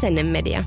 Asennemedia. 0.00 0.64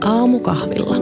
Aamukahvilla. 0.00 0.96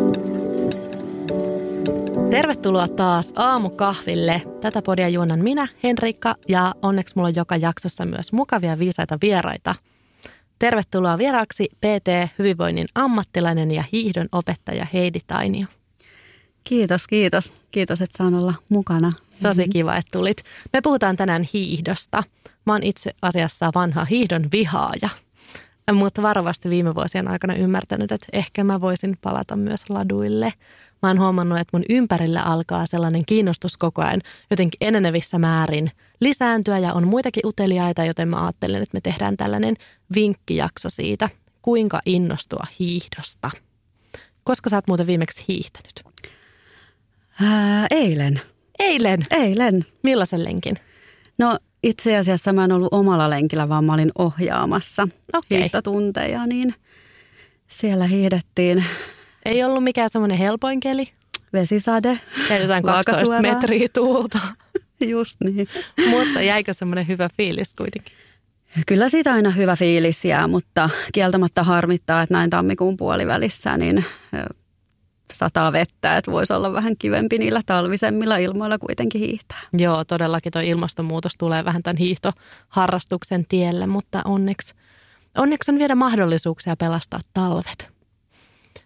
Tervetuloa 2.30 2.89
taas 2.89 3.33
aamukahville. 3.37 4.43
Tätä 4.61 4.83
podia 4.83 5.09
juonan 5.09 5.41
minä, 5.41 5.69
Henrikka, 5.83 6.35
ja 6.49 6.75
onneksi 6.83 7.17
mulla 7.17 7.29
on 7.29 7.35
joka 7.35 7.57
jaksossa 7.57 8.05
myös 8.05 8.33
mukavia 8.33 8.79
viisaita 8.79 9.19
vieraita. 9.23 9.75
Tervetuloa 10.58 11.18
vieraaksi 11.18 11.68
PT 11.80 12.32
Hyvinvoinnin 12.39 12.86
ammattilainen 12.94 13.71
ja 13.71 13.85
hiihdon 13.93 14.29
opettaja 14.32 14.86
Heidi 14.93 15.18
Tainio. 15.26 15.66
Kiitos, 16.64 17.07
kiitos. 17.07 17.57
Kiitos, 17.71 18.00
että 18.00 18.18
saan 18.18 18.35
olla 18.35 18.54
mukana. 18.68 19.13
Tosi 19.43 19.68
kiva, 19.68 19.96
että 19.96 20.18
tulit. 20.18 20.43
Me 20.72 20.80
puhutaan 20.80 21.16
tänään 21.16 21.44
hiihdosta. 21.52 22.22
Mä 22.66 22.72
oon 22.72 22.82
itse 22.82 23.11
asiassa 23.22 23.71
vanha 23.75 24.04
hiihdon 24.04 24.49
vihaaja, 24.52 25.08
mutta 25.93 26.22
varovasti 26.22 26.71
viime 26.71 26.94
vuosien 26.94 27.29
aikana 27.29 27.54
ymmärtänyt, 27.54 28.13
että 28.13 28.27
ehkä 28.32 28.64
mä 28.64 28.80
voisin 28.80 29.18
palata 29.22 29.57
myös 29.57 29.90
laduille– 29.90 30.52
mä 31.02 31.08
oon 31.08 31.20
huomannut, 31.20 31.58
että 31.58 31.76
mun 31.76 31.84
ympärillä 31.88 32.42
alkaa 32.42 32.86
sellainen 32.86 33.22
kiinnostus 33.27 33.77
koko 33.77 34.02
ajan 34.02 34.20
jotenkin 34.50 34.78
enenevissä 34.80 35.38
määrin 35.38 35.91
lisääntyä 36.20 36.78
ja 36.78 36.92
on 36.92 37.06
muitakin 37.06 37.47
uteliaita, 37.47 38.05
joten 38.05 38.28
mä 38.28 38.44
ajattelen, 38.44 38.83
että 38.83 38.97
me 38.97 39.00
tehdään 39.00 39.36
tällainen 39.36 39.74
vinkkijakso 40.14 40.91
siitä, 40.91 41.28
kuinka 41.62 42.00
innostua 42.06 42.64
hiihdosta. 42.78 43.50
Koska 44.44 44.70
sä 44.70 44.77
oot 44.77 44.86
muuten 44.86 45.06
viimeksi 45.06 45.44
hiihtänyt? 45.48 46.02
Ää, 47.40 47.86
eilen. 47.90 48.40
Eilen? 48.78 49.22
Eilen. 49.30 49.86
Millaisen 50.02 50.44
lenkin? 50.44 50.77
No 51.38 51.58
itse 51.83 52.16
asiassa 52.16 52.52
mä 52.52 52.64
en 52.64 52.72
ollut 52.72 52.92
omalla 52.92 53.30
lenkillä, 53.30 53.68
vaan 53.68 53.84
mä 53.84 53.94
olin 53.94 54.12
ohjaamassa 54.18 55.08
okay. 55.33 55.58
hiihtotunteja, 55.58 56.46
niin 56.46 56.74
siellä 57.68 58.06
hiihdettiin 58.06 58.84
ei 59.44 59.64
ollut 59.64 59.84
mikään 59.84 60.11
semmoinen 60.11 60.39
helpoin 60.39 60.81
keli. 60.81 61.08
Vesisade. 61.53 62.20
Ja 62.50 62.58
jotain 62.58 62.83
12 62.83 63.42
metriä 63.42 63.89
tuulta. 63.95 64.39
Just 65.00 65.41
niin. 65.45 65.69
mutta 66.11 66.42
jäikö 66.42 66.75
semmoinen 66.75 67.08
hyvä 67.08 67.28
fiilis 67.36 67.75
kuitenkin? 67.75 68.14
Kyllä 68.86 69.08
siitä 69.08 69.33
aina 69.33 69.50
hyvä 69.50 69.77
fiilis 69.77 70.25
jää, 70.25 70.48
mutta 70.48 70.91
kieltämättä 71.12 71.62
harmittaa, 71.62 72.22
että 72.22 72.34
näin 72.34 72.50
tammikuun 72.50 72.97
puolivälissä 72.97 73.77
niin 73.77 74.05
sataa 75.33 75.73
vettä, 75.73 76.17
että 76.17 76.30
voisi 76.30 76.52
olla 76.52 76.73
vähän 76.73 76.97
kivempi 76.98 77.39
niillä 77.39 77.61
talvisemmilla 77.67 78.36
ilmoilla 78.36 78.78
kuitenkin 78.78 79.20
hiihtää. 79.20 79.61
Joo, 79.73 80.05
todellakin 80.05 80.52
tuo 80.52 80.62
ilmastonmuutos 80.62 81.33
tulee 81.39 81.64
vähän 81.64 81.83
tämän 81.83 81.97
hiihtoharrastuksen 81.97 83.45
tielle, 83.48 83.86
mutta 83.86 84.23
onneksi, 84.25 84.75
onneksi 85.39 85.70
on 85.70 85.78
vielä 85.78 85.95
mahdollisuuksia 85.95 86.77
pelastaa 86.77 87.20
talvet. 87.34 87.97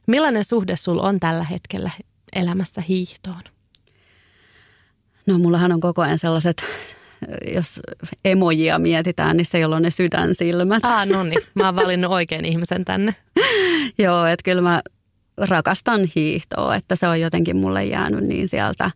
Millainen 0.06 0.44
suhde 0.44 0.76
sulla 0.76 1.02
on 1.02 1.20
tällä 1.20 1.44
hetkellä 1.44 1.90
elämässä 2.32 2.80
hiihtoon? 2.80 3.42
No 5.26 5.38
mullahan 5.38 5.72
on 5.72 5.80
koko 5.80 6.02
ajan 6.02 6.18
sellaiset, 6.18 6.64
jos 7.54 7.80
emojia 8.24 8.78
mietitään, 8.78 9.36
niin 9.36 9.44
se, 9.44 9.58
jolla 9.58 9.76
on 9.76 9.82
ne 9.82 9.90
sydänsilmät. 9.90 10.84
Ah, 10.84 11.06
no 11.06 11.22
niin. 11.22 11.40
Mä 11.54 11.66
oon 11.66 11.76
valinnut 11.76 12.12
oikein 12.12 12.44
ihmisen 12.44 12.84
tänne. 12.84 13.14
Joo, 13.98 14.26
että 14.26 14.44
kyllä 14.44 14.62
mä 14.62 14.82
rakastan 15.36 16.00
hiihtoa, 16.14 16.76
että 16.76 16.96
se 16.96 17.08
on 17.08 17.20
jotenkin 17.20 17.56
mulle 17.56 17.84
jäänyt 17.84 18.24
niin 18.24 18.48
sieltä 18.48 18.90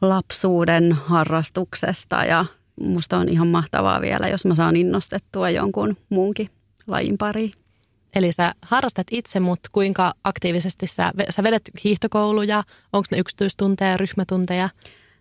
lapsuuden 0.00 0.92
harrastuksesta 0.92 2.24
ja 2.24 2.44
musta 2.80 3.18
on 3.18 3.28
ihan 3.28 3.48
mahtavaa 3.48 4.00
vielä, 4.00 4.28
jos 4.28 4.44
mä 4.44 4.54
saan 4.54 4.76
innostettua 4.76 5.50
jonkun 5.50 5.96
muunkin 6.08 6.50
lajin 6.86 7.18
pariin. 7.18 7.52
Eli 8.16 8.32
sä 8.32 8.52
harrastat 8.62 9.06
itse, 9.10 9.40
mutta 9.40 9.68
kuinka 9.72 10.14
aktiivisesti 10.24 10.86
sä, 10.86 11.12
sä 11.30 11.42
vedät 11.42 11.62
hiihtokouluja? 11.84 12.62
Onko 12.92 13.06
ne 13.10 13.18
yksityistunteja, 13.18 13.96
ryhmätunteja? 13.96 14.68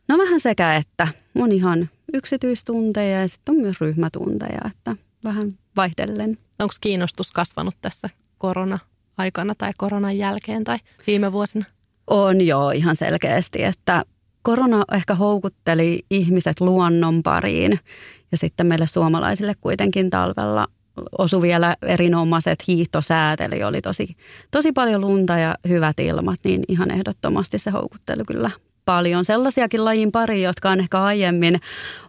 No 0.08 0.18
vähän 0.18 0.40
sekä 0.40 0.76
että. 0.76 1.08
On 1.40 1.52
ihan 1.52 1.90
yksityistunteja 2.14 3.22
ja 3.22 3.28
sitten 3.28 3.56
on 3.56 3.62
myös 3.62 3.82
ryhmätunteja, 3.82 4.60
että 4.66 4.96
vähän 5.24 5.58
vaihdellen. 5.78 6.38
Onko 6.60 6.74
kiinnostus 6.82 7.32
kasvanut 7.32 7.76
tässä 7.82 8.10
korona-aikana 8.38 9.56
tai 9.58 9.72
koronan 9.78 10.18
jälkeen 10.18 10.64
tai 10.64 10.78
viime 11.08 11.32
vuosina? 11.32 11.66
On 12.08 12.42
joo 12.42 12.72
ihan 12.72 12.96
selkeästi, 12.96 13.64
että 13.64 14.06
korona 14.42 14.84
ehkä 14.94 15.16
houkutteli 15.16 16.06
ihmiset 16.10 16.62
luonnon 16.62 17.24
pariin 17.24 17.80
ja 18.32 18.38
sitten 18.38 18.68
meille 18.68 18.88
suomalaisille 18.88 19.54
kuitenkin 19.62 20.10
talvella 20.10 20.68
osui 21.18 21.42
vielä 21.42 21.76
erinomaiset 21.82 22.68
hiihtosäät, 22.68 23.42
eli 23.42 23.64
oli 23.64 23.82
tosi, 23.82 24.16
tosi 24.52 24.72
paljon 24.72 25.02
lunta 25.02 25.38
ja 25.38 25.56
hyvät 25.68 26.00
ilmat, 26.00 26.40
niin 26.44 26.64
ihan 26.68 26.92
ehdottomasti 26.92 27.60
se 27.60 27.72
houkutteli 27.72 28.24
kyllä 28.28 28.52
paljon. 28.86 29.26
Sellaisiakin 29.26 29.86
lajin 29.86 30.12
pari, 30.12 30.44
jotka 30.44 30.70
on 30.70 30.80
ehkä 30.80 31.04
aiemmin 31.04 31.62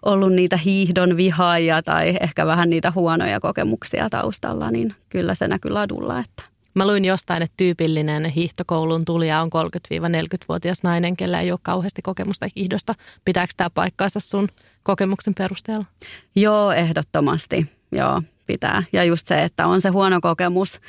ollut 0.02 0.32
niitä 0.32 0.56
hiihdon 0.56 1.16
vihaajia 1.16 1.82
tai 1.82 2.16
ehkä 2.20 2.46
vähän 2.46 2.70
niitä 2.70 2.92
huonoja 2.94 3.40
kokemuksia 3.40 4.10
taustalla, 4.10 4.70
niin 4.70 4.94
kyllä 5.08 5.34
se 5.34 5.48
näkyy 5.48 5.70
ladulla. 5.70 6.20
Että. 6.20 6.42
Mä 6.74 6.86
luin 6.86 7.04
jostain, 7.04 7.42
että 7.42 7.54
tyypillinen 7.56 8.24
hiihtokoulun 8.24 9.04
tulija 9.04 9.40
on 9.40 9.48
30-40-vuotias 9.48 10.82
nainen, 10.82 11.16
kellä 11.16 11.40
ei 11.40 11.50
ole 11.50 11.58
kauheasti 11.62 12.02
kokemusta 12.02 12.46
hiihdosta. 12.56 12.94
Pitääkö 13.24 13.52
tämä 13.56 13.70
paikkaansa 13.70 14.20
sun 14.20 14.48
kokemuksen 14.82 15.34
perusteella? 15.34 15.84
Joo, 16.36 16.72
ehdottomasti. 16.72 17.66
Joo, 17.92 18.22
pitää. 18.46 18.82
Ja 18.92 19.04
just 19.04 19.26
se, 19.26 19.42
että 19.42 19.66
on 19.66 19.80
se 19.80 19.88
huono 19.88 20.20
kokemus 20.20 20.80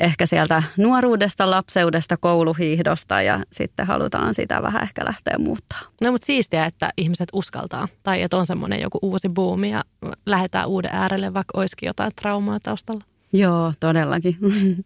ehkä 0.00 0.26
sieltä 0.26 0.62
nuoruudesta, 0.76 1.50
lapseudesta, 1.50 2.16
kouluhiihdosta 2.16 3.22
ja 3.22 3.40
sitten 3.52 3.86
halutaan 3.86 4.34
sitä 4.34 4.62
vähän 4.62 4.82
ehkä 4.82 5.04
lähteä 5.04 5.38
muuttaa. 5.38 5.80
No 6.00 6.12
mutta 6.12 6.26
siistiä, 6.26 6.66
että 6.66 6.90
ihmiset 6.96 7.28
uskaltaa 7.32 7.88
tai 8.02 8.22
että 8.22 8.36
on 8.36 8.46
semmoinen 8.46 8.80
joku 8.80 8.98
uusi 9.02 9.28
buumi 9.28 9.70
ja 9.70 9.82
lähdetään 10.26 10.66
uuden 10.66 10.90
äärelle, 10.94 11.34
vaikka 11.34 11.60
olisikin 11.60 11.86
jotain 11.86 12.12
traumaa 12.22 12.60
taustalla. 12.60 13.04
Joo, 13.32 13.72
todellakin. 13.80 14.36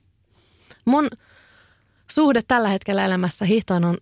Mun 0.84 1.08
suhde 2.12 2.40
tällä 2.48 2.68
hetkellä 2.68 3.04
elämässä 3.04 3.44
hiihtoon 3.44 3.84
on 3.84 3.96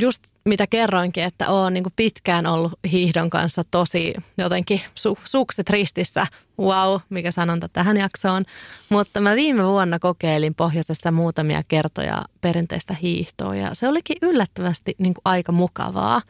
just 0.00 0.22
mitä 0.44 0.66
kerroinkin, 0.66 1.24
että 1.24 1.48
olen 1.48 1.74
niin 1.74 1.84
pitkään 1.96 2.46
ollut 2.46 2.72
hiihdon 2.92 3.30
kanssa 3.30 3.64
tosi 3.70 4.14
jotenkin 4.38 4.80
su- 4.80 5.20
sukset 5.24 5.70
ristissä. 5.70 6.26
Wow, 6.60 7.00
mikä 7.08 7.30
sanonta 7.30 7.68
tähän 7.68 7.96
jaksoon. 7.96 8.42
Mutta 8.88 9.20
mä 9.20 9.36
viime 9.36 9.66
vuonna 9.66 9.98
kokeilin 9.98 10.54
pohjoisessa 10.54 11.10
muutamia 11.10 11.62
kertoja 11.68 12.24
perinteistä 12.40 12.94
hiihtoa 13.02 13.56
ja 13.56 13.74
se 13.74 13.88
olikin 13.88 14.16
yllättävästi 14.22 14.94
niin 14.98 15.14
aika 15.24 15.52
mukavaa. 15.52 16.22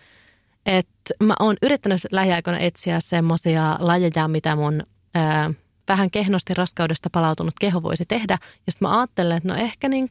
että 0.67 1.15
mä 1.23 1.35
oon 1.41 1.57
yrittänyt 1.63 2.01
lähiaikoina 2.11 2.59
etsiä 2.59 3.01
semmoisia 3.01 3.77
lajeja, 3.81 4.29
mitä 4.29 4.57
mun 4.57 4.83
ää, 5.15 5.51
vähän 5.89 6.11
kehnosti 6.11 6.55
raskaudesta 6.55 7.11
palautunut 7.13 7.55
keho 7.61 7.83
voisi 7.83 8.05
tehdä. 8.09 8.39
Ja 8.67 8.73
sitten 8.73 8.89
mä 8.89 8.99
ajattelen, 8.99 9.37
että 9.37 9.49
no 9.49 9.55
ehkä 9.55 9.89
niin 9.89 10.09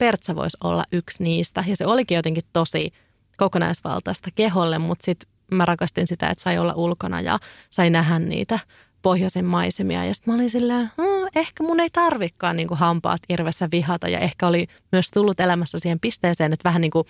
Pertsa 0.00 0.36
voisi 0.36 0.56
olla 0.64 0.84
yksi 0.92 1.22
niistä. 1.22 1.64
Ja 1.66 1.76
se 1.76 1.86
olikin 1.86 2.16
jotenkin 2.16 2.44
tosi 2.52 2.92
kokonaisvaltaista 3.36 4.30
keholle, 4.34 4.78
mutta 4.78 5.04
sitten 5.04 5.28
mä 5.52 5.64
rakastin 5.64 6.06
sitä, 6.06 6.28
että 6.28 6.42
sai 6.42 6.58
olla 6.58 6.74
ulkona 6.74 7.20
ja 7.20 7.38
sai 7.70 7.90
nähdä 7.90 8.18
niitä 8.18 8.58
pohjoisen 9.02 9.44
maisemia. 9.44 10.04
Ja 10.04 10.14
sitten 10.14 10.32
mä 10.32 10.34
olin 10.34 10.50
silleen, 10.50 10.90
hm, 10.96 11.38
ehkä 11.38 11.62
mun 11.62 11.80
ei 11.80 11.90
tarvikaan 11.92 12.56
niin 12.56 12.68
hampaat 12.70 13.20
irvessä 13.28 13.68
vihata. 13.72 14.08
Ja 14.08 14.18
ehkä 14.18 14.46
oli 14.46 14.66
myös 14.92 15.10
tullut 15.10 15.40
elämässä 15.40 15.78
siihen 15.78 16.00
pisteeseen, 16.00 16.52
että 16.52 16.68
vähän 16.68 16.80
niin 16.80 16.90
kuin 16.90 17.04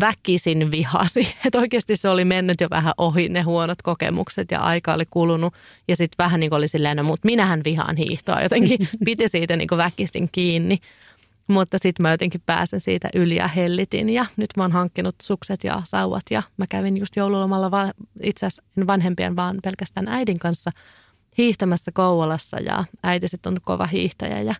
väkisin 0.00 0.70
vihasi. 0.70 1.34
Että 1.46 1.58
oikeasti 1.58 1.96
se 1.96 2.08
oli 2.08 2.24
mennyt 2.24 2.60
jo 2.60 2.66
vähän 2.70 2.94
ohi 2.98 3.28
ne 3.28 3.42
huonot 3.42 3.82
kokemukset 3.82 4.50
ja 4.50 4.60
aika 4.60 4.94
oli 4.94 5.04
kulunut. 5.10 5.54
Ja 5.88 5.96
sitten 5.96 6.24
vähän 6.24 6.40
niin 6.40 6.50
kuin 6.50 6.58
oli 6.58 6.68
silleen, 6.68 6.96
no, 6.96 7.02
mutta 7.02 7.26
minähän 7.26 7.60
vihaan 7.64 7.96
hiihtoa. 7.96 8.42
Jotenkin 8.42 8.78
piti 9.04 9.28
siitä 9.28 9.56
niin 9.56 9.68
kuin 9.68 9.78
väkisin 9.78 10.28
kiinni. 10.32 10.78
Mutta 11.48 11.78
sitten 11.78 12.02
mä 12.02 12.10
jotenkin 12.10 12.42
pääsen 12.46 12.80
siitä 12.80 13.08
yli 13.14 13.36
ja 13.36 13.48
hellitin 13.48 14.10
ja 14.10 14.26
nyt 14.36 14.50
mä 14.56 14.62
oon 14.62 14.72
hankkinut 14.72 15.14
sukset 15.22 15.64
ja 15.64 15.82
sauvat 15.84 16.22
ja 16.30 16.42
mä 16.56 16.66
kävin 16.66 16.96
just 16.96 17.16
joululomalla 17.16 17.70
va- 17.70 17.92
itse 18.22 18.46
asiassa 18.46 18.62
vanhempien 18.86 19.36
vaan 19.36 19.58
pelkästään 19.62 20.08
äidin 20.08 20.38
kanssa 20.38 20.70
hiihtämässä 21.38 21.92
Kouvolassa 21.94 22.60
ja 22.60 22.84
äiti 23.02 23.28
sitten 23.28 23.50
on 23.50 23.56
kova 23.62 23.86
hiihtäjä 23.86 24.40
ja 24.40 24.54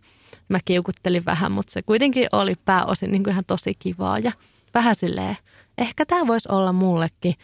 mä 0.49 0.59
kiukuttelin 0.65 1.25
vähän, 1.25 1.53
mutta 1.53 1.73
se 1.73 1.83
kuitenkin 1.83 2.29
oli 2.33 2.55
pääosin 2.65 3.13
niin 3.13 3.23
kuin 3.23 3.33
ihan 3.33 3.45
tosi 3.47 3.75
kivaa 3.79 4.19
ja 4.19 4.33
vähän 4.75 4.95
silleen, 4.95 5.37
ehkä 5.79 6.07
tämä 6.07 6.27
voisi 6.27 6.49
olla 6.53 6.73
mullekin 6.73 7.35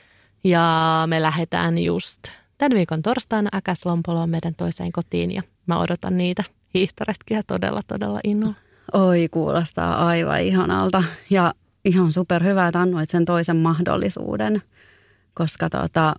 ja 0.45 1.05
me 1.07 1.23
lähdetään 1.23 1.79
just 1.79 2.23
tämän 2.59 2.77
viikon 2.77 3.03
torstaina 3.03 3.51
Äkäslompoloon 3.55 4.31
meidän 4.31 4.55
toiseen 4.55 4.93
kotiin 4.93 5.31
ja 5.31 5.43
mä 5.67 5.79
odotan 5.79 6.19
niitä 6.19 6.45
hiihtoretkiä 6.75 7.43
todella 7.47 7.81
todella 7.87 8.21
innolla. 8.25 8.64
Oi, 8.93 9.29
kuulostaa 9.31 10.07
aivan 10.07 10.41
ihanalta. 10.41 11.03
Ja 11.31 11.55
ihan 11.85 12.13
superhyvä, 12.13 12.67
että 12.67 12.81
annoit 12.81 13.11
sen 13.11 13.25
toisen 13.25 13.57
mahdollisuuden, 13.57 14.63
koska 15.35 15.71
tota, 15.71 16.15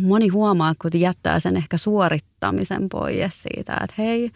moni 0.00 0.28
huomaa, 0.28 0.74
kun 0.82 1.00
jättää 1.00 1.38
sen 1.38 1.56
ehkä 1.56 1.76
suorittamisen 1.76 2.88
pois 2.88 3.42
siitä, 3.42 3.74
että 3.74 3.94
hei, 3.98 4.30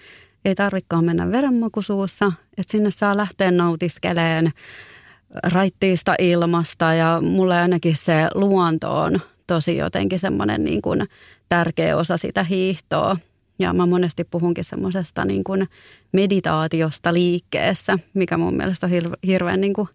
ei 0.44 0.54
tarvikaan 0.54 1.04
mennä 1.04 1.32
verenmakuisuussa, 1.32 2.32
että 2.58 2.72
sinne 2.72 2.90
saa 2.90 3.16
lähteä 3.16 3.50
nautiskeleen 3.50 4.52
raittiista 5.42 6.14
ilmasta 6.18 6.94
ja 6.94 7.20
mulle 7.20 7.58
ainakin 7.58 7.96
se 7.96 8.28
luonto 8.34 9.00
on 9.00 9.20
tosi 9.46 9.76
jotenkin 9.76 10.18
semmoinen 10.18 10.64
niin 10.64 10.82
kuin 10.82 11.06
tärkeä 11.48 11.96
osa 11.96 12.16
sitä 12.16 12.44
hiihtoa. 12.44 13.16
Ja 13.60 13.72
mä 13.72 13.86
monesti 13.86 14.24
puhunkin 14.24 14.64
semmoisesta 14.64 15.24
niin 15.24 15.44
kuin 15.44 15.68
meditaatiosta 16.12 17.14
liikkeessä, 17.14 17.98
mikä 18.14 18.38
mun 18.38 18.56
mielestä 18.56 18.86
on 18.86 18.92
hirveän 19.26 19.60
niin 19.60 19.72
kuin, 19.72 19.88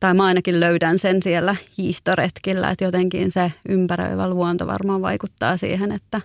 tai 0.00 0.14
mä 0.14 0.24
ainakin 0.24 0.60
löydän 0.60 0.98
sen 0.98 1.22
siellä 1.22 1.56
hiihtoretkillä, 1.78 2.70
että 2.70 2.84
jotenkin 2.84 3.30
se 3.30 3.52
ympäröivä 3.68 4.30
luonto 4.30 4.66
varmaan 4.66 5.02
vaikuttaa 5.02 5.56
siihen, 5.56 5.92
että 5.92 6.20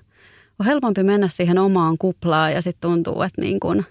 on 0.59 0.65
helpompi 0.65 1.03
mennä 1.03 1.29
siihen 1.29 1.57
omaan 1.57 1.97
kuplaan 1.97 2.53
ja 2.53 2.61
sitten 2.61 2.89
tuntuu, 2.91 3.21
että 3.21 3.41
niin 3.41 3.59
kuin 3.59 3.85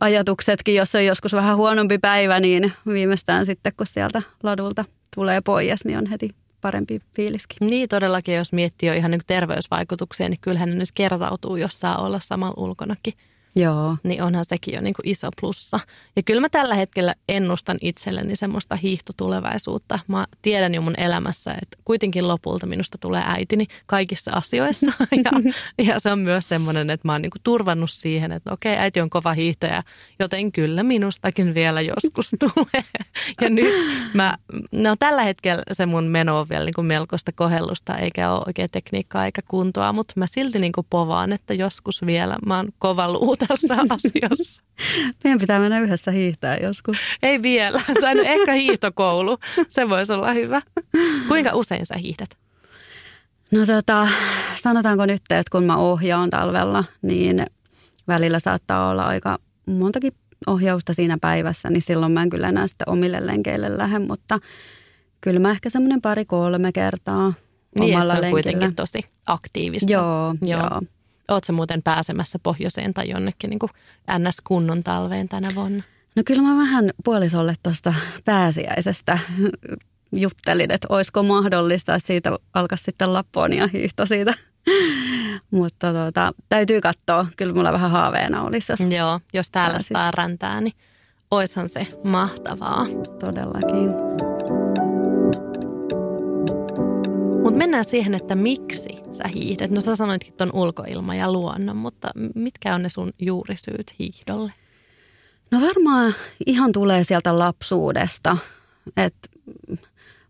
ajatuksetkin, 0.00 0.74
jos 0.74 0.94
on 0.94 1.04
joskus 1.04 1.32
vähän 1.32 1.56
huonompi 1.56 1.98
päivä, 1.98 2.40
niin 2.40 2.72
viimeistään 2.86 3.46
sitten 3.46 3.72
kun 3.76 3.86
sieltä 3.86 4.22
ladulta 4.42 4.84
tulee 5.14 5.40
pois, 5.40 5.84
niin 5.84 5.98
on 5.98 6.06
heti 6.06 6.30
parempi 6.62 7.00
fiiliskin. 7.14 7.68
Niin 7.68 7.88
todellakin, 7.88 8.34
jos 8.34 8.52
miettii 8.52 8.86
jo 8.88 8.94
ihan 8.94 9.10
niin 9.10 9.20
terveysvaikutuksia, 9.26 10.28
niin 10.28 10.40
kyllähän 10.40 10.68
ne 10.68 10.74
nyt 10.74 10.92
kertautuu, 10.94 11.56
jos 11.56 11.80
saa 11.80 11.98
olla 11.98 12.20
samalla 12.20 12.54
ulkonakin. 12.56 13.14
Joo. 13.56 13.96
Niin 14.02 14.22
onhan 14.22 14.44
sekin 14.44 14.74
jo 14.74 14.80
niin 14.80 14.94
kuin 14.94 15.08
iso 15.08 15.28
plussa. 15.40 15.80
Ja 16.16 16.22
kyllä 16.22 16.40
mä 16.40 16.48
tällä 16.48 16.74
hetkellä 16.74 17.14
ennustan 17.28 17.78
itselleni 17.80 18.36
semmoista 18.36 18.76
hiihtotulevaisuutta. 18.76 19.98
Mä 20.08 20.26
tiedän 20.42 20.74
jo 20.74 20.80
mun 20.80 21.00
elämässä, 21.00 21.54
että 21.62 21.78
kuitenkin 21.84 22.28
lopulta 22.28 22.66
minusta 22.66 22.98
tulee 22.98 23.22
äitini 23.26 23.66
kaikissa 23.86 24.30
asioissa. 24.34 24.86
Ja, 25.24 25.84
ja 25.84 26.00
se 26.00 26.12
on 26.12 26.18
myös 26.18 26.48
semmoinen, 26.48 26.90
että 26.90 27.08
mä 27.08 27.12
oon 27.12 27.22
niin 27.22 27.30
kuin 27.30 27.42
turvannut 27.42 27.90
siihen, 27.90 28.32
että 28.32 28.52
okei, 28.52 28.76
äiti 28.76 29.00
on 29.00 29.10
kova 29.10 29.32
hiihtäjä, 29.32 29.82
joten 30.18 30.52
kyllä 30.52 30.82
minustakin 30.82 31.54
vielä 31.54 31.80
joskus 31.80 32.30
tulee. 32.40 32.84
Ja 33.40 33.50
nyt 33.50 33.74
mä, 34.14 34.34
no 34.72 34.96
tällä 34.98 35.22
hetkellä 35.22 35.62
se 35.72 35.86
mun 35.86 36.04
meno 36.04 36.40
on 36.40 36.48
vielä 36.48 36.64
niin 36.64 36.74
kuin 36.74 36.86
melkoista 36.86 37.32
kohellusta, 37.32 37.96
eikä 37.96 38.32
ole 38.32 38.42
oikein 38.46 38.70
tekniikkaa 38.72 39.24
eikä 39.24 39.42
kuntoa, 39.48 39.92
mutta 39.92 40.14
mä 40.16 40.26
silti 40.26 40.58
niin 40.58 40.72
kuin 40.72 40.86
povaan, 40.90 41.32
että 41.32 41.54
joskus 41.54 42.06
vielä 42.06 42.36
mä 42.46 42.56
oon 42.56 42.68
kova 42.78 43.12
luut 43.12 43.41
tässä 43.48 43.74
asiassa. 43.90 44.62
Meidän 45.24 45.38
pitää 45.40 45.60
mennä 45.60 45.80
yhdessä 45.80 46.10
hiihtää 46.10 46.56
joskus. 46.56 46.96
Ei 47.22 47.42
vielä. 47.42 47.80
Tai 48.00 48.14
no 48.14 48.22
ehkä 48.22 48.52
hiihtokoulu. 48.52 49.36
Se 49.68 49.88
voisi 49.88 50.12
olla 50.12 50.32
hyvä. 50.32 50.62
Kuinka 51.28 51.50
usein 51.54 51.86
sä 51.86 51.94
hiihdät? 51.96 52.30
No 53.50 53.66
tota, 53.66 54.08
sanotaanko 54.54 55.06
nyt, 55.06 55.22
että 55.30 55.50
kun 55.52 55.64
mä 55.64 55.76
ohjaan 55.76 56.30
talvella, 56.30 56.84
niin 57.02 57.46
välillä 58.08 58.38
saattaa 58.38 58.90
olla 58.90 59.04
aika 59.04 59.38
montakin 59.66 60.12
ohjausta 60.46 60.94
siinä 60.94 61.18
päivässä, 61.20 61.70
niin 61.70 61.82
silloin 61.82 62.12
mä 62.12 62.22
en 62.22 62.30
kyllä 62.30 62.48
enää 62.48 62.66
sitten 62.66 62.88
omille 62.88 63.26
lenkeille 63.26 63.78
lähde, 63.78 63.98
mutta 63.98 64.38
kyllä 65.20 65.40
mä 65.40 65.50
ehkä 65.50 65.70
semmoinen 65.70 66.00
pari-kolme 66.02 66.72
kertaa 66.72 67.34
niin, 67.78 67.94
omalla 67.96 68.12
se 68.12 68.18
on 68.18 68.22
lenkillä. 68.22 68.30
kuitenkin 68.30 68.76
tosi 68.76 69.04
aktiivista. 69.26 69.92
Joo, 69.92 70.34
joo. 70.42 70.60
joo. 70.60 70.80
Oletko 71.28 71.52
muuten 71.52 71.82
pääsemässä 71.82 72.38
pohjoiseen 72.42 72.94
tai 72.94 73.10
jonnekin 73.10 73.50
niin 73.50 74.18
NS-kunnon 74.18 74.82
talveen 74.82 75.28
tänä 75.28 75.54
vuonna? 75.54 75.82
No 76.16 76.22
kyllä 76.26 76.42
mä 76.42 76.56
vähän 76.56 76.90
puolisolle 77.04 77.54
tuosta 77.62 77.94
pääsiäisestä 78.24 79.18
juttelin, 80.12 80.70
että 80.70 80.86
olisiko 80.90 81.22
mahdollista, 81.22 81.94
että 81.94 82.06
siitä 82.06 82.38
alkaisi 82.54 82.84
sitten 82.84 83.12
Lapponia 83.12 83.68
hiihto 83.72 84.06
siitä. 84.06 84.34
Mutta 85.50 85.92
tuota, 85.92 86.32
täytyy 86.48 86.80
katsoa. 86.80 87.26
Kyllä 87.36 87.54
mulla 87.54 87.72
vähän 87.72 87.90
haaveena 87.90 88.42
olisi. 88.42 88.72
Jos 88.72 88.80
Joo, 88.80 89.20
jos 89.32 89.50
täällä 89.50 89.78
saa 89.82 90.10
räntää, 90.10 90.60
niin 90.60 90.74
oishan 91.30 91.68
se 91.68 91.86
mahtavaa. 92.04 92.86
Todellakin. 93.20 94.31
Mutta 97.52 97.64
mennään 97.64 97.84
siihen, 97.84 98.14
että 98.14 98.34
miksi 98.34 98.88
sä 99.12 99.28
hiihdet. 99.28 99.70
No 99.70 99.80
sä 99.80 99.96
sanoitkin 99.96 100.34
tuon 100.34 100.50
ulkoilma 100.52 101.14
ja 101.14 101.32
luonnon, 101.32 101.76
mutta 101.76 102.10
mitkä 102.34 102.74
on 102.74 102.82
ne 102.82 102.88
sun 102.88 103.12
juurisyyt 103.18 103.94
hiihdolle? 103.98 104.52
No 105.50 105.60
varmaan 105.60 106.14
ihan 106.46 106.72
tulee 106.72 107.04
sieltä 107.04 107.38
lapsuudesta. 107.38 108.36
Että 108.96 109.28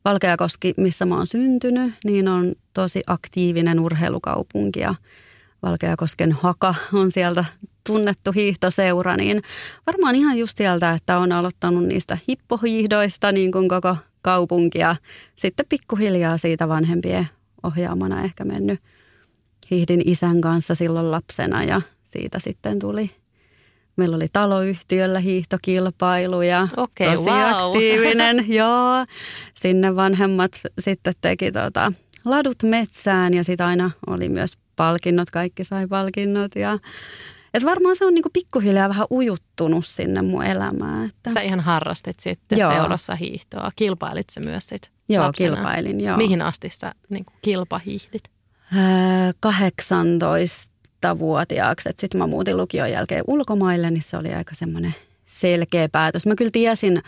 Valkeakoski, 0.04 0.74
missä 0.76 1.06
mä 1.06 1.16
oon 1.16 1.26
syntynyt, 1.26 1.94
niin 2.04 2.28
on 2.28 2.52
tosi 2.74 3.02
aktiivinen 3.06 3.80
urheilukaupunki 3.80 4.80
ja 4.80 4.94
Valkeakosken 5.62 6.32
haka 6.32 6.74
on 6.92 7.10
sieltä 7.12 7.44
tunnettu 7.86 8.32
hiihtoseura, 8.32 9.16
niin 9.16 9.42
varmaan 9.86 10.14
ihan 10.14 10.38
just 10.38 10.58
sieltä, 10.58 10.92
että 10.92 11.18
on 11.18 11.32
aloittanut 11.32 11.84
niistä 11.84 12.18
hippohiihdoista 12.28 13.32
niin 13.32 13.52
kuin 13.52 13.68
koko 13.68 13.96
kaupunki 14.22 14.78
ja 14.78 14.96
sitten 15.36 15.66
pikkuhiljaa 15.68 16.38
siitä 16.38 16.68
vanhempien 16.68 17.28
ohjaamana 17.62 18.24
ehkä 18.24 18.44
mennyt 18.44 18.80
hiihdin 19.70 20.02
isän 20.04 20.40
kanssa 20.40 20.74
silloin 20.74 21.10
lapsena 21.10 21.64
ja 21.64 21.80
siitä 22.04 22.38
sitten 22.38 22.78
tuli 22.78 23.10
Meillä 23.96 24.16
oli 24.16 24.28
taloyhtiöllä 24.32 25.20
hiihtokilpailu 25.20 26.42
ja 26.42 26.68
okay, 26.76 27.10
tosi 27.10 27.30
wow. 27.30 27.70
aktiivinen. 27.70 28.44
Joo, 28.58 29.06
sinne 29.54 29.96
vanhemmat 29.96 30.52
sitten 30.78 31.14
teki 31.20 31.52
tota, 31.52 31.92
ladut 32.24 32.62
metsään 32.62 33.34
ja 33.34 33.44
sitten 33.44 33.66
aina 33.66 33.90
oli 34.06 34.28
myös 34.28 34.52
palkinnot, 34.76 35.30
kaikki 35.30 35.64
sai 35.64 35.86
palkinnot 35.86 36.56
ja 36.56 36.78
et 37.54 37.64
varmaan 37.64 37.96
se 37.96 38.04
on 38.04 38.14
niinku 38.14 38.30
pikkuhiljaa 38.32 38.88
vähän 38.88 39.06
ujuttunut 39.10 39.86
sinne 39.86 40.22
mun 40.22 40.44
elämään. 40.44 41.08
Että... 41.08 41.30
Sä 41.34 41.40
ihan 41.40 41.60
harrastit 41.60 42.20
sitten 42.20 42.58
joo. 42.58 42.72
seurassa 42.72 43.14
hiihtoa. 43.14 43.70
Kilpailit 43.76 44.30
se 44.30 44.40
myös 44.40 44.68
sit 44.68 44.90
Joo, 45.08 45.26
lapsena. 45.26 45.56
kilpailin, 45.56 46.04
joo. 46.04 46.16
Mihin 46.16 46.42
asti 46.42 46.70
sä 46.70 46.92
niin 47.08 47.26
kilpahiihdit? 47.42 48.22
Öö, 48.76 49.32
18-vuotiaaksi. 49.46 51.88
Sitten 51.98 52.18
mä 52.18 52.26
muutin 52.26 52.56
lukion 52.56 52.90
jälkeen 52.90 53.24
ulkomaille, 53.26 53.90
niin 53.90 54.02
se 54.02 54.16
oli 54.16 54.34
aika 54.34 54.54
semmoinen 54.54 54.94
selkeä 55.26 55.88
päätös. 55.88 56.26
Mä 56.26 56.34
kyllä 56.34 56.50
tiesin 56.50 57.02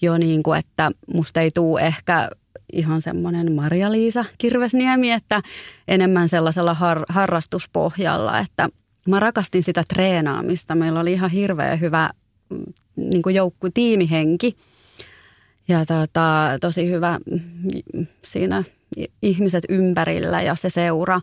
jo 0.00 0.18
niin 0.18 0.42
kuin, 0.42 0.58
että 0.58 0.90
musta 1.14 1.40
ei 1.40 1.50
tule 1.54 1.80
ehkä 1.80 2.30
ihan 2.72 3.02
semmoinen 3.02 3.52
Maria-Liisa 3.52 4.24
Kirvesniemi, 4.38 5.12
että 5.12 5.42
enemmän 5.88 6.28
sellaisella 6.28 6.74
har- 6.74 7.04
harrastuspohjalla, 7.08 8.38
että 8.38 8.68
mä 9.08 9.20
rakastin 9.20 9.62
sitä 9.62 9.82
treenaamista. 9.94 10.74
Meillä 10.74 11.00
oli 11.00 11.12
ihan 11.12 11.30
hirveä 11.30 11.76
hyvä 11.76 12.10
mm, 12.50 12.62
niin 12.96 13.22
kuin 13.22 13.34
joukku, 13.34 13.68
tiimihenki 13.74 14.56
ja 15.68 15.86
tota, 15.86 16.48
tosi 16.60 16.90
hyvä 16.90 17.18
mm, 17.30 18.06
siinä 18.24 18.64
ihmiset 19.22 19.64
ympärillä 19.68 20.42
ja 20.42 20.54
se 20.54 20.70
seura. 20.70 21.20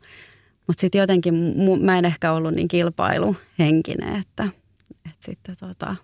Mutta 0.68 0.82
sitten 0.82 1.00
jotenkin 1.00 1.34
mä 1.82 1.98
en 1.98 2.06
ehkä 2.06 2.34
ollut 2.34 2.54
niin 2.54 2.68
kilpailuhenkinen, 2.68 4.15
että, 4.22 4.48
että 5.06 5.25
sitten 5.25 5.56
tota, 5.60 5.96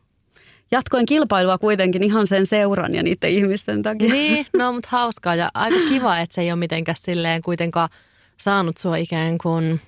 jatkoin 0.71 1.05
kilpailua 1.05 1.57
kuitenkin 1.57 2.03
ihan 2.03 2.27
sen 2.27 2.45
seuran 2.45 2.95
ja 2.95 3.03
niiden 3.03 3.29
ihmisten 3.29 3.81
takia. 3.81 4.09
Niin, 4.09 4.45
no 4.57 4.73
mutta 4.73 4.89
hauskaa 4.91 5.35
ja 5.35 5.51
aika 5.53 5.77
kiva, 5.89 6.19
että 6.19 6.35
se 6.35 6.41
ei 6.41 6.51
ole 6.51 6.59
mitenkään 6.59 6.95
silleen 6.99 7.41
kuitenkaan 7.41 7.89
saanut 8.37 8.77
sua 8.77 8.95
ikään 8.95 9.37
kuin 9.37 9.81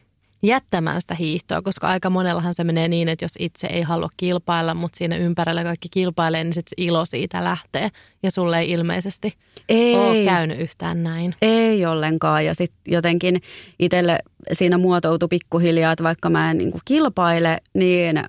jättämään 0.43 1.01
sitä 1.01 1.15
hiihtoa, 1.15 1.61
koska 1.61 1.87
aika 1.87 2.09
monellahan 2.09 2.53
se 2.53 2.63
menee 2.63 2.87
niin, 2.87 3.09
että 3.09 3.25
jos 3.25 3.33
itse 3.39 3.67
ei 3.67 3.81
halua 3.81 4.09
kilpailla, 4.17 4.73
mutta 4.73 4.97
siinä 4.97 5.15
ympärillä 5.17 5.63
kaikki 5.63 5.89
kilpailee, 5.91 6.43
niin 6.43 6.53
sitten 6.53 6.85
ilo 6.85 7.05
siitä 7.05 7.43
lähtee. 7.43 7.89
Ja 8.23 8.31
sulle 8.31 8.59
ei 8.59 8.71
ilmeisesti 8.71 9.33
ei. 9.69 9.95
ole 9.95 10.25
käynyt 10.25 10.59
yhtään 10.59 11.03
näin. 11.03 11.35
Ei 11.41 11.85
ollenkaan. 11.85 12.45
Ja 12.45 12.55
sitten 12.55 12.93
jotenkin 12.93 13.41
itselle 13.79 14.19
siinä 14.51 14.77
muotoutui 14.77 15.27
pikkuhiljaa, 15.27 15.91
että 15.91 16.03
vaikka 16.03 16.29
mä 16.29 16.51
en 16.51 16.57
niin 16.57 16.71
kilpaile, 16.85 17.61
niin 17.73 18.23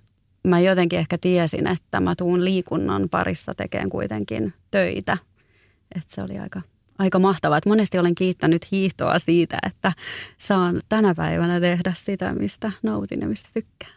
mä 0.45 0.61
jotenkin 0.61 0.99
ehkä 0.99 1.19
tiesin, 1.21 1.67
että 1.67 2.01
mä 2.01 2.15
tuun 2.19 2.45
liikunnan 2.45 3.09
parissa 3.11 3.55
tekemään 3.55 3.91
kuitenkin 3.91 4.55
töitä. 4.71 5.19
Että 5.97 6.15
se 6.15 6.23
oli 6.23 6.39
aika 6.39 6.63
aika 6.99 7.19
mahtavaa. 7.19 7.59
Että 7.59 7.71
monesti 7.71 7.99
olen 7.99 8.15
kiittänyt 8.15 8.71
hiihtoa 8.71 9.19
siitä, 9.19 9.59
että 9.67 9.93
saan 10.39 10.81
tänä 10.89 11.15
päivänä 11.15 11.61
tehdä 11.61 11.93
sitä, 11.97 12.35
mistä 12.35 12.73
nautin 12.83 13.21
ja 13.21 13.29
mistä 13.29 13.49
tykkään. 13.55 13.95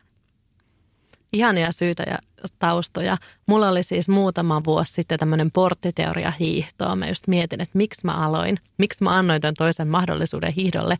Ihania 1.34 1.72
syitä 1.72 2.04
ja 2.04 2.18
taustoja. 2.60 3.18
Mulla 3.46 3.70
oli 3.70 3.84
siis 3.84 4.10
muutama 4.10 4.62
vuosi 4.66 4.94
sitten 4.94 5.20
tämmöinen 5.20 5.52
porttiteoria 5.52 6.32
hiihtoa. 6.40 6.96
Mä 6.96 7.08
just 7.08 7.28
mietin, 7.28 7.62
että 7.62 7.78
miksi 7.78 8.06
mä 8.06 8.12
aloin, 8.12 8.60
miksi 8.78 9.04
mä 9.04 9.18
annoin 9.18 9.42
tämän 9.42 9.56
toisen 9.58 9.88
mahdollisuuden 9.88 10.54
hiihdolle 10.54 10.98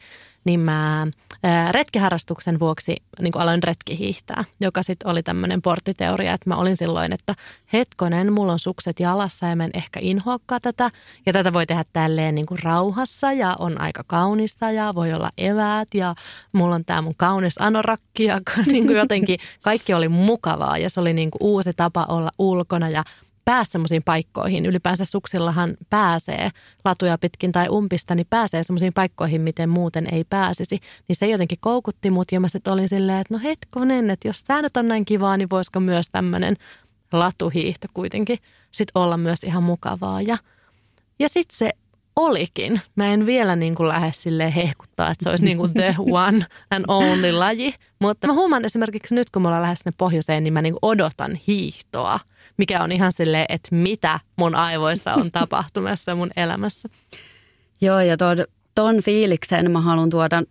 niin 0.48 0.60
mä 0.60 1.08
retkiharrastuksen 1.72 2.60
vuoksi 2.60 2.96
niin 3.22 3.38
aloin 3.38 3.64
retkihiihtää, 3.64 4.44
joka 4.62 4.84
sitten 4.84 5.12
oli 5.12 5.24
tämmöinen 5.24 5.62
porttiteoria, 5.62 6.34
että 6.34 6.50
mä 6.50 6.56
olin 6.56 6.78
silloin, 6.78 7.14
että 7.14 7.36
hetkonen, 7.74 8.34
mulla 8.34 8.52
on 8.52 8.60
sukset 8.60 9.00
jalassa 9.00 9.46
ja 9.48 9.56
mä 9.56 9.64
en 9.64 9.72
ehkä 9.74 10.00
inhoakaan 10.04 10.62
tätä. 10.62 10.92
Ja 11.26 11.34
tätä 11.34 11.54
voi 11.54 11.66
tehdä 11.66 11.86
tälleen 11.94 12.36
niin 12.36 12.46
kuin 12.46 12.60
rauhassa 12.64 13.32
ja 13.34 13.56
on 13.60 13.82
aika 13.82 14.04
kaunista 14.08 14.72
ja 14.72 14.96
voi 14.96 15.14
olla 15.14 15.30
eväät 15.38 15.94
ja 15.94 16.16
mulla 16.52 16.76
on 16.76 16.86
tämä 16.86 17.02
mun 17.02 17.16
kaunis 17.18 17.56
anorakki 17.60 18.24
ja 18.24 18.42
niin 18.72 18.86
kuin 18.86 18.98
jotenkin 18.98 19.40
kaikki 19.62 19.94
oli 19.94 20.10
mukavaa 20.10 20.78
ja 20.78 20.90
se 20.90 21.00
oli 21.00 21.14
niin 21.14 21.32
kuin 21.32 21.44
uusi 21.44 21.74
tapa 21.74 22.06
olla 22.10 22.32
ulkona 22.40 22.90
ja 22.90 23.04
pääse 23.48 23.72
semmoisiin 23.72 24.04
paikkoihin. 24.04 24.66
Ylipäänsä 24.66 25.06
suksillahan 25.06 25.78
pääsee 25.90 26.50
latuja 26.86 27.18
pitkin 27.18 27.52
tai 27.52 27.68
umpista, 27.70 28.16
niin 28.16 28.28
pääsee 28.30 28.64
semmoisiin 28.64 28.94
paikkoihin, 28.94 29.42
miten 29.42 29.70
muuten 29.70 30.08
ei 30.14 30.24
pääsisi. 30.24 30.80
Niin 31.08 31.16
se 31.16 31.28
jotenkin 31.28 31.58
koukutti 31.62 32.12
mut 32.12 32.32
ja 32.32 32.40
mä 32.40 32.48
sitten 32.50 32.74
olin 32.74 32.90
silleen, 32.90 33.20
että 33.20 33.34
no 33.34 33.40
hetkonen, 33.44 34.10
että 34.10 34.28
jos 34.28 34.44
tämä 34.44 34.62
nyt 34.62 34.78
on 34.78 34.88
näin 34.88 35.06
kivaa, 35.06 35.38
niin 35.38 35.50
voisiko 35.50 35.80
myös 35.80 36.10
tämmöinen 36.12 36.56
latuhiihto 37.12 37.88
kuitenkin 37.94 38.38
sitten 38.72 39.02
olla 39.02 39.18
myös 39.18 39.44
ihan 39.44 39.64
mukavaa. 39.64 40.22
Ja, 40.22 40.38
ja 41.20 41.30
sitten 41.30 41.58
se 41.58 41.70
olikin. 42.16 42.82
Mä 42.96 43.08
en 43.14 43.26
vielä 43.26 43.56
niin 43.56 43.76
kuin 43.76 43.90
lähde 43.90 44.12
silleen 44.14 44.52
hehkuttaa, 44.52 45.12
että 45.12 45.24
se 45.24 45.30
olisi 45.30 45.46
niin 45.46 45.58
kuin 45.58 45.74
the 45.74 45.96
one 46.26 46.46
and 46.72 46.86
only 46.88 47.32
laji. 47.32 47.74
Mutta 48.02 48.28
mä 48.28 48.34
huomaan 48.34 48.66
esimerkiksi 48.66 49.16
nyt, 49.16 49.30
kun 49.30 49.42
me 49.42 49.48
ollaan 49.48 49.64
lähes 49.64 49.80
sinne 49.80 49.94
pohjoiseen, 49.98 50.44
niin 50.44 50.54
mä 50.54 50.62
niin 50.62 50.74
kuin 50.74 50.92
odotan 50.92 51.36
hiihtoa– 51.48 52.20
mikä 52.58 52.84
on 52.84 52.92
ihan 52.92 53.14
silleen, 53.14 53.46
että 53.50 53.76
mitä 53.76 54.20
mun 54.36 54.56
aivoissa 54.56 55.14
on 55.14 55.32
tapahtumassa 55.40 56.16
mun 56.16 56.30
elämässä. 56.38 56.90
Joo, 57.82 58.00
ja 58.00 58.18
ton, 58.18 58.38
ton 58.76 59.02
fiiliksen 59.02 59.72
mä 59.72 59.82
haluan 59.82 60.10
tuoda 60.10 60.44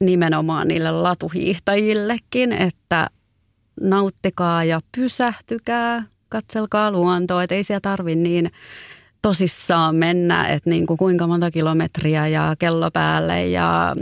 nimenomaan 0.00 0.68
niille 0.68 0.90
latuhiihtäjillekin, 0.90 2.52
että 2.52 3.10
nauttikaa 3.80 4.64
ja 4.64 4.80
pysähtykää, 4.96 6.02
katselkaa 6.28 6.90
luontoa, 6.90 7.42
että 7.42 7.54
ei 7.54 7.64
siellä 7.64 7.80
tarvi 7.80 8.14
niin 8.14 8.50
tosissaan 9.22 9.96
mennä, 9.96 10.48
että 10.48 10.70
niin 10.70 10.86
kuin 10.86 10.96
kuinka 10.96 11.26
monta 11.26 11.50
kilometriä 11.50 12.28
ja 12.28 12.54
kello 12.58 12.90
päälle 12.90 13.46
ja 13.46 13.96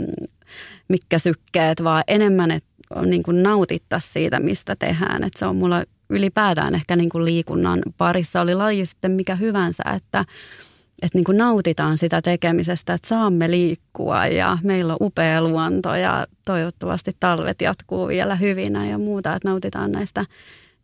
mitkä 0.87 1.19
sykkeet, 1.19 1.83
vaan 1.83 2.03
enemmän, 2.07 2.51
että 2.51 2.69
niin 3.05 3.23
kuin 3.23 3.43
nautittaisiin 3.43 4.13
siitä, 4.13 4.39
mistä 4.39 4.75
tehdään. 4.75 5.23
Että 5.23 5.39
se 5.39 5.45
on 5.45 5.55
mulla 5.55 5.83
ylipäätään 6.09 6.75
ehkä 6.75 6.95
niin 6.95 7.09
kuin 7.09 7.25
liikunnan 7.25 7.81
parissa, 7.97 8.41
oli 8.41 8.55
laji 8.55 8.85
sitten 8.85 9.11
mikä 9.11 9.35
hyvänsä, 9.35 9.83
että, 9.95 10.25
että 11.01 11.17
niin 11.17 11.23
kuin 11.23 11.37
nautitaan 11.37 11.97
sitä 11.97 12.21
tekemisestä, 12.21 12.93
että 12.93 13.07
saamme 13.07 13.51
liikkua 13.51 14.27
ja 14.27 14.57
meillä 14.63 14.93
on 14.93 14.97
upea 15.01 15.41
luonto 15.41 15.95
ja 15.95 16.27
toivottavasti 16.45 17.15
talvet 17.19 17.61
jatkuu 17.61 18.07
vielä 18.07 18.35
hyvinä 18.35 18.87
ja 18.87 18.97
muuta, 18.97 19.35
että 19.35 19.47
nautitaan 19.47 19.91
näistä 19.91 20.25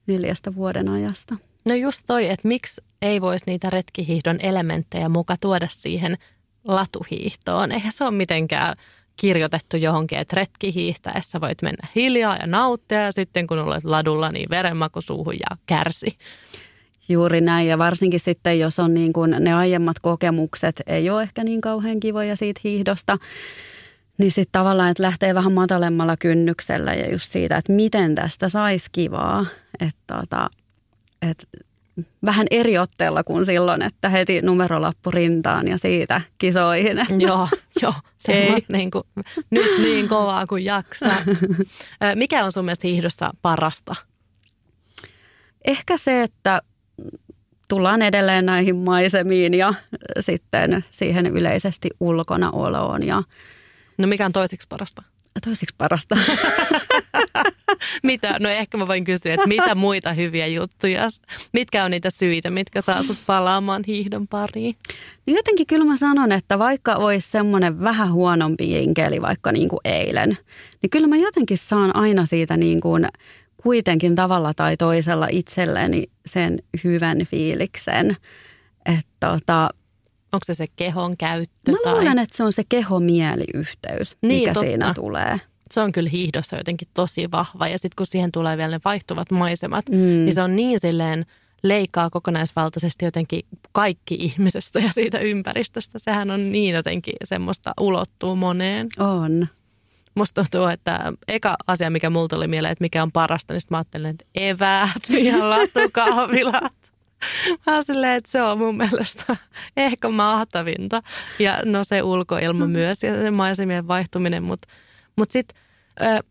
neljästä 0.08 0.55
vuoden 0.55 0.89
ajasta. 0.89 1.36
No 1.65 1.75
just 1.75 2.03
toi, 2.08 2.29
että 2.29 2.48
miksi 2.48 2.82
ei 3.01 3.22
voisi 3.22 3.46
niitä 3.48 3.70
retkihiihdon 3.70 4.39
elementtejä 4.39 5.10
muka 5.10 5.36
tuoda 5.41 5.67
siihen 5.70 6.17
latuhiihtoon. 6.63 7.72
Eihän 7.72 7.91
se 7.91 8.03
ole 8.03 8.12
mitenkään 8.12 8.75
kirjoitettu 9.15 9.77
johonkin, 9.77 10.17
että 10.17 10.36
retki 10.36 10.74
hiihtäessä 10.74 11.41
voit 11.41 11.62
mennä 11.62 11.88
hiljaa 11.95 12.36
ja 12.36 12.48
nauttia 12.48 13.01
ja 13.01 13.12
sitten 13.12 13.48
kun 13.48 13.60
olet 13.60 13.84
ladulla, 13.84 14.31
niin 14.31 14.50
verenmaku 14.50 15.01
suuhun 15.01 15.34
ja 15.34 15.57
kärsi. 15.65 16.17
Juuri 17.10 17.41
näin 17.41 17.67
ja 17.67 17.77
varsinkin 17.77 18.19
sitten, 18.19 18.60
jos 18.60 18.79
on 18.79 18.93
niin 18.93 19.13
kuin 19.13 19.36
ne 19.39 19.53
aiemmat 19.53 20.00
kokemukset 20.00 20.81
ei 20.88 21.10
ole 21.10 21.24
ehkä 21.24 21.43
niin 21.43 21.62
kauhean 21.62 22.00
kivoja 22.00 22.36
siitä 22.36 22.62
hiihdosta, 22.63 23.17
niin 24.17 24.31
sitten 24.31 24.51
tavallaan, 24.51 24.91
että 24.91 25.03
lähtee 25.03 25.36
vähän 25.36 25.53
matalemmalla 25.53 26.15
kynnyksellä 26.17 26.93
ja 26.93 27.12
just 27.12 27.31
siitä, 27.31 27.57
että 27.57 27.74
miten 27.74 28.15
tästä 28.15 28.50
saisi 28.50 28.89
kivaa. 28.91 29.45
Että 29.79 30.15
tota, 30.22 30.50
et 31.22 31.48
vähän 32.25 32.47
eri 32.51 32.77
otteella 32.77 33.23
kuin 33.23 33.45
silloin, 33.45 33.81
että 33.81 34.09
heti 34.09 34.41
numerolappu 34.41 35.11
rintaan 35.11 35.67
ja 35.67 35.77
siitä 35.77 36.21
kisoihin. 36.37 36.97
Joo, 37.27 37.47
joo. 37.81 37.93
Semmoista 38.17 38.77
niin 38.77 38.91
kuin, 38.91 39.03
nyt 39.49 39.77
niin 39.81 40.07
kovaa 40.07 40.47
kuin 40.47 40.65
jaksaa. 40.65 41.17
Mikä 42.15 42.45
on 42.45 42.51
sun 42.51 42.65
mielestä 42.65 42.87
hiihdossa 42.87 43.31
parasta? 43.41 43.95
Ehkä 45.65 45.97
se, 45.97 46.23
että 46.23 46.61
tullaan 47.67 48.01
edelleen 48.01 48.45
näihin 48.45 48.75
maisemiin 48.75 49.53
ja 49.53 49.73
sitten 50.19 50.85
siihen 50.91 51.27
yleisesti 51.27 51.89
ulkona 51.99 52.51
oloon. 52.51 53.07
Ja 53.07 53.23
no 53.97 54.07
mikä 54.07 54.25
on 54.25 54.31
toisiksi 54.31 54.67
parasta? 54.67 55.03
Toisiksi 55.45 55.75
parasta. 55.77 56.17
mitä, 58.04 58.36
no 58.39 58.50
ehkä 58.50 58.77
mä 58.77 58.88
voin 58.88 59.04
kysyä, 59.04 59.34
että 59.34 59.48
mitä 59.48 59.75
muita 59.75 60.13
hyviä 60.13 60.48
juttuja, 60.48 61.10
mitkä 61.54 61.84
on 61.84 61.92
niitä 61.92 62.10
syitä, 62.10 62.50
mitkä 62.50 62.82
saa 62.82 63.04
sut 63.04 63.18
palaamaan 63.27 63.84
hiihdon 63.88 64.27
pariin? 64.27 64.75
No 65.27 65.34
jotenkin 65.34 65.68
kyllä 65.68 65.86
mä 65.86 65.98
sanon, 65.98 66.32
että 66.32 66.60
vaikka 66.60 66.96
olisi 66.96 67.32
semmoinen 67.32 67.82
vähän 67.82 68.13
huonompi 68.13 68.72
jinkeli 68.72 69.22
vaikka 69.22 69.51
niin 69.51 69.70
kuin 69.70 69.80
eilen, 69.86 70.38
niin 70.82 70.89
kyllä 70.89 71.08
mä 71.08 71.18
jotenkin 71.18 71.58
saan 71.58 71.96
aina 71.96 72.25
siitä 72.25 72.58
niin 72.58 72.82
kuin 72.82 73.08
kuitenkin 73.63 74.15
tavalla 74.15 74.54
tai 74.54 74.77
toisella 74.77 75.27
itselleni 75.32 76.04
sen 76.25 76.60
hyvän 76.84 77.18
fiiliksen. 77.25 78.18
Että 78.86 79.10
tota, 79.20 79.70
Onko 80.36 80.44
se 80.46 80.54
se 80.54 80.65
kehon 80.75 81.18
käyttö? 81.18 81.72
Mä 81.72 81.92
luulen, 81.92 82.15
tai... 82.15 82.24
että 82.24 82.38
se 82.38 82.44
on 82.44 82.54
se 82.54 82.63
keho-mieliyhteys, 82.70 84.18
niin, 84.22 84.39
mikä 84.39 84.54
totta. 84.54 84.68
siinä 84.68 84.94
tulee 84.94 85.39
se 85.72 85.81
on 85.81 85.91
kyllä 85.91 86.10
hiihdossa 86.10 86.55
jotenkin 86.57 86.88
tosi 86.93 87.31
vahva. 87.31 87.67
Ja 87.67 87.79
sitten 87.79 87.95
kun 87.95 88.05
siihen 88.07 88.31
tulee 88.31 88.57
vielä 88.57 88.72
ne 88.72 88.79
vaihtuvat 88.86 89.31
maisemat, 89.31 89.89
mm. 89.89 89.98
niin 89.98 90.34
se 90.34 90.41
on 90.41 90.55
niin 90.55 90.79
silleen 90.79 91.25
leikkaa 91.63 92.10
kokonaisvaltaisesti 92.10 93.05
jotenkin 93.05 93.41
kaikki 93.72 94.15
ihmisestä 94.19 94.79
ja 94.79 94.91
siitä 94.91 95.19
ympäristöstä. 95.19 96.00
Sehän 96.00 96.31
on 96.31 96.51
niin 96.51 96.75
jotenkin 96.75 97.15
semmoista 97.24 97.74
ulottuu 97.79 98.36
moneen. 98.36 98.88
On. 99.00 99.48
Musta 100.15 100.43
tuntuu, 100.43 100.67
että 100.67 101.13
eka 101.27 101.55
asia, 101.67 101.89
mikä 101.89 102.10
mulla 102.10 102.27
tuli 102.27 102.48
mieleen, 102.48 102.72
että 102.72 102.84
mikä 102.84 103.03
on 103.03 103.12
parasta, 103.12 103.53
niin 103.53 103.62
mä 103.69 103.77
ajattelin, 103.77 104.10
että 104.10 104.25
eväät 104.36 105.10
ja 105.24 105.50
latukahvilat. 105.50 106.74
Mä 107.67 107.81
silleen, 107.81 108.15
että 108.15 108.31
se 108.31 108.41
on 108.41 108.57
mun 108.57 108.77
mielestä 108.77 109.36
ehkä 109.77 110.10
mahtavinta. 110.10 111.01
Ja 111.39 111.60
no 111.65 111.84
se 111.84 112.03
ulkoilma 112.03 112.65
mm. 112.65 112.72
myös 112.72 113.03
ja 113.03 113.15
se 113.15 113.31
maisemien 113.31 113.88
vaihtuminen, 113.88 114.43
mutta 114.43 114.67
mutta 115.15 115.34
sitten 115.34 115.57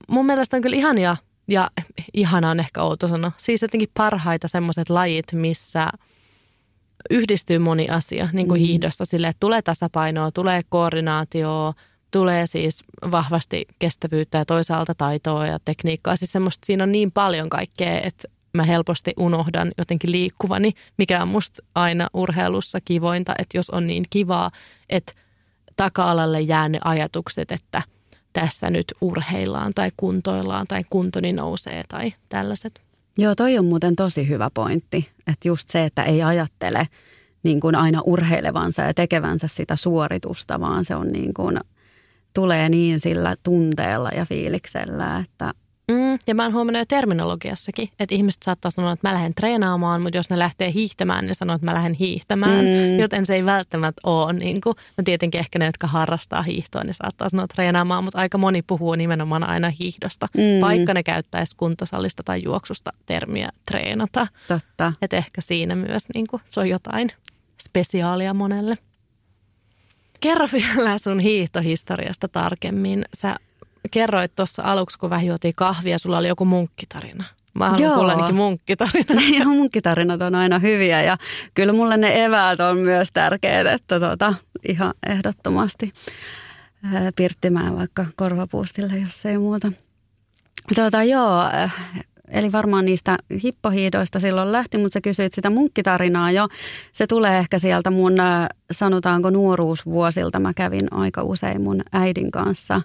mun 0.09 0.26
mielestä 0.26 0.57
on 0.57 0.62
kyllä 0.62 0.76
ihania, 0.76 1.17
ja 1.49 1.71
ihana 2.14 2.50
on 2.50 2.61
ehkä 2.61 2.83
outo 2.83 3.09
sana, 3.09 3.33
siis 3.37 3.62
jotenkin 3.62 3.88
parhaita 3.95 4.49
semmoiset 4.49 4.91
lajit, 4.91 5.33
missä 5.33 5.88
yhdistyy 7.11 7.59
moni 7.59 7.88
asia, 7.88 8.29
niin 8.33 8.49
kuin 8.49 8.61
mm. 8.61 8.67
hiihdossa 8.67 9.05
sille, 9.05 9.29
että 9.29 9.41
tulee 9.41 9.62
tasapainoa, 9.62 10.31
tulee 10.31 10.62
koordinaatioa, 10.69 11.75
tulee 12.11 12.47
siis 12.47 12.85
vahvasti 13.11 13.67
kestävyyttä 13.79 14.38
ja 14.38 14.45
toisaalta 14.45 14.95
taitoa 14.95 15.47
ja 15.47 15.59
tekniikkaa. 15.64 16.17
Siis 16.17 16.33
semmoista, 16.33 16.67
siinä 16.67 16.85
on 16.85 16.93
niin 16.93 17.12
paljon 17.12 17.50
kaikkea, 17.50 18.00
että 18.00 18.29
mä 18.55 18.62
helposti 18.62 19.12
unohdan 19.17 19.73
jotenkin 19.79 20.12
liikkuvani, 20.12 20.73
mikä 20.99 21.23
on 21.23 21.29
musta 21.29 21.62
aina 21.75 22.09
urheilussa 22.14 22.79
kivointa, 22.85 23.35
että 23.38 23.59
jos 23.59 23.71
on 23.71 23.87
niin 23.87 24.05
kivaa, 24.11 24.50
että 24.91 25.12
taka-alalle 25.76 26.41
jää 26.41 26.69
ne 26.69 26.79
ajatukset, 26.85 27.53
että– 27.53 27.83
tässä 28.35 28.71
nyt 28.71 28.93
urheillaan 29.00 29.73
tai 29.75 29.91
kuntoillaan 29.97 30.67
tai 30.67 30.83
kuntoni 30.91 31.33
nousee 31.33 31.83
tai 31.88 32.12
tällaiset. 32.29 32.83
Joo, 33.19 33.35
toi 33.35 33.59
on 33.59 33.64
muuten 33.64 33.97
tosi 33.97 34.29
hyvä 34.29 34.50
pointti. 34.55 35.09
Että 35.26 35.49
just 35.49 35.71
se, 35.71 35.85
että 35.85 36.03
ei 36.03 36.23
ajattele 36.23 36.88
niin 37.43 37.61
kuin 37.61 37.75
aina 37.75 38.00
urheilevansa 38.05 38.83
ja 38.83 38.95
tekevänsä 38.95 39.49
sitä 39.49 39.76
suoritusta, 39.76 40.61
vaan 40.61 40.85
se 40.85 40.95
on 40.95 41.09
niin 41.09 41.35
kuin, 41.35 41.61
tulee 42.35 42.69
niin 42.69 43.00
sillä 43.00 43.37
tunteella 43.43 44.11
ja 44.11 44.25
fiiliksellä, 44.25 45.19
että 45.19 45.55
Mm, 46.14 46.18
ja 46.26 46.35
mä 46.35 46.42
oon 46.42 46.52
huomannut 46.52 46.80
jo 46.80 46.87
terminologiassakin, 46.87 47.88
että 47.99 48.14
ihmiset 48.14 48.42
saattaa 48.42 48.71
sanoa, 48.71 48.92
että 48.92 49.09
mä 49.09 49.14
lähden 49.14 49.35
treenaamaan, 49.35 50.02
mutta 50.02 50.18
jos 50.18 50.30
ne 50.30 50.38
lähtee 50.38 50.73
hiihtämään, 50.73 51.26
ne 51.26 51.35
sanoo, 51.35 51.56
että 51.56 51.66
mä 51.66 51.75
lähden 51.75 51.94
hiihtämään. 51.94 52.64
Mm. 52.64 52.99
Joten 53.00 53.26
se 53.26 53.35
ei 53.35 53.44
välttämättä 53.44 54.00
ole. 54.04 54.33
Niin 54.33 54.61
kuin, 54.61 54.76
no 54.97 55.04
tietenkin 55.04 55.38
ehkä 55.38 55.59
ne, 55.59 55.66
jotka 55.66 55.87
harrastaa 55.87 56.42
hiihtoa, 56.42 56.85
niin 56.85 56.94
saattaa 56.94 57.28
sanoa 57.28 57.47
treenaamaan, 57.47 58.04
mutta 58.04 58.18
aika 58.18 58.38
moni 58.38 58.62
puhuu 58.62 58.94
nimenomaan 58.94 59.44
aina 59.44 59.71
hiihdosta. 59.71 60.28
Mm. 60.37 60.61
Vaikka 60.61 60.94
ne 60.94 61.02
käyttäisi 61.02 61.56
kuntosalista 61.56 62.23
tai 62.23 62.42
juoksusta 62.42 62.92
termiä 63.06 63.49
treenata. 63.66 64.26
Totta. 64.49 64.92
Että 65.02 65.16
ehkä 65.16 65.40
siinä 65.40 65.75
myös 65.75 66.04
niin 66.14 66.26
kuin, 66.26 66.42
se 66.47 66.61
on 66.61 66.68
jotain 66.68 67.11
spesiaalia 67.62 68.35
monelle. 68.35 68.78
Kerro 70.21 70.49
vielä 70.52 70.99
sun 70.99 71.18
hiihtohistoriasta 71.18 72.28
tarkemmin. 72.28 73.04
Sä 73.14 73.37
kerroit 73.91 74.35
tuossa 74.37 74.62
aluksi, 74.62 74.99
kun 74.99 75.11
vähän 75.11 75.26
juotiin 75.26 75.55
kahvia, 75.55 75.99
sulla 75.99 76.19
oli 76.19 76.29
joku 76.29 76.45
munkkitarina. 76.45 77.25
Mä 77.55 77.64
haluan 77.64 77.83
Joo. 77.83 77.95
kuulla 77.95 78.12
ainakin 78.12 78.35
munkkitarinat. 78.35 79.09
Ja 79.38 79.45
munkkitarinat 79.45 80.23
on 80.23 80.35
aina 80.35 80.59
hyviä 80.59 81.03
ja 81.03 81.17
kyllä 81.55 81.73
mulle 81.73 81.97
ne 81.97 82.25
eväät 82.25 82.61
on 82.61 82.79
myös 82.79 83.09
tärkeät, 83.12 83.67
että 83.67 84.00
tota, 84.00 84.35
ihan 84.69 84.95
ehdottomasti 85.09 85.93
ää, 86.95 87.11
pirttimään 87.17 87.76
vaikka 87.76 88.07
korvapuustille, 88.17 88.99
jos 88.99 89.26
ei 89.26 89.38
muuta. 89.38 89.73
Tota, 90.75 91.03
joo, 91.03 91.43
eli 92.29 92.53
varmaan 92.53 92.85
niistä 92.85 93.19
hippohiidoista 93.45 94.21
silloin 94.21 94.53
lähti, 94.53 94.79
mutta 94.79 94.93
sä 94.93 95.00
kysyit 95.00 95.33
sitä 95.33 95.50
munkkitarinaa 95.50 96.31
jo. 96.31 96.49
Se 96.93 97.07
tulee 97.07 97.38
ehkä 97.38 97.59
sieltä 97.59 97.91
mun, 97.91 98.12
sanotaanko 98.71 99.31
nuoruusvuosilta. 99.31 100.41
Mä 100.41 100.53
kävin 100.57 100.93
aika 100.93 101.23
usein 101.23 101.62
mun 101.62 101.83
äidin 101.93 102.31
kanssa 102.31 102.83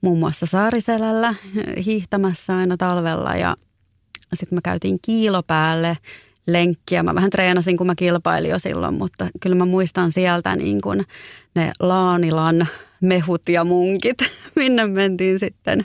muun 0.00 0.18
muassa 0.18 0.46
Saariselällä 0.46 1.28
äh, 1.28 1.36
hiihtämässä 1.86 2.56
aina 2.56 2.76
talvella 2.76 3.36
ja 3.36 3.56
sitten 4.34 4.56
me 4.56 4.60
käytiin 4.64 4.98
kiilopäälle 5.02 5.98
lenkkiä. 6.46 7.02
Mä 7.02 7.14
vähän 7.14 7.30
treenasin, 7.30 7.76
kun 7.76 7.86
mä 7.86 7.94
kilpailin 7.94 8.50
jo 8.50 8.58
silloin, 8.58 8.94
mutta 8.94 9.28
kyllä 9.40 9.56
mä 9.56 9.64
muistan 9.64 10.12
sieltä 10.12 10.56
niin 10.56 10.80
kuin 10.82 11.04
ne 11.54 11.72
Laanilan 11.80 12.68
mehut 13.00 13.48
ja 13.48 13.64
munkit, 13.64 14.18
minne 14.56 14.86
mentiin 14.86 15.38
sitten 15.38 15.84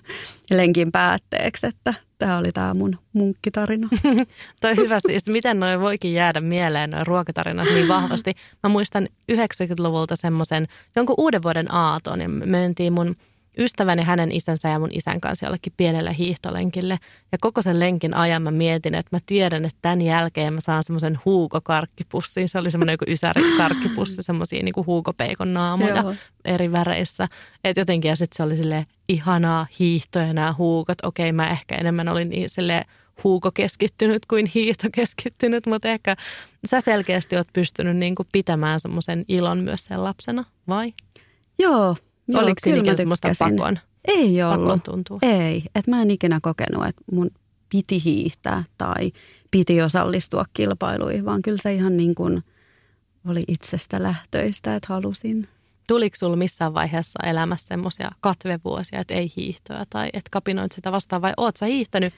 lenkin 0.52 0.92
päätteeksi, 0.92 1.68
että 1.68 1.94
tämä 2.18 2.38
oli 2.38 2.52
tämä 2.52 2.74
mun 2.74 2.98
munkkitarina. 3.14 3.90
Toi 4.62 4.76
hyvä 4.76 5.00
siis, 5.08 5.28
miten 5.28 5.60
noin 5.60 5.82
voikin 5.82 6.14
jäädä 6.14 6.42
mieleen 6.42 6.90
noin 6.90 7.08
ruokatarinat 7.08 7.68
niin 7.74 7.88
vahvasti. 7.88 8.34
Mä 8.64 8.70
muistan 8.70 9.08
90-luvulta 9.32 10.16
semmoisen 10.16 10.68
jonkun 10.96 11.16
uuden 11.18 11.44
vuoden 11.44 11.74
aaton 11.74 12.22
ja 12.22 12.30
me 12.30 12.46
mentiin 12.46 12.94
mun 12.94 13.16
ystäväni, 13.60 14.04
hänen 14.04 14.32
isänsä 14.32 14.70
ja 14.70 14.80
mun 14.80 14.90
isän 14.92 15.22
kanssa 15.22 15.46
jollekin 15.46 15.74
pienelle 15.78 16.16
hiihtolenkille. 16.18 16.98
Ja 17.32 17.38
koko 17.42 17.62
sen 17.62 17.80
lenkin 17.80 18.14
ajan 18.14 18.42
mä 18.42 18.52
mietin, 18.52 18.96
että 18.96 19.16
mä 19.16 19.20
tiedän, 19.26 19.66
että 19.66 19.80
tämän 19.82 20.02
jälkeen 20.02 20.54
mä 20.54 20.62
saan 20.62 20.84
semmoisen 20.84 21.20
huukokarkkipussin. 21.26 22.50
Se 22.50 22.60
oli 22.60 22.72
semmoinen 22.72 22.94
joku 22.94 23.06
ysärikarkkipussi, 23.08 24.24
semmoisia 24.24 24.64
niinku 24.64 24.86
huukopeikon 24.86 25.54
naamoja 25.54 25.96
Joo. 25.96 26.16
eri 26.46 26.72
väreissä. 26.72 27.28
Et 27.64 27.78
jotenkin 27.78 28.10
ja 28.10 28.16
sitten 28.16 28.38
se 28.38 28.44
oli 28.44 28.56
sille 28.56 28.86
ihanaa 29.10 29.68
hiihtoja 29.80 30.34
nämä 30.34 30.56
huukot. 30.58 30.98
Okei, 31.04 31.32
mä 31.32 31.50
ehkä 31.50 31.76
enemmän 31.76 32.10
olin 32.10 32.30
niin 32.30 32.50
sille 32.50 32.86
huukokeskittynyt 33.24 34.26
kuin 34.26 34.46
hiihtokeskittynyt, 34.46 35.66
mutta 35.66 35.88
ehkä 35.88 36.16
sä 36.68 36.82
selkeästi 36.82 37.38
oot 37.38 37.48
pystynyt 37.54 37.98
niinku 37.98 38.26
pitämään 38.32 38.80
semmoisen 38.80 39.26
ilon 39.28 39.60
myös 39.60 39.86
sen 39.86 40.04
lapsena, 40.04 40.44
vai? 40.68 40.94
Joo, 41.60 41.96
joo 42.28 42.42
Oliko 42.42 42.60
siinä 42.64 42.96
semmoista 42.96 43.30
pakon, 43.40 43.80
Ei 44.08 44.40
pakon 44.42 44.60
ollut. 44.60 44.84
tuntua? 44.84 45.20
Ei, 45.22 45.64
että 45.76 45.92
mä 45.92 46.02
en 46.02 46.12
ikinä 46.12 46.40
kokenut, 46.42 46.86
että 46.88 47.02
mun 47.12 47.32
piti 47.70 48.04
hiihtää 48.04 48.64
tai 48.78 49.12
piti 49.52 49.82
osallistua 49.82 50.46
kilpailuihin, 50.54 51.26
vaan 51.26 51.42
kyllä 51.42 51.58
se 51.62 51.74
ihan 51.74 51.98
niin 51.98 52.16
kuin 52.16 52.44
oli 53.30 53.42
itsestä 53.48 54.04
lähtöistä, 54.04 54.76
että 54.76 54.94
halusin. 54.94 55.48
Tuliko 55.88 56.16
sulla 56.16 56.36
missään 56.36 56.74
vaiheessa 56.74 57.20
elämässä 57.24 57.68
semmoisia 57.68 58.12
katvevuosia, 58.22 59.00
että 59.00 59.14
ei 59.14 59.32
hiihtoa 59.38 59.84
tai 59.90 60.10
et 60.14 60.30
kapinoit 60.32 60.72
sitä 60.72 60.92
vastaan 60.92 61.22
vai 61.22 61.34
oot 61.38 61.58
sä 61.58 61.66
hiihtänyt 61.66 62.14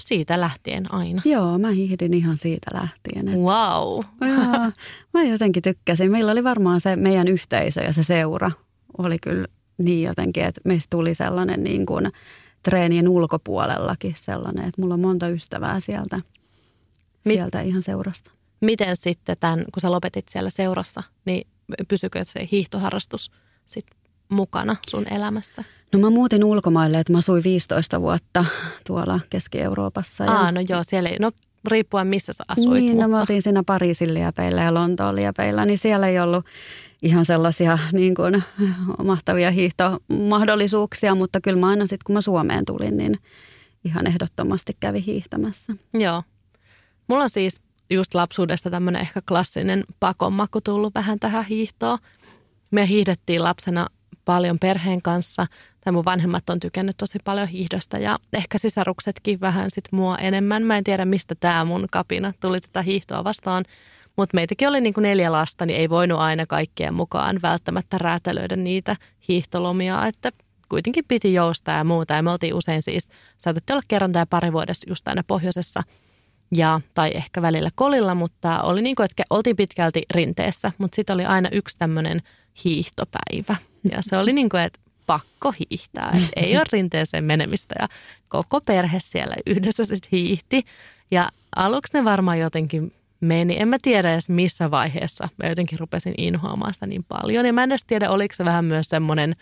siitä 0.00 0.40
lähtien 0.40 0.94
aina? 0.94 1.22
Joo, 1.24 1.58
mä 1.58 1.70
hiihdin 1.70 2.14
ihan 2.14 2.38
siitä 2.38 2.70
lähtien. 2.74 3.28
Että 3.28 3.40
Wow. 3.40 4.04
Joo, 4.30 4.70
mä 5.14 5.24
jotenkin 5.24 5.62
tykkäsin. 5.62 6.10
Meillä 6.10 6.32
oli 6.32 6.44
varmaan 6.44 6.80
se 6.80 6.96
meidän 6.96 7.28
yhteisö 7.28 7.80
ja 7.80 7.92
se 7.92 8.02
seura 8.02 8.50
oli 8.98 9.18
kyllä 9.18 9.46
niin 9.78 10.08
jotenkin, 10.08 10.44
että 10.44 10.60
meistä 10.64 10.86
tuli 10.90 11.14
sellainen 11.14 11.64
niin 11.64 11.86
kuin 11.86 12.12
treenien 12.62 13.08
ulkopuolellakin 13.08 14.14
sellainen, 14.16 14.64
että 14.64 14.80
mulla 14.80 14.94
on 14.94 15.00
monta 15.00 15.28
ystävää 15.28 15.80
sieltä, 15.80 16.20
Mit- 17.24 17.36
sieltä 17.36 17.60
ihan 17.60 17.82
seurasta. 17.82 18.30
Miten 18.60 18.96
sitten 18.96 19.36
tämän, 19.40 19.58
kun 19.74 19.80
sä 19.80 19.90
lopetit 19.90 20.28
siellä 20.28 20.50
seurassa, 20.50 21.02
niin 21.24 21.46
pysykö 21.88 22.24
se 22.24 22.48
hiihtoharrastus 22.52 23.30
sit 23.66 23.86
mukana 24.28 24.76
sun 24.88 25.06
elämässä? 25.12 25.64
No 25.92 25.98
mä 25.98 26.10
muutin 26.10 26.44
ulkomaille, 26.44 26.98
että 27.00 27.12
mä 27.12 27.18
asuin 27.18 27.44
15 27.44 28.00
vuotta 28.00 28.44
tuolla 28.86 29.20
Keski-Euroopassa. 29.30 30.24
ja- 30.24 30.30
Aa, 30.32 30.52
no 30.52 30.60
joo, 30.68 30.82
siellä 30.82 31.08
ei, 31.08 31.16
no 31.20 31.30
riippuen 31.68 32.06
missä 32.06 32.32
sä 32.32 32.44
asuit, 32.48 32.80
niin, 32.82 32.90
no 32.90 32.94
mutta 32.96 33.08
mä 33.08 33.20
oltiin 33.20 33.42
siinä 33.42 33.62
Pariisin 33.66 34.14
liepeillä 34.14 34.62
ja 34.62 34.74
Lontoon 34.74 35.16
liepeillä, 35.16 35.64
niin 35.64 35.78
siellä 35.78 36.08
ei 36.08 36.20
ollut 36.20 36.44
ihan 37.02 37.24
sellaisia 37.24 37.78
niin 37.92 38.14
kuin, 38.14 38.44
mahtavia 39.04 39.50
hiihtomahdollisuuksia, 39.50 41.14
mutta 41.14 41.40
kyllä 41.40 41.60
mä 41.60 41.68
aina 41.68 41.86
sitten 41.86 42.04
kun 42.06 42.14
mä 42.14 42.20
Suomeen 42.20 42.64
tulin, 42.64 42.96
niin 42.96 43.18
ihan 43.84 44.06
ehdottomasti 44.06 44.76
kävi 44.80 45.04
hiihtämässä. 45.06 45.72
Joo. 45.94 46.22
Mulla 47.08 47.22
on 47.22 47.30
siis 47.30 47.62
just 47.90 48.14
lapsuudesta 48.14 48.70
tämmöinen 48.70 49.02
ehkä 49.02 49.22
klassinen 49.28 49.84
pakonmaku 50.00 50.60
tullut 50.60 50.94
vähän 50.94 51.18
tähän 51.18 51.44
hiihtoon. 51.44 51.98
Me 52.70 52.88
hiihdettiin 52.88 53.44
lapsena 53.44 53.86
paljon 54.24 54.58
perheen 54.58 55.02
kanssa. 55.02 55.46
Tai 55.84 55.92
mun 55.92 56.04
vanhemmat 56.04 56.50
on 56.50 56.60
tykännyt 56.60 56.96
tosi 56.96 57.18
paljon 57.24 57.48
hiihdosta 57.48 57.98
ja 57.98 58.18
ehkä 58.32 58.58
sisaruksetkin 58.58 59.40
vähän 59.40 59.70
sit 59.70 59.84
mua 59.90 60.16
enemmän. 60.16 60.62
Mä 60.62 60.78
en 60.78 60.84
tiedä, 60.84 61.04
mistä 61.04 61.34
tämä 61.34 61.64
mun 61.64 61.86
kapina 61.90 62.32
tuli 62.40 62.60
tätä 62.60 62.82
hiihtoa 62.82 63.24
vastaan. 63.24 63.64
Mutta 64.18 64.34
meitäkin 64.34 64.68
oli 64.68 64.80
niin 64.80 64.94
kuin 64.94 65.02
neljä 65.02 65.32
lasta, 65.32 65.66
niin 65.66 65.80
ei 65.80 65.88
voinut 65.88 66.18
aina 66.18 66.46
kaikkien 66.46 66.94
mukaan 66.94 67.38
välttämättä 67.42 67.98
räätälöidä 67.98 68.56
niitä 68.56 68.96
hiihtolomia, 69.28 70.06
että 70.06 70.32
kuitenkin 70.68 71.04
piti 71.08 71.34
joustaa 71.34 71.76
ja 71.76 71.84
muuta. 71.84 72.14
Ja 72.14 72.22
me 72.22 72.30
oltiin 72.30 72.54
usein 72.54 72.82
siis, 72.82 73.08
saatettiin 73.38 73.74
olla 73.74 73.82
kerran 73.88 74.12
tai 74.12 74.26
pari 74.30 74.52
vuodessa 74.52 74.90
just 74.90 75.08
aina 75.08 75.22
pohjoisessa 75.26 75.82
ja, 76.54 76.80
tai 76.94 77.10
ehkä 77.14 77.42
välillä 77.42 77.70
kolilla, 77.74 78.14
mutta 78.14 78.62
oli 78.62 78.82
niin 78.82 78.96
kuin, 78.96 79.04
että 79.04 79.22
oltiin 79.30 79.56
pitkälti 79.56 80.02
rinteessä, 80.14 80.72
mutta 80.78 80.96
sitten 80.96 81.14
oli 81.14 81.24
aina 81.24 81.48
yksi 81.52 81.78
tämmöinen 81.78 82.22
hiihtopäivä. 82.64 83.56
Ja 83.92 83.98
se 84.00 84.18
oli 84.18 84.32
niin 84.32 84.48
kuin, 84.48 84.62
että 84.62 84.80
pakko 85.06 85.52
hiihtää, 85.52 86.10
että 86.16 86.30
ei 86.36 86.56
ole 86.56 86.64
rinteeseen 86.72 87.24
menemistä 87.24 87.74
ja 87.78 87.88
koko 88.28 88.60
perhe 88.60 88.98
siellä 89.00 89.34
yhdessä 89.46 89.84
sitten 89.84 90.08
hiihti. 90.12 90.62
Ja 91.10 91.28
aluksi 91.56 91.98
ne 91.98 92.04
varmaan 92.04 92.38
jotenkin 92.38 92.92
meni. 93.20 93.60
En 93.60 93.68
mä 93.68 93.76
tiedä 93.82 94.12
edes 94.12 94.28
missä 94.28 94.70
vaiheessa 94.70 95.28
mä 95.42 95.48
jotenkin 95.48 95.78
rupesin 95.78 96.14
inhoamaan 96.18 96.74
sitä 96.74 96.86
niin 96.86 97.04
paljon. 97.04 97.46
Ja 97.46 97.52
mä 97.52 97.62
en 97.62 97.72
edes 97.72 97.84
tiedä, 97.84 98.10
oliko 98.10 98.34
se 98.34 98.44
vähän 98.44 98.64
myös 98.64 98.88
semmoinen, 98.88 99.36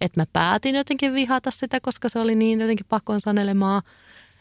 että 0.00 0.20
mä 0.20 0.26
päätin 0.32 0.74
jotenkin 0.74 1.14
vihata 1.14 1.50
sitä, 1.50 1.80
koska 1.80 2.08
se 2.08 2.18
oli 2.18 2.34
niin 2.34 2.60
jotenkin 2.60 2.86
pakon 2.88 3.20
sanelemaa. 3.20 3.82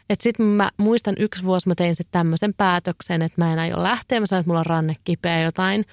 Että 0.09 0.23
sitten 0.23 0.45
mä 0.45 0.71
muistan 0.77 1.15
yksi 1.19 1.43
vuosi 1.43 1.67
mä 1.67 1.75
tein 1.75 1.95
sitten 1.95 2.11
tämmöisen 2.11 2.53
päätöksen, 2.53 3.21
että 3.21 3.41
mä 3.41 3.53
en 3.53 3.59
aio 3.59 3.83
lähteä. 3.83 4.19
Mä 4.19 4.25
sanoin, 4.25 4.39
että 4.39 4.49
mulla 4.49 4.59
on 4.59 4.65
ranne 4.65 4.95
kipeä 5.03 5.41
jotain. 5.41 5.85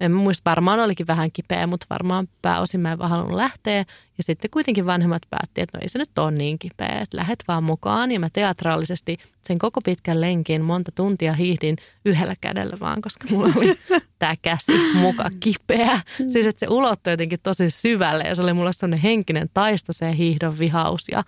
En 0.00 0.12
muista, 0.12 0.50
varmaan 0.50 0.80
olikin 0.80 1.06
vähän 1.06 1.32
kipeä, 1.32 1.66
mutta 1.66 1.86
varmaan 1.90 2.28
pääosin 2.42 2.80
mä 2.80 2.92
en 2.92 2.98
vaan 2.98 3.10
halunnut 3.10 3.36
lähteä. 3.36 3.78
Ja 4.18 4.24
sitten 4.24 4.50
kuitenkin 4.50 4.86
vanhemmat 4.86 5.22
päätti, 5.30 5.60
että 5.60 5.78
no 5.78 5.82
ei 5.82 5.88
se 5.88 5.98
nyt 5.98 6.18
ole 6.18 6.30
niin 6.30 6.58
kipeä, 6.58 6.98
että 7.00 7.16
lähet 7.16 7.44
vaan 7.48 7.64
mukaan. 7.64 8.12
Ja 8.12 8.20
mä 8.20 8.30
teatraalisesti 8.32 9.16
sen 9.42 9.58
koko 9.58 9.80
pitkän 9.80 10.20
lenkin 10.20 10.62
monta 10.62 10.92
tuntia 10.94 11.32
hiihdin 11.32 11.76
yhdellä 12.04 12.34
kädellä 12.40 12.76
vaan, 12.80 13.02
koska 13.02 13.26
mulla 13.30 13.52
oli 13.56 13.78
tämä 14.18 14.34
käsi 14.42 14.72
muka 14.94 15.30
kipeä. 15.40 16.00
Siis 16.28 16.46
että 16.46 16.60
se 16.60 16.66
ulottui 16.68 17.12
jotenkin 17.12 17.40
tosi 17.42 17.70
syvälle 17.70 18.24
ja 18.24 18.34
se 18.34 18.42
oli 18.42 18.52
mulla 18.52 18.72
sellainen 18.72 19.02
henkinen 19.02 19.50
taisto, 19.54 19.92
se 19.92 20.16
hiihdon 20.16 20.58
vihaus. 20.58 21.08
Ja 21.12 21.22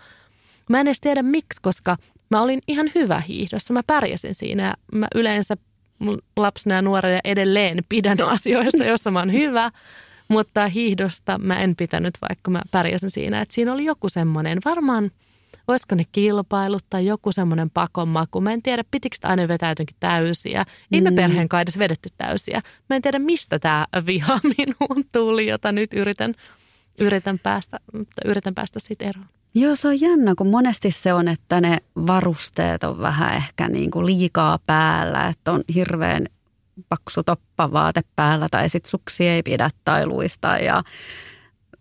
mä 0.68 0.80
en 0.80 0.86
edes 0.86 1.00
tiedä 1.00 1.22
miksi, 1.22 1.62
koska 1.62 1.96
mä 2.30 2.42
olin 2.42 2.60
ihan 2.68 2.90
hyvä 2.94 3.20
hiihdossa. 3.20 3.74
Mä 3.74 3.82
pärjäsin 3.86 4.34
siinä 4.34 4.62
ja 4.62 4.74
mä 4.98 5.08
yleensä 5.14 5.56
lapsena 6.36 6.74
ja 6.74 6.82
nuorena 6.82 7.20
edelleen 7.24 7.84
pidän 7.88 8.20
asioista, 8.34 8.84
joissa 8.84 9.10
mä 9.10 9.18
oon 9.18 9.32
hyvä. 9.32 9.70
Mutta 10.28 10.68
hiihdosta 10.68 11.38
mä 11.38 11.60
en 11.60 11.76
pitänyt, 11.76 12.18
vaikka 12.28 12.50
mä 12.50 12.62
pärjäsin 12.70 13.10
siinä. 13.10 13.40
Että 13.40 13.54
siinä 13.54 13.72
oli 13.72 13.84
joku 13.84 14.08
semmoinen, 14.08 14.58
varmaan 14.64 15.10
olisiko 15.68 15.94
ne 15.94 16.04
kilpailut 16.12 16.84
tai 16.90 17.06
joku 17.06 17.32
semmoinen 17.32 17.70
pakonmaku. 17.70 18.40
Mä 18.40 18.52
en 18.52 18.62
tiedä, 18.62 18.84
pitikö 18.90 19.16
sitä 19.16 19.28
aina 19.28 19.48
vetää 19.48 19.70
jotenkin 19.70 19.96
täysiä. 20.00 20.64
Ei 20.92 21.00
me 21.00 21.10
Mm. 21.10 21.16
perheen 21.16 21.48
kai 21.48 21.62
edes 21.62 21.78
vedetty 21.78 22.08
täysiä. 22.18 22.60
Mä 22.90 22.96
en 22.96 23.02
tiedä, 23.02 23.18
mistä 23.18 23.58
tämä 23.58 23.86
viha 24.06 24.40
minuun 24.58 25.04
tuli, 25.12 25.46
jota 25.46 25.72
nyt 25.72 25.94
yritän, 25.94 26.34
yritän, 27.00 27.38
päästä, 27.38 27.80
yritän 28.24 28.54
päästä 28.54 28.80
siitä 28.80 29.04
eroon. 29.04 29.26
Joo, 29.54 29.76
se 29.76 29.88
on 29.88 30.00
jännä, 30.00 30.34
kun 30.34 30.46
monesti 30.46 30.90
se 30.90 31.12
on, 31.12 31.28
että 31.28 31.60
ne 31.60 31.78
varusteet 32.06 32.84
on 32.84 32.98
vähän 32.98 33.36
ehkä 33.36 33.68
niin 33.68 33.90
kuin 33.90 34.06
liikaa 34.06 34.58
päällä, 34.66 35.26
että 35.28 35.52
on 35.52 35.64
hirveän 35.74 36.26
paksu 36.88 37.22
toppavaate 37.22 38.00
päällä 38.16 38.48
tai 38.50 38.68
sitten 38.68 38.90
suksi 38.90 39.28
ei 39.28 39.42
pidä 39.42 39.70
tai 39.84 40.06
luista 40.06 40.56
ja 40.56 40.82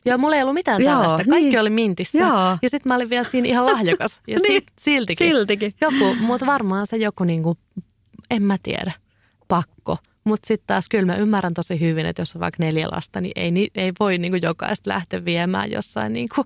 Joo, 0.06 0.18
mulla 0.18 0.36
ei 0.36 0.42
ollut 0.42 0.54
mitään 0.54 0.82
Joo, 0.82 0.92
tällaista. 0.92 1.18
Kaikki 1.18 1.50
niin. 1.50 1.60
oli 1.60 1.70
mintissä. 1.70 2.18
Joo. 2.18 2.58
Ja 2.62 2.70
sitten 2.70 2.90
mä 2.90 2.96
olin 2.96 3.10
vielä 3.10 3.24
siinä 3.24 3.48
ihan 3.48 3.66
lahjakas. 3.66 4.22
Ja 4.28 4.40
Niin. 4.40 4.54
sit, 4.54 4.64
siltikin. 4.80 5.28
siltikin. 5.28 5.74
Joku, 5.82 6.16
mutta 6.20 6.46
varmaan 6.46 6.88
se 6.88 6.98
joku 6.98 7.24
niinku, 7.24 7.58
en 8.32 8.44
mä 8.44 8.58
tiedä, 8.64 8.92
pakko. 9.48 9.98
Mutta 10.24 10.48
sitten 10.48 10.68
taas 10.68 10.90
kyllä 10.90 11.06
mä 11.06 11.16
ymmärrän 11.16 11.54
tosi 11.54 11.80
hyvin, 11.80 12.06
että 12.06 12.22
jos 12.22 12.36
on 12.36 12.40
vaikka 12.40 12.64
neljä 12.64 12.88
lasta, 12.92 13.22
niin 13.22 13.32
ei, 13.36 13.70
ei 13.76 13.92
voi 14.00 14.18
niinku 14.18 14.38
jokaista 14.42 14.90
lähteä 14.90 15.26
viemään 15.26 15.72
jossain 15.72 16.14
niinku 16.14 16.46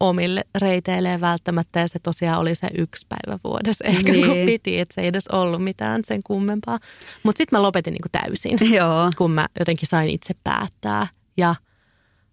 omille 0.00 0.44
reiteilleen 0.58 1.20
välttämättä 1.20 1.80
ja 1.80 1.88
se 1.88 1.98
tosiaan 1.98 2.40
oli 2.40 2.54
se 2.54 2.68
yksi 2.78 3.06
päivä 3.08 3.38
vuodessa 3.44 3.84
ehkä 3.84 4.12
niin. 4.12 4.26
kun 4.26 4.36
piti, 4.46 4.80
että 4.80 4.94
se 4.94 5.00
ei 5.00 5.06
edes 5.06 5.28
ollut 5.28 5.64
mitään 5.64 6.00
sen 6.04 6.22
kummempaa. 6.22 6.78
Mutta 7.22 7.38
sitten 7.38 7.58
mä 7.58 7.62
lopetin 7.62 7.92
niin 7.92 8.02
kuin 8.02 8.12
täysin, 8.12 8.58
Joo. 8.74 9.12
kun 9.18 9.30
mä 9.30 9.46
jotenkin 9.58 9.88
sain 9.88 10.08
itse 10.08 10.34
päättää 10.44 11.06
ja 11.36 11.54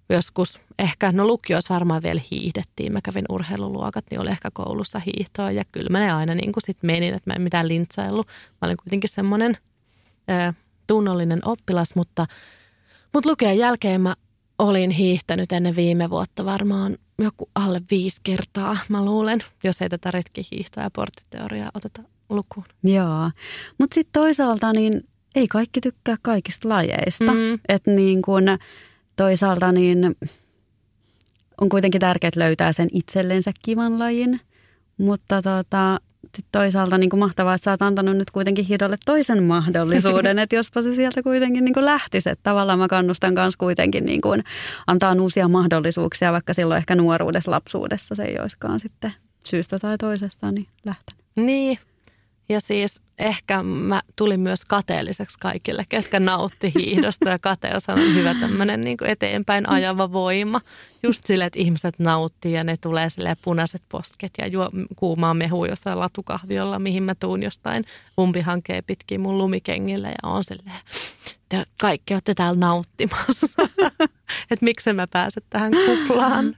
joskus 0.10 0.60
ehkä, 0.80 1.12
no 1.12 1.28
lukioissa 1.28 1.74
varmaan 1.74 2.04
vielä 2.04 2.22
hiihdettiin. 2.32 2.94
Mä 2.94 3.00
kävin 3.04 3.26
urheiluluokat, 3.30 4.06
niin 4.12 4.22
oli 4.22 4.30
ehkä 4.30 4.50
koulussa 4.54 5.00
hiihtoa 5.00 5.52
ja 5.52 5.64
kyllä 5.72 5.90
mä 5.90 6.00
ne 6.00 6.12
aina 6.12 6.36
niin 6.36 6.52
kuin 6.52 6.64
sit 6.64 6.78
menin, 6.84 7.14
että 7.14 7.30
mä 7.30 7.34
en 7.34 7.42
mitään 7.42 7.68
lintsaillut. 7.68 8.28
Mä 8.28 8.66
olin 8.66 8.78
kuitenkin 8.78 9.10
semmoinen 9.10 9.58
tunnollinen 10.88 11.40
oppilas, 11.46 11.96
mutta, 11.96 12.26
mutta 13.14 13.30
lukion 13.30 13.58
jälkeen 13.58 14.02
mä 14.02 14.16
olin 14.60 14.92
hiihtänyt 14.92 15.52
ennen 15.52 15.76
viime 15.76 16.10
vuotta 16.10 16.46
varmaan 16.46 16.98
joku 17.22 17.50
alle 17.56 17.82
viisi 17.92 18.22
kertaa, 18.24 18.78
mä 18.90 19.06
luulen, 19.06 19.40
jos 19.64 19.82
ei 19.82 19.90
tätä 19.90 20.12
retkihiihtoa 20.12 20.84
ja 20.84 20.90
porttiteoriaa 20.92 21.72
oteta 21.74 22.02
lukuun. 22.30 22.66
Joo, 22.84 23.32
mutta 23.78 23.94
sitten 23.94 24.22
toisaalta 24.22 24.74
niin 24.74 25.04
ei 25.36 25.48
kaikki 25.48 25.82
tykkää 25.82 26.16
kaikista 26.22 26.70
lajeista. 26.70 27.34
Mm. 27.34 27.60
Että 27.70 27.92
niin 27.92 28.22
kun 28.22 28.44
toisaalta 29.16 29.72
niin 29.72 30.16
on 31.62 31.70
kuitenkin 31.70 32.02
tärkeää 32.02 32.32
löytää 32.36 32.72
sen 32.72 32.88
itsellensä 32.92 33.52
kivan 33.62 34.00
lajin, 34.00 34.42
mutta 34.98 35.42
tota, 35.42 36.00
sitten 36.38 36.62
toisaalta 36.62 36.98
niin 36.98 37.10
kuin 37.10 37.20
mahtavaa, 37.20 37.54
että 37.54 37.64
sä 37.64 37.72
oot 37.72 37.82
antanut 37.82 38.18
nyt 38.18 38.32
kuitenkin 38.32 38.66
hidolle 38.66 38.98
toisen 39.06 39.44
mahdollisuuden, 39.44 40.40
että 40.44 40.56
jospa 40.56 40.82
se 40.82 40.94
sieltä 40.94 41.24
kuitenkin 41.24 41.66
niin 41.66 41.74
kuin 41.74 41.86
lähtisi. 41.86 42.30
Että 42.30 42.44
tavallaan 42.44 42.80
mä 42.80 42.88
kannustan 42.88 43.34
myös 43.34 43.58
kuitenkin 43.58 44.06
niin 44.06 44.22
kuin 44.22 44.44
antaa 44.88 45.16
uusia 45.22 45.48
mahdollisuuksia, 45.48 46.32
vaikka 46.32 46.54
silloin 46.54 46.78
ehkä 46.78 46.96
nuoruudessa, 46.96 47.52
lapsuudessa 47.52 48.16
se 48.16 48.24
ei 48.24 48.40
olisikaan 48.40 48.80
sitten 48.80 49.14
syystä 49.44 49.80
tai 49.80 49.98
toisesta 49.98 50.52
niin 50.52 50.68
lähtenyt. 50.86 51.24
Niin, 51.36 51.80
ja 52.50 52.62
siis 52.62 53.02
ehkä 53.20 53.64
mä 53.64 54.02
tulin 54.16 54.40
myös 54.40 54.66
kateelliseksi 54.66 55.40
kaikille, 55.40 55.86
ketkä 55.90 56.20
nautti 56.20 56.72
hiihdosta 56.76 57.30
ja 57.30 57.40
kateus 57.40 57.90
on 57.90 58.16
hyvä 58.16 58.34
tämmöinen 58.34 58.82
niin 58.82 58.98
eteenpäin 59.06 59.70
ajava 59.70 60.12
voima. 60.12 60.62
Just 61.04 61.26
sille, 61.26 61.46
että 61.46 61.60
ihmiset 61.60 62.00
nauttii 62.00 62.54
ja 62.54 62.64
ne 62.64 62.78
tulee 62.78 63.10
sille 63.10 63.38
punaiset 63.42 63.82
posket 63.90 64.32
ja 64.38 64.48
juo 64.48 64.70
kuumaa 64.96 65.34
mehua 65.34 65.68
jossain 65.68 66.00
latukahviolla, 66.00 66.80
mihin 66.80 67.04
mä 67.04 67.16
tuun 67.16 67.44
jostain 67.44 67.86
umpihankkeen 68.20 68.84
pitkin 68.88 69.22
mun 69.22 69.38
lumikengillä 69.38 70.08
ja 70.08 70.30
on 70.30 70.44
silleen, 70.44 70.78
että 71.44 71.66
kaikki 71.80 72.14
olette 72.14 72.34
täällä 72.34 72.60
nauttimassa. 72.60 73.64
että 74.52 74.66
miksi 74.66 74.94
mä 74.94 75.08
pääse 75.08 75.42
tähän 75.50 75.72
kuplaan. 75.86 76.56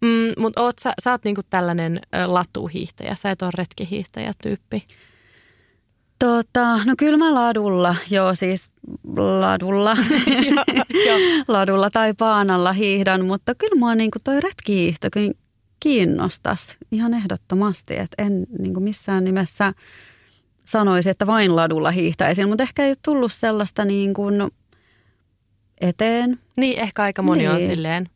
Mm, 0.00 0.32
mutta 0.38 0.62
oot, 0.62 0.78
sä, 0.78 0.92
sä 1.02 1.10
oot 1.10 1.24
niinku 1.24 1.42
tällainen 1.50 2.00
latuhiihtäjä, 2.26 3.14
sä 3.14 3.30
et 3.30 3.42
ole 3.42 3.50
retkihiihtäjä 3.58 4.32
tyyppi. 4.42 4.86
Tota, 6.18 6.84
no 6.84 6.94
kyllä 6.98 7.16
mä 7.16 7.34
ladulla, 7.34 7.96
joo 8.10 8.34
siis 8.34 8.70
ladulla, 9.16 9.96
ladulla 11.48 11.90
tai 11.90 12.14
paanalla 12.14 12.72
hiihdän, 12.72 13.24
mutta 13.24 13.54
kyllä 13.54 13.78
mua 13.78 13.94
niinku 13.94 14.18
toi 14.24 14.40
retkihiihto 14.40 15.08
kiinnostaisi 15.80 16.76
ihan 16.92 17.14
ehdottomasti, 17.14 17.96
että 17.96 18.22
en 18.22 18.46
niinku 18.58 18.80
missään 18.80 19.24
nimessä 19.24 19.72
sanoisi, 20.64 21.10
että 21.10 21.26
vain 21.26 21.56
ladulla 21.56 21.90
hiihtäisin, 21.90 22.48
mutta 22.48 22.62
ehkä 22.62 22.84
ei 22.84 22.90
ole 22.90 22.96
tullut 23.04 23.32
sellaista 23.32 23.84
niin 23.84 24.14
kuin 24.14 24.34
eteen. 25.80 26.38
Niin, 26.56 26.78
ehkä 26.78 27.02
aika 27.02 27.22
moni 27.22 27.38
niin. 27.38 27.50
on 27.50 27.60
silleen 27.60 28.08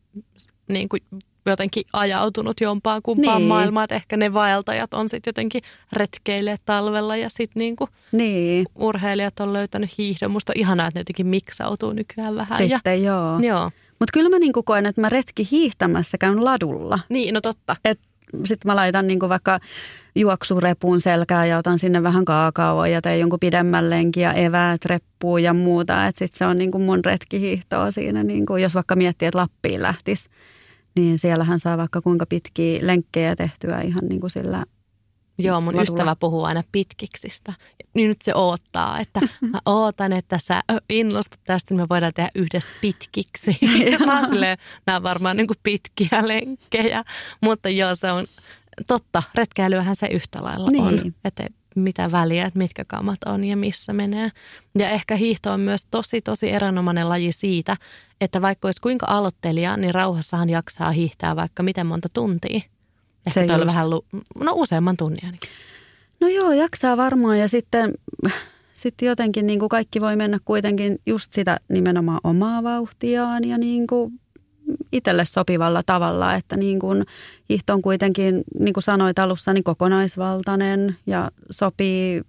niin 0.69 0.89
kuin 0.89 1.01
jotenkin 1.45 1.83
ajautunut 1.93 2.61
jompaan 2.61 3.01
kumpaan 3.01 3.37
niin. 3.37 3.47
maailmaan, 3.47 3.83
että 3.83 3.95
ehkä 3.95 4.17
ne 4.17 4.33
vaeltajat 4.33 4.93
on 4.93 5.09
sitten 5.09 5.31
jotenkin 5.31 5.61
retkeilleet 5.93 6.61
talvella 6.65 7.15
ja 7.15 7.29
sitten 7.29 7.59
niinku 7.59 7.87
niin. 8.11 8.65
urheilijat 8.75 9.39
on 9.39 9.53
löytänyt 9.53 9.97
hiihdon. 9.97 10.31
Musta 10.31 10.51
on 10.51 10.59
ihanaa, 10.59 10.87
että 10.87 10.97
ne 10.97 11.01
jotenkin 11.01 11.27
miksautuu 11.27 11.93
nykyään 11.93 12.35
vähän. 12.35 12.57
Sitten 12.57 13.03
ja, 13.03 13.11
joo. 13.11 13.39
joo. 13.39 13.71
Mutta 13.99 14.13
kyllä 14.13 14.29
mä 14.29 14.39
niinku 14.39 14.63
koen, 14.63 14.85
että 14.85 15.01
mä 15.01 15.09
retki 15.09 15.47
hiihtämässä 15.51 16.17
käyn 16.17 16.45
ladulla. 16.45 16.99
Niin, 17.09 17.33
no 17.33 17.41
totta. 17.41 17.75
Sitten 18.45 18.71
mä 18.71 18.75
laitan 18.75 19.07
niinku 19.07 19.29
vaikka 19.29 19.59
juoksurepun 20.15 21.01
selkää 21.01 21.45
ja 21.45 21.57
otan 21.57 21.79
sinne 21.79 22.03
vähän 22.03 22.25
kaakaoa 22.25 22.87
ja 22.87 23.01
teen 23.01 23.19
jonkun 23.19 23.39
pidemmän 23.39 23.89
lenkin 23.89 24.23
ja 24.23 24.33
eväät 24.33 24.85
reppuun 24.85 25.43
ja 25.43 25.53
muuta. 25.53 26.07
Että 26.07 26.19
sitten 26.19 26.37
se 26.37 26.45
on 26.45 26.57
niinku 26.57 26.79
mun 26.79 27.05
retkihiihtoa 27.05 27.91
siinä, 27.91 28.23
niinku, 28.23 28.57
jos 28.57 28.75
vaikka 28.75 28.95
miettii, 28.95 29.27
että 29.27 29.37
Lappiin 29.37 29.81
lähtisi 29.81 30.29
niin 30.95 31.17
siellähän 31.17 31.59
saa 31.59 31.77
vaikka 31.77 32.01
kuinka 32.01 32.25
pitkiä 32.25 32.79
lenkkejä 32.81 33.35
tehtyä 33.35 33.81
ihan 33.81 34.01
niin 34.09 34.21
kuin 34.21 34.31
sillä 34.31 34.65
Joo, 35.39 35.61
mun 35.61 35.75
ladulla. 35.75 35.81
ystävä 35.81 36.15
puhuu 36.15 36.43
aina 36.43 36.63
pitkiksistä. 36.71 37.53
Niin 37.93 38.07
nyt 38.07 38.21
se 38.21 38.35
oottaa, 38.35 38.99
että 38.99 39.19
mä 39.51 39.59
ootan, 39.75 40.13
että 40.13 40.39
sä 40.43 40.61
innostut 40.89 41.39
tästä, 41.43 41.73
niin 41.73 41.81
me 41.81 41.89
voidaan 41.89 42.13
tehdä 42.15 42.29
yhdessä 42.35 42.71
pitkiksi. 42.81 43.57
mä 44.05 44.27
silleen, 44.27 44.57
nämä 44.87 44.97
on 44.97 45.03
varmaan 45.03 45.37
niin 45.37 45.47
kuin 45.47 45.57
pitkiä 45.63 46.27
lenkkejä, 46.27 47.03
mutta 47.41 47.69
joo, 47.69 47.95
se 47.95 48.11
on 48.11 48.27
totta. 48.87 49.23
Retkeilyähän 49.35 49.95
se 49.95 50.07
yhtä 50.07 50.43
lailla 50.43 50.69
niin. 50.69 50.83
on. 50.83 51.13
Että 51.25 51.47
mitä 51.75 52.11
väliä, 52.11 52.45
että 52.45 52.59
mitkä 52.59 52.85
kamat 52.85 53.23
on 53.25 53.43
ja 53.43 53.57
missä 53.57 53.93
menee. 53.93 54.29
Ja 54.79 54.89
ehkä 54.89 55.15
hiihto 55.15 55.51
on 55.51 55.59
myös 55.59 55.85
tosi, 55.91 56.21
tosi 56.21 56.51
erinomainen 56.51 57.09
laji 57.09 57.31
siitä, 57.31 57.77
että 58.21 58.41
vaikka 58.41 58.67
olisi 58.67 58.81
kuinka 58.81 59.05
aloittelija, 59.09 59.77
niin 59.77 59.93
rauhassahan 59.93 60.49
jaksaa 60.49 60.91
hiihtää 60.91 61.35
vaikka 61.35 61.63
miten 61.63 61.87
monta 61.87 62.09
tuntia. 62.13 62.61
Ehkä 63.27 63.47
se 63.47 63.65
vähän, 63.65 63.89
lu- 63.89 64.05
no 64.39 64.51
useamman 64.55 64.97
tunnin 64.97 65.25
ainakin. 65.25 65.49
No 66.19 66.27
joo, 66.27 66.51
jaksaa 66.51 66.97
varmaan 66.97 67.39
ja 67.39 67.47
sitten, 67.47 67.93
sitten 68.73 69.07
jotenkin 69.07 69.47
niin 69.47 69.59
kuin 69.59 69.69
kaikki 69.69 70.01
voi 70.01 70.15
mennä 70.15 70.39
kuitenkin 70.45 70.99
just 71.05 71.31
sitä 71.31 71.59
nimenomaan 71.69 72.19
omaa 72.23 72.63
vauhtiaan 72.63 73.47
ja 73.47 73.57
niin 73.57 73.87
kuin 73.87 74.19
itselle 74.91 75.25
sopivalla 75.25 75.83
tavalla, 75.85 76.35
että 76.35 76.57
niin 76.57 76.79
kuin 76.79 77.05
hiihto 77.49 77.73
on 77.73 77.81
kuitenkin, 77.81 78.43
niin 78.59 78.73
kuin 78.73 78.83
sanoit 78.83 79.19
alussa, 79.19 79.53
niin 79.53 79.63
kokonaisvaltainen 79.63 80.97
ja 81.05 81.31
sopii 81.51 82.21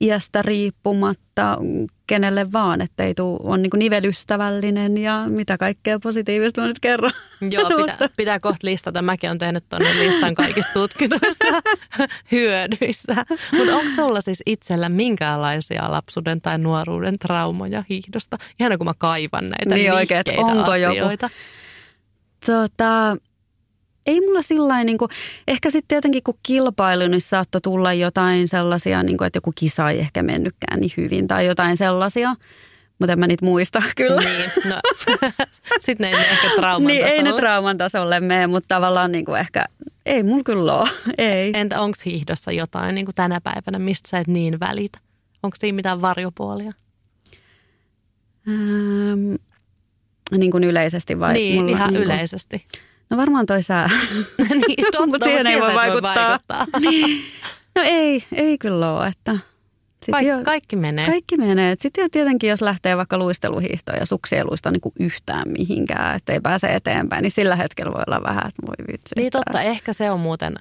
iästä 0.00 0.42
riippumatta 0.42 1.58
kenelle 2.06 2.52
vaan, 2.52 2.80
että 2.80 3.04
ei 3.04 3.14
tule, 3.14 3.40
on 3.42 3.62
niin 3.62 3.70
nivelystävällinen 3.76 4.98
ja 4.98 5.26
mitä 5.28 5.58
kaikkea 5.58 5.98
positiivista 5.98 6.60
mä 6.60 6.66
nyt 6.66 6.80
kerron. 6.80 7.10
Joo, 7.50 7.68
pitää, 7.86 8.08
pitää 8.16 8.40
kohta 8.40 8.66
listata. 8.66 9.02
Mäkin 9.02 9.30
olen 9.30 9.38
tehnyt 9.38 9.64
tuonne 9.68 9.98
listan 9.98 10.34
kaikista 10.34 10.72
tutkituista 10.72 11.44
hyödyistä. 12.32 13.24
Mutta 13.52 13.76
onko 13.76 13.90
sulla 13.94 14.20
siis 14.20 14.42
itsellä 14.46 14.88
minkäänlaisia 14.88 15.90
lapsuuden 15.90 16.40
tai 16.40 16.58
nuoruuden 16.58 17.18
traumoja 17.18 17.84
hiihdosta? 17.88 18.36
Ihan 18.60 18.78
kun 18.78 18.86
mä 18.86 18.94
kaivan 18.98 19.48
näitä 19.48 19.74
niin 19.74 19.92
oikein, 19.92 20.24
onko 20.36 20.72
asioita. 20.72 21.26
Joku 21.26 21.34
Tota, 22.46 23.16
ei 24.06 24.20
mulla 24.20 24.42
sillä 24.42 24.84
niin 24.84 24.98
kuin, 24.98 25.10
ehkä 25.48 25.70
sitten 25.70 25.88
tietenkin 25.88 26.22
kun 26.22 26.38
kilpailu, 26.42 27.06
niin 27.08 27.20
saattoi 27.20 27.60
tulla 27.60 27.92
jotain 27.92 28.48
sellaisia, 28.48 29.02
niin 29.02 29.18
kuin, 29.18 29.26
että 29.26 29.36
joku 29.36 29.52
kisa 29.54 29.90
ei 29.90 29.98
ehkä 29.98 30.22
mennytkään 30.22 30.80
niin 30.80 30.92
hyvin 30.96 31.26
tai 31.26 31.46
jotain 31.46 31.76
sellaisia. 31.76 32.34
Mutta 32.98 33.12
en 33.12 33.18
mä 33.18 33.26
niitä 33.26 33.44
muista 33.44 33.82
kyllä. 33.96 34.20
Niin, 34.20 34.50
no. 34.68 34.76
Sitten 35.80 36.10
ne 36.10 36.16
ei 36.18 36.24
ehkä 36.24 36.48
trauman 36.56 36.86
niin, 36.86 37.00
tasolle. 37.00 37.16
ei 37.16 37.22
ne 37.22 37.32
trauman 37.32 37.78
tasolle 37.78 38.20
mene, 38.20 38.46
mutta 38.46 38.74
tavallaan 38.74 39.12
niin 39.12 39.24
kuin 39.24 39.40
ehkä, 39.40 39.64
ei 40.06 40.22
mulla 40.22 40.42
kyllä 40.44 40.74
ole, 40.74 40.88
ei. 41.18 41.50
Entä 41.54 41.80
onko 41.80 41.96
hiihdossa 42.04 42.52
jotain 42.52 42.94
niin 42.94 43.04
kuin 43.04 43.14
tänä 43.14 43.40
päivänä, 43.40 43.78
mistä 43.78 44.08
sä 44.08 44.18
et 44.18 44.26
niin 44.26 44.60
välitä? 44.60 44.98
Onko 45.42 45.56
siinä 45.60 45.76
mitään 45.76 46.02
varjopuolia? 46.02 46.72
Ähm, 48.48 49.34
niin 50.30 50.50
kuin 50.50 50.64
yleisesti 50.64 51.20
vai? 51.20 51.32
Niin, 51.32 51.64
mulla, 51.64 51.76
ihan 51.76 51.92
niin 51.92 52.02
kuin, 52.02 52.04
yleisesti. 52.04 52.66
No 53.10 53.16
varmaan 53.16 53.46
toi 53.46 53.62
sää. 53.62 53.90
niin, 54.38 54.84
totta, 54.92 55.06
mutta 55.06 55.26
siihen 55.26 55.46
ei 55.46 55.60
voi 55.60 55.74
vaikuttaa. 55.74 56.28
vaikuttaa. 56.28 56.66
niin. 56.90 57.24
No 57.74 57.82
ei, 57.84 58.24
ei 58.32 58.58
kyllä 58.58 58.92
ole, 58.92 59.06
että... 59.06 59.38
Kaik, 60.10 60.26
jo, 60.26 60.36
kaikki 60.44 60.76
menee. 60.76 61.06
Kaikki 61.06 61.36
menee. 61.36 61.76
Sitten 61.80 62.10
tietenkin, 62.10 62.50
jos 62.50 62.62
lähtee 62.62 62.96
vaikka 62.96 63.18
luisteluhiihtoon 63.18 63.98
ja 63.98 64.06
suksi 64.06 64.36
ei 64.36 64.44
luista 64.44 64.70
niin 64.70 64.80
yhtään 65.00 65.48
mihinkään, 65.48 66.16
että 66.16 66.32
ei 66.32 66.40
pääse 66.40 66.66
eteenpäin, 66.74 67.22
niin 67.22 67.30
sillä 67.30 67.56
hetkellä 67.56 67.92
voi 67.92 68.02
olla 68.06 68.22
vähän, 68.22 68.42
että 68.48 68.66
voi 68.66 68.92
vitsi. 68.92 69.14
Niin 69.16 69.32
totta, 69.32 69.62
ehkä 69.62 69.92
se 69.92 70.10
on 70.10 70.20
muuten, 70.20 70.54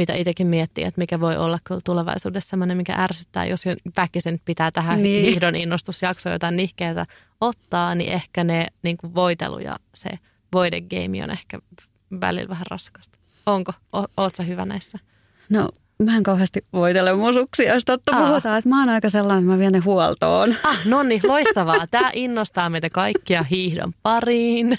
mitä 0.00 0.14
itsekin 0.14 0.46
miettii, 0.46 0.84
että 0.84 0.98
mikä 0.98 1.20
voi 1.20 1.36
olla 1.36 1.58
kyllä 1.64 1.80
tulevaisuudessa 1.84 2.50
sellainen, 2.50 2.76
mikä 2.76 2.94
ärsyttää, 2.94 3.46
jos 3.46 3.64
väkisin 3.96 4.40
pitää 4.44 4.70
tähän 4.70 5.02
niin. 5.02 5.22
hiihdon 5.26 5.56
innostusjaksoon 5.56 6.32
jotain 6.32 6.56
nihkeitä 6.56 7.06
ottaa, 7.40 7.94
niin 7.94 8.12
ehkä 8.12 8.44
ne 8.44 8.66
niin 8.82 8.96
kuin 8.96 9.14
voitelu 9.14 9.58
ja 9.58 9.76
se 9.94 10.10
voidegame 10.52 11.24
on 11.24 11.30
ehkä 11.30 11.58
välillä 12.20 12.48
vähän 12.48 12.66
raskasta. 12.70 13.18
Onko? 13.46 13.72
O, 13.96 14.04
oot 14.16 14.34
sä 14.34 14.42
hyvä 14.42 14.64
näissä? 14.64 14.98
No 15.48 15.68
mä 16.04 16.16
en 16.16 16.22
kauheasti 16.22 16.66
voitele 16.72 17.16
musuksia, 17.16 17.74
jos 17.74 17.84
totta 17.84 18.16
Aa. 18.16 18.28
puhutaan. 18.28 18.58
Että 18.58 18.68
mä 18.68 18.80
oon 18.80 18.88
aika 18.88 19.08
sellainen, 19.08 19.44
että 19.44 19.52
mä 19.52 19.58
vien 19.58 19.72
ne 19.72 19.78
huoltoon. 19.78 20.56
Ah, 20.62 20.86
no 20.86 21.02
niin, 21.02 21.20
loistavaa. 21.24 21.86
Tämä 21.90 22.10
innostaa 22.14 22.70
meitä 22.70 22.90
kaikkia 22.90 23.42
hiihdon 23.42 23.92
pariin. 24.02 24.78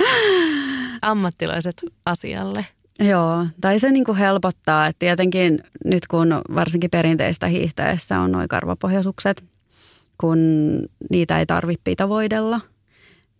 ammattilaiset 1.02 1.76
asialle. 2.06 2.66
Joo, 2.98 3.46
tai 3.60 3.78
se 3.78 3.90
niin 3.90 4.16
helpottaa, 4.18 4.86
että 4.86 4.98
tietenkin 4.98 5.60
nyt 5.84 6.06
kun 6.06 6.42
varsinkin 6.54 6.90
perinteistä 6.90 7.46
hiihtäessä 7.46 8.20
on 8.20 8.32
noin 8.32 8.48
karvapohjasukset, 8.48 9.44
kun 10.18 10.38
niitä 11.10 11.38
ei 11.38 11.46
tarvitse 11.46 11.80
pitavoidella, 11.84 12.60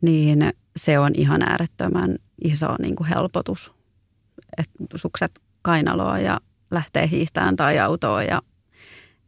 niin 0.00 0.52
se 0.76 0.98
on 0.98 1.12
ihan 1.14 1.42
äärettömän 1.42 2.16
iso 2.44 2.66
niin 2.78 2.96
kuin 2.96 3.08
helpotus, 3.08 3.72
että 4.58 4.84
sukset 4.94 5.40
kainaloa 5.62 6.18
ja 6.18 6.40
lähtee 6.70 7.10
hiihtämään 7.10 7.56
tai 7.56 7.78
autoon 7.78 8.24
ja 8.24 8.42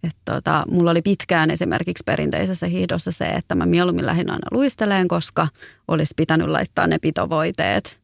et 0.03 0.17
tota, 0.25 0.65
mulla 0.71 0.91
oli 0.91 1.03
pitkään 1.03 1.51
esimerkiksi 1.51 2.05
perinteisessä 2.07 2.67
hiihdossa 2.67 3.11
se, 3.13 3.25
että 3.25 3.55
mä 3.55 3.67
mieluummin 3.67 4.07
lähdin 4.07 4.31
aina 4.31 4.49
luisteleen, 4.51 5.09
koska 5.09 5.49
olisi 5.89 6.15
pitänyt 6.17 6.49
laittaa 6.49 6.87
ne 6.87 6.99
pitovoiteet. 6.99 7.99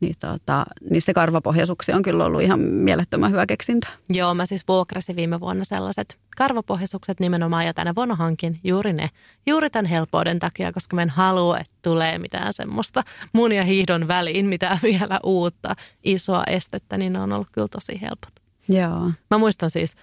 Niin, 0.00 0.14
tota, 0.18 0.66
niin 0.90 1.02
se 1.02 1.14
karvapohjasuksi 1.14 1.92
on 1.92 2.02
kyllä 2.02 2.24
ollut 2.24 2.42
ihan 2.42 2.60
mielettömän 2.60 3.30
hyvä 3.32 3.46
keksintä. 3.46 3.88
Joo, 4.08 4.34
mä 4.34 4.46
siis 4.46 4.68
vuokrasin 4.68 5.16
viime 5.16 5.40
vuonna 5.40 5.64
sellaiset 5.64 6.18
karvapohjasukset 6.36 7.20
nimenomaan 7.20 7.66
ja 7.66 7.74
tänä 7.74 7.94
vuonna 7.94 8.14
hankin 8.14 8.60
juuri 8.64 8.92
ne. 8.92 9.10
Juuri 9.46 9.70
tämän 9.70 9.86
helpouden 9.86 10.38
takia, 10.38 10.72
koska 10.72 10.96
mä 10.96 11.02
en 11.02 11.10
halua, 11.10 11.58
että 11.58 11.72
tulee 11.82 12.18
mitään 12.18 12.52
semmoista 12.52 13.02
mun 13.32 13.52
ja 13.52 13.64
hiihdon 13.64 14.08
väliin, 14.08 14.46
mitä 14.46 14.78
vielä 14.82 15.20
uutta 15.24 15.74
isoa 16.04 16.42
estettä, 16.46 16.98
niin 16.98 17.12
ne 17.12 17.20
on 17.20 17.32
ollut 17.32 17.48
kyllä 17.52 17.68
tosi 17.68 18.00
helpot. 18.00 18.32
Joo. 18.68 19.10
Mä 19.30 19.38
muistan 19.38 19.70
siis– 19.70 19.96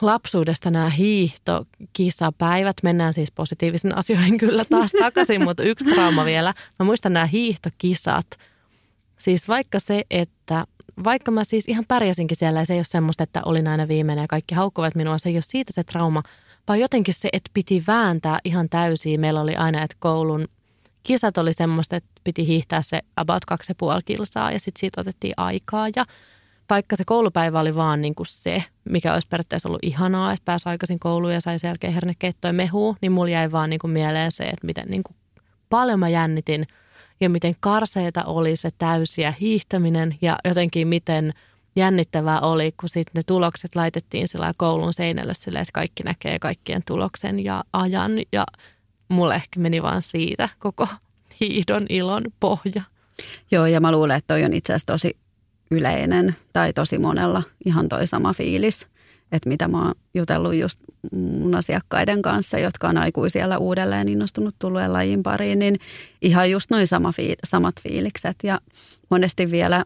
lapsuudesta 0.00 0.70
nämä 0.70 0.90
hiihtokisapäivät. 0.90 2.76
Mennään 2.82 3.14
siis 3.14 3.32
positiivisiin 3.32 3.96
asioihin 3.96 4.38
kyllä 4.38 4.64
taas 4.64 4.92
takaisin, 4.98 5.44
mutta 5.44 5.62
yksi 5.62 5.84
trauma 5.84 6.24
vielä. 6.24 6.54
Mä 6.78 6.86
muistan 6.86 7.12
nämä 7.12 7.26
hiihtokisat. 7.26 8.26
Siis 9.18 9.48
vaikka 9.48 9.78
se, 9.78 10.02
että 10.10 10.64
vaikka 11.04 11.30
mä 11.30 11.44
siis 11.44 11.68
ihan 11.68 11.84
pärjäsinkin 11.88 12.36
siellä 12.36 12.60
ja 12.60 12.66
se 12.66 12.72
ei 12.72 12.78
ole 12.78 12.84
semmoista, 12.84 13.22
että 13.22 13.42
olin 13.44 13.68
aina 13.68 13.88
viimeinen 13.88 14.22
ja 14.22 14.28
kaikki 14.28 14.54
haukkuvat 14.54 14.94
minua, 14.94 15.18
se 15.18 15.28
ei 15.28 15.36
ole 15.36 15.42
siitä 15.42 15.72
se 15.72 15.84
trauma, 15.84 16.22
vaan 16.68 16.80
jotenkin 16.80 17.14
se, 17.14 17.28
että 17.32 17.50
piti 17.54 17.84
vääntää 17.86 18.38
ihan 18.44 18.68
täysiä. 18.68 19.18
Meillä 19.18 19.40
oli 19.40 19.56
aina, 19.56 19.82
että 19.82 19.96
koulun 19.98 20.48
kisat 21.02 21.38
oli 21.38 21.52
semmoista, 21.52 21.96
että 21.96 22.10
piti 22.24 22.46
hiihtää 22.46 22.82
se 22.82 23.00
about 23.16 23.44
kaksi 23.44 23.70
ja 23.70 23.74
puoli 23.78 24.00
kilsaa 24.04 24.52
ja 24.52 24.60
sitten 24.60 24.80
siitä 24.80 25.00
otettiin 25.00 25.34
aikaa 25.36 25.88
ja 25.96 26.04
vaikka 26.70 26.96
se 26.96 27.04
koulupäivä 27.06 27.60
oli 27.60 27.74
vaan 27.74 28.00
niin 28.00 28.14
kuin 28.14 28.26
se, 28.26 28.64
mikä 28.84 29.14
olisi 29.14 29.28
periaatteessa 29.30 29.68
ollut 29.68 29.84
ihanaa, 29.84 30.32
että 30.32 30.44
pääsi 30.44 30.68
aikaisin 30.68 30.98
kouluun 30.98 31.34
ja 31.34 31.40
sai 31.40 31.58
sen 31.58 31.68
jälkeen 31.68 31.92
hernekeittoa 31.92 32.48
ja 32.48 32.68
niin 33.00 33.12
mulla 33.12 33.30
jäi 33.30 33.52
vaan 33.52 33.70
niin 33.70 33.80
kuin 33.80 33.90
mieleen 33.90 34.32
se, 34.32 34.44
että 34.44 34.66
miten 34.66 34.88
niin 34.88 35.02
kuin 35.02 35.16
paljon 35.70 35.98
mä 35.98 36.08
jännitin 36.08 36.66
ja 37.20 37.30
miten 37.30 37.54
karseita 37.60 38.24
oli 38.24 38.56
se 38.56 38.70
täysiä 38.78 39.34
hiihtäminen 39.40 40.16
ja 40.22 40.36
jotenkin 40.44 40.88
miten 40.88 41.32
jännittävää 41.76 42.40
oli, 42.40 42.74
kun 42.80 42.88
sitten 42.88 43.12
ne 43.14 43.22
tulokset 43.26 43.76
laitettiin 43.76 44.28
sillä 44.28 44.52
koulun 44.56 44.92
seinälle 44.92 45.34
sille, 45.34 45.58
että 45.58 45.72
kaikki 45.72 46.02
näkee 46.02 46.38
kaikkien 46.38 46.82
tuloksen 46.86 47.44
ja 47.44 47.64
ajan 47.72 48.12
ja 48.32 48.46
mulle 49.08 49.34
ehkä 49.34 49.60
meni 49.60 49.82
vaan 49.82 50.02
siitä 50.02 50.48
koko 50.58 50.88
hiihdon 51.40 51.86
ilon 51.88 52.24
pohja. 52.40 52.82
Joo, 53.50 53.66
ja 53.66 53.80
mä 53.80 53.92
luulen, 53.92 54.16
että 54.16 54.34
toi 54.34 54.44
on 54.44 54.52
itse 54.52 54.72
asiassa 54.72 54.92
tosi 54.92 55.16
yleinen 55.70 56.36
tai 56.52 56.72
tosi 56.72 56.98
monella 56.98 57.42
ihan 57.66 57.88
toi 57.88 58.06
sama 58.06 58.32
fiilis. 58.32 58.86
Että 59.34 59.48
mitä 59.48 59.68
mä 59.68 59.84
oon 59.84 59.94
jutellut 60.14 60.54
just 60.54 60.80
mun 61.12 61.54
asiakkaiden 61.54 62.22
kanssa, 62.22 62.58
jotka 62.58 62.88
on 62.88 62.96
aikuisiellä 62.96 63.58
uudelleen 63.58 64.08
innostunut 64.08 64.54
tulleen 64.58 64.92
lajin 64.92 65.22
pariin, 65.22 65.58
niin 65.58 65.76
ihan 66.22 66.50
just 66.50 66.70
noin 66.70 66.86
sama 66.86 67.10
fiil- 67.10 67.40
samat 67.44 67.74
fiilikset. 67.80 68.36
Ja 68.42 68.60
monesti 69.10 69.50
vielä 69.50 69.84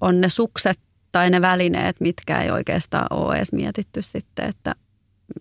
on 0.00 0.20
ne 0.20 0.28
sukset 0.28 0.78
tai 1.12 1.30
ne 1.30 1.40
välineet, 1.40 1.96
mitkä 2.00 2.42
ei 2.42 2.50
oikeastaan 2.50 3.06
ole 3.10 3.36
edes 3.36 3.52
mietitty 3.52 4.02
sitten, 4.02 4.44
että, 4.48 4.74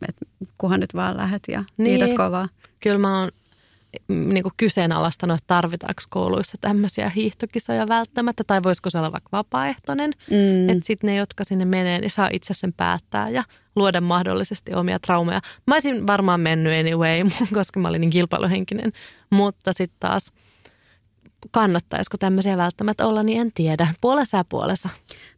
että 0.08 0.26
kunhan 0.58 0.80
nyt 0.80 0.94
vaan 0.94 1.18
lähet 1.18 1.44
ja 1.48 1.64
niin. 1.78 2.18
kovaa. 2.18 2.50
Kyllä 2.80 2.98
mä 2.98 3.20
oon 3.20 3.32
niin 4.08 4.44
kuin 4.44 4.54
kyseenalaistanut, 4.58 5.38
että 5.38 5.48
tarvitaanko 5.48 6.02
kouluissa 6.10 6.58
tämmöisiä 6.62 7.10
hiihtokisoja 7.10 7.88
välttämättä, 7.88 8.44
tai 8.48 8.64
voisiko 8.64 8.90
se 8.90 8.98
olla 8.98 9.12
vaikka 9.12 9.30
vapaaehtoinen. 9.32 10.12
Mm. 10.32 10.70
Että 10.70 10.86
sitten 10.86 11.08
ne, 11.08 11.16
jotka 11.16 11.44
sinne 11.44 11.66
menee, 11.66 12.00
niin 12.00 12.12
saa 12.12 12.30
itse 12.34 12.54
sen 12.54 12.74
päättää 12.74 13.30
ja 13.30 13.44
luoda 13.76 14.02
mahdollisesti 14.02 14.74
omia 14.74 15.00
traumeja. 15.00 15.42
Mä 15.68 15.76
olisin 15.76 16.08
varmaan 16.08 16.40
mennyt 16.40 16.80
anyway, 16.80 17.30
koska 17.54 17.80
mä 17.80 17.88
olin 17.88 18.02
niin 18.02 18.10
kilpailuhenkinen, 18.10 18.92
mutta 19.30 19.74
sitten 19.74 20.00
taas 20.00 20.32
kannattaisiko 21.52 22.18
tämmöisiä 22.18 22.58
välttämättä 22.58 23.08
olla, 23.08 23.24
niin 23.24 23.42
en 23.42 23.52
tiedä. 23.56 23.88
Puolessa 24.02 24.38
ja 24.38 24.46
puolessa. 24.50 24.90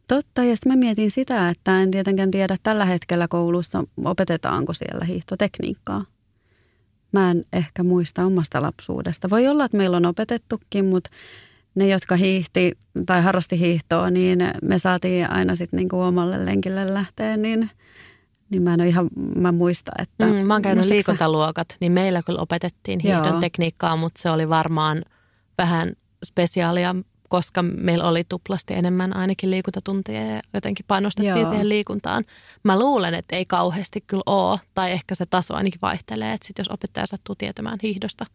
Totta, 0.08 0.44
ja 0.44 0.56
sitten 0.56 0.72
mä 0.72 0.76
mietin 0.76 1.10
sitä, 1.10 1.48
että 1.48 1.82
en 1.82 1.90
tietenkään 1.90 2.30
tiedä 2.30 2.56
tällä 2.62 2.84
hetkellä 2.84 3.28
koulussa, 3.28 3.84
opetetaanko 4.04 4.72
siellä 4.72 5.04
hiihtotekniikkaa. 5.04 6.04
Mä 7.12 7.30
en 7.30 7.44
ehkä 7.52 7.82
muista 7.82 8.24
omasta 8.24 8.62
lapsuudesta. 8.62 9.30
Voi 9.30 9.48
olla, 9.48 9.64
että 9.64 9.76
meillä 9.76 9.96
on 9.96 10.06
opetettukin, 10.06 10.84
mutta 10.84 11.10
ne, 11.74 11.88
jotka 11.88 12.16
hiihti 12.16 12.72
tai 13.06 13.22
harrasti 13.22 13.58
hiihtoa, 13.58 14.10
niin 14.10 14.38
me 14.62 14.78
saatiin 14.78 15.30
aina 15.30 15.56
sitten 15.56 15.76
niinku 15.76 16.00
omalle 16.00 16.46
lenkille 16.46 16.94
lähteä, 16.94 17.36
niin, 17.36 17.70
niin 18.50 18.62
mä 18.62 18.74
en 18.74 18.80
ole 18.80 18.88
ihan, 18.88 19.08
mä 19.36 19.52
muista, 19.52 19.92
että... 19.98 20.26
Mm, 20.26 20.32
mä 20.32 20.54
oon 20.54 20.62
käynyt 20.62 20.86
liikuntaluokat, 20.86 21.76
niin 21.80 21.92
meillä 21.92 22.22
kyllä 22.26 22.40
opetettiin 22.40 23.00
hiihdon 23.00 23.26
Joo. 23.26 23.40
tekniikkaa, 23.40 23.96
mutta 23.96 24.22
se 24.22 24.30
oli 24.30 24.48
varmaan 24.48 25.02
vähän 25.58 25.92
spesiaalia 26.24 26.94
koska 27.28 27.62
meillä 27.62 28.04
oli 28.04 28.24
tuplasti 28.28 28.74
enemmän 28.74 29.16
ainakin 29.16 29.50
liikuntatunteja 29.50 30.34
ja 30.34 30.40
jotenkin 30.54 30.84
panostettiin 30.88 31.36
Joo. 31.36 31.50
siihen 31.50 31.68
liikuntaan. 31.68 32.24
Mä 32.62 32.78
luulen, 32.78 33.14
että 33.14 33.36
ei 33.36 33.46
kauheasti 33.46 34.04
kyllä 34.06 34.22
ole, 34.26 34.60
tai 34.74 34.92
ehkä 34.92 35.14
se 35.14 35.26
taso 35.26 35.54
ainakin 35.54 35.80
vaihtelee, 35.82 36.32
että 36.32 36.46
sit 36.46 36.58
jos 36.58 36.68
opettaja 36.68 37.06
sattuu 37.06 37.34
tietämään 37.34 37.78
hiihdosta, 37.82 38.26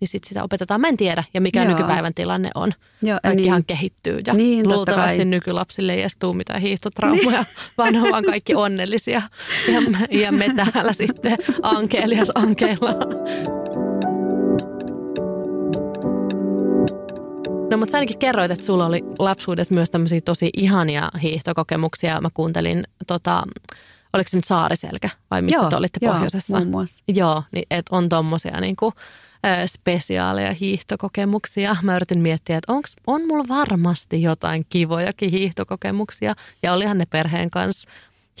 niin 0.00 0.08
sit 0.08 0.24
sitä 0.24 0.44
opetetaan. 0.44 0.80
Mä 0.80 0.88
en 0.88 0.96
tiedä, 0.96 1.24
ja 1.34 1.40
mikä 1.40 1.60
Joo. 1.60 1.68
nykypäivän 1.68 2.14
tilanne 2.14 2.50
on. 2.54 2.74
Joo, 3.02 3.18
Kaikkihan 3.22 3.58
niin. 3.58 3.66
kehittyy, 3.66 4.20
ja 4.26 4.34
niin, 4.34 4.68
luultavasti 4.68 5.24
nykylapsille 5.24 5.94
ei 5.94 6.00
edes 6.00 6.16
tule 6.18 6.36
mitään 6.36 6.60
hiihtotraumoja, 6.60 7.42
niin. 7.42 7.46
vaan 7.78 7.96
on 7.96 8.10
vaan 8.10 8.24
kaikki 8.24 8.54
onnellisia. 8.54 9.22
Ja, 9.72 9.82
ja 10.10 10.32
me 10.32 10.54
täällä 10.56 10.92
sitten 10.92 11.38
ankelias 11.62 12.28
ankeilla. 12.34 12.94
No 17.70 17.76
mutta 17.76 17.92
sä 17.92 17.98
ainakin 17.98 18.18
kerroit, 18.18 18.50
että 18.50 18.66
sulla 18.66 18.86
oli 18.86 19.04
lapsuudessa 19.18 19.74
myös 19.74 19.90
tämmöisiä 19.90 20.20
tosi 20.20 20.50
ihania 20.56 21.08
hiihtokokemuksia. 21.22 22.20
Mä 22.20 22.30
kuuntelin, 22.34 22.84
tota, 23.06 23.42
oliko 24.12 24.28
se 24.28 24.36
nyt 24.36 24.44
Saariselkä 24.44 25.10
vai 25.30 25.42
missä 25.42 25.56
joo, 25.56 25.70
te 25.70 25.76
olitte 25.76 25.98
joo, 26.02 26.14
pohjoisessa? 26.14 26.56
Muun 26.56 26.70
muassa. 26.70 27.04
Joo, 27.08 27.42
niin, 27.52 27.66
että 27.70 27.96
on 27.96 28.08
tommosia 28.08 28.60
niin 28.60 28.76
kuin, 28.76 28.92
spesiaaleja 29.66 30.52
hiihtokokemuksia. 30.52 31.76
Mä 31.82 31.96
yritin 31.96 32.20
miettiä, 32.20 32.56
että 32.56 32.72
onks, 32.72 32.96
on 33.06 33.26
mulla 33.26 33.44
varmasti 33.48 34.22
jotain 34.22 34.66
kivojakin 34.68 35.30
hiihtokokemuksia. 35.30 36.34
Ja 36.62 36.72
olihan 36.72 36.98
ne 36.98 37.06
perheen 37.06 37.50
kanssa 37.50 37.90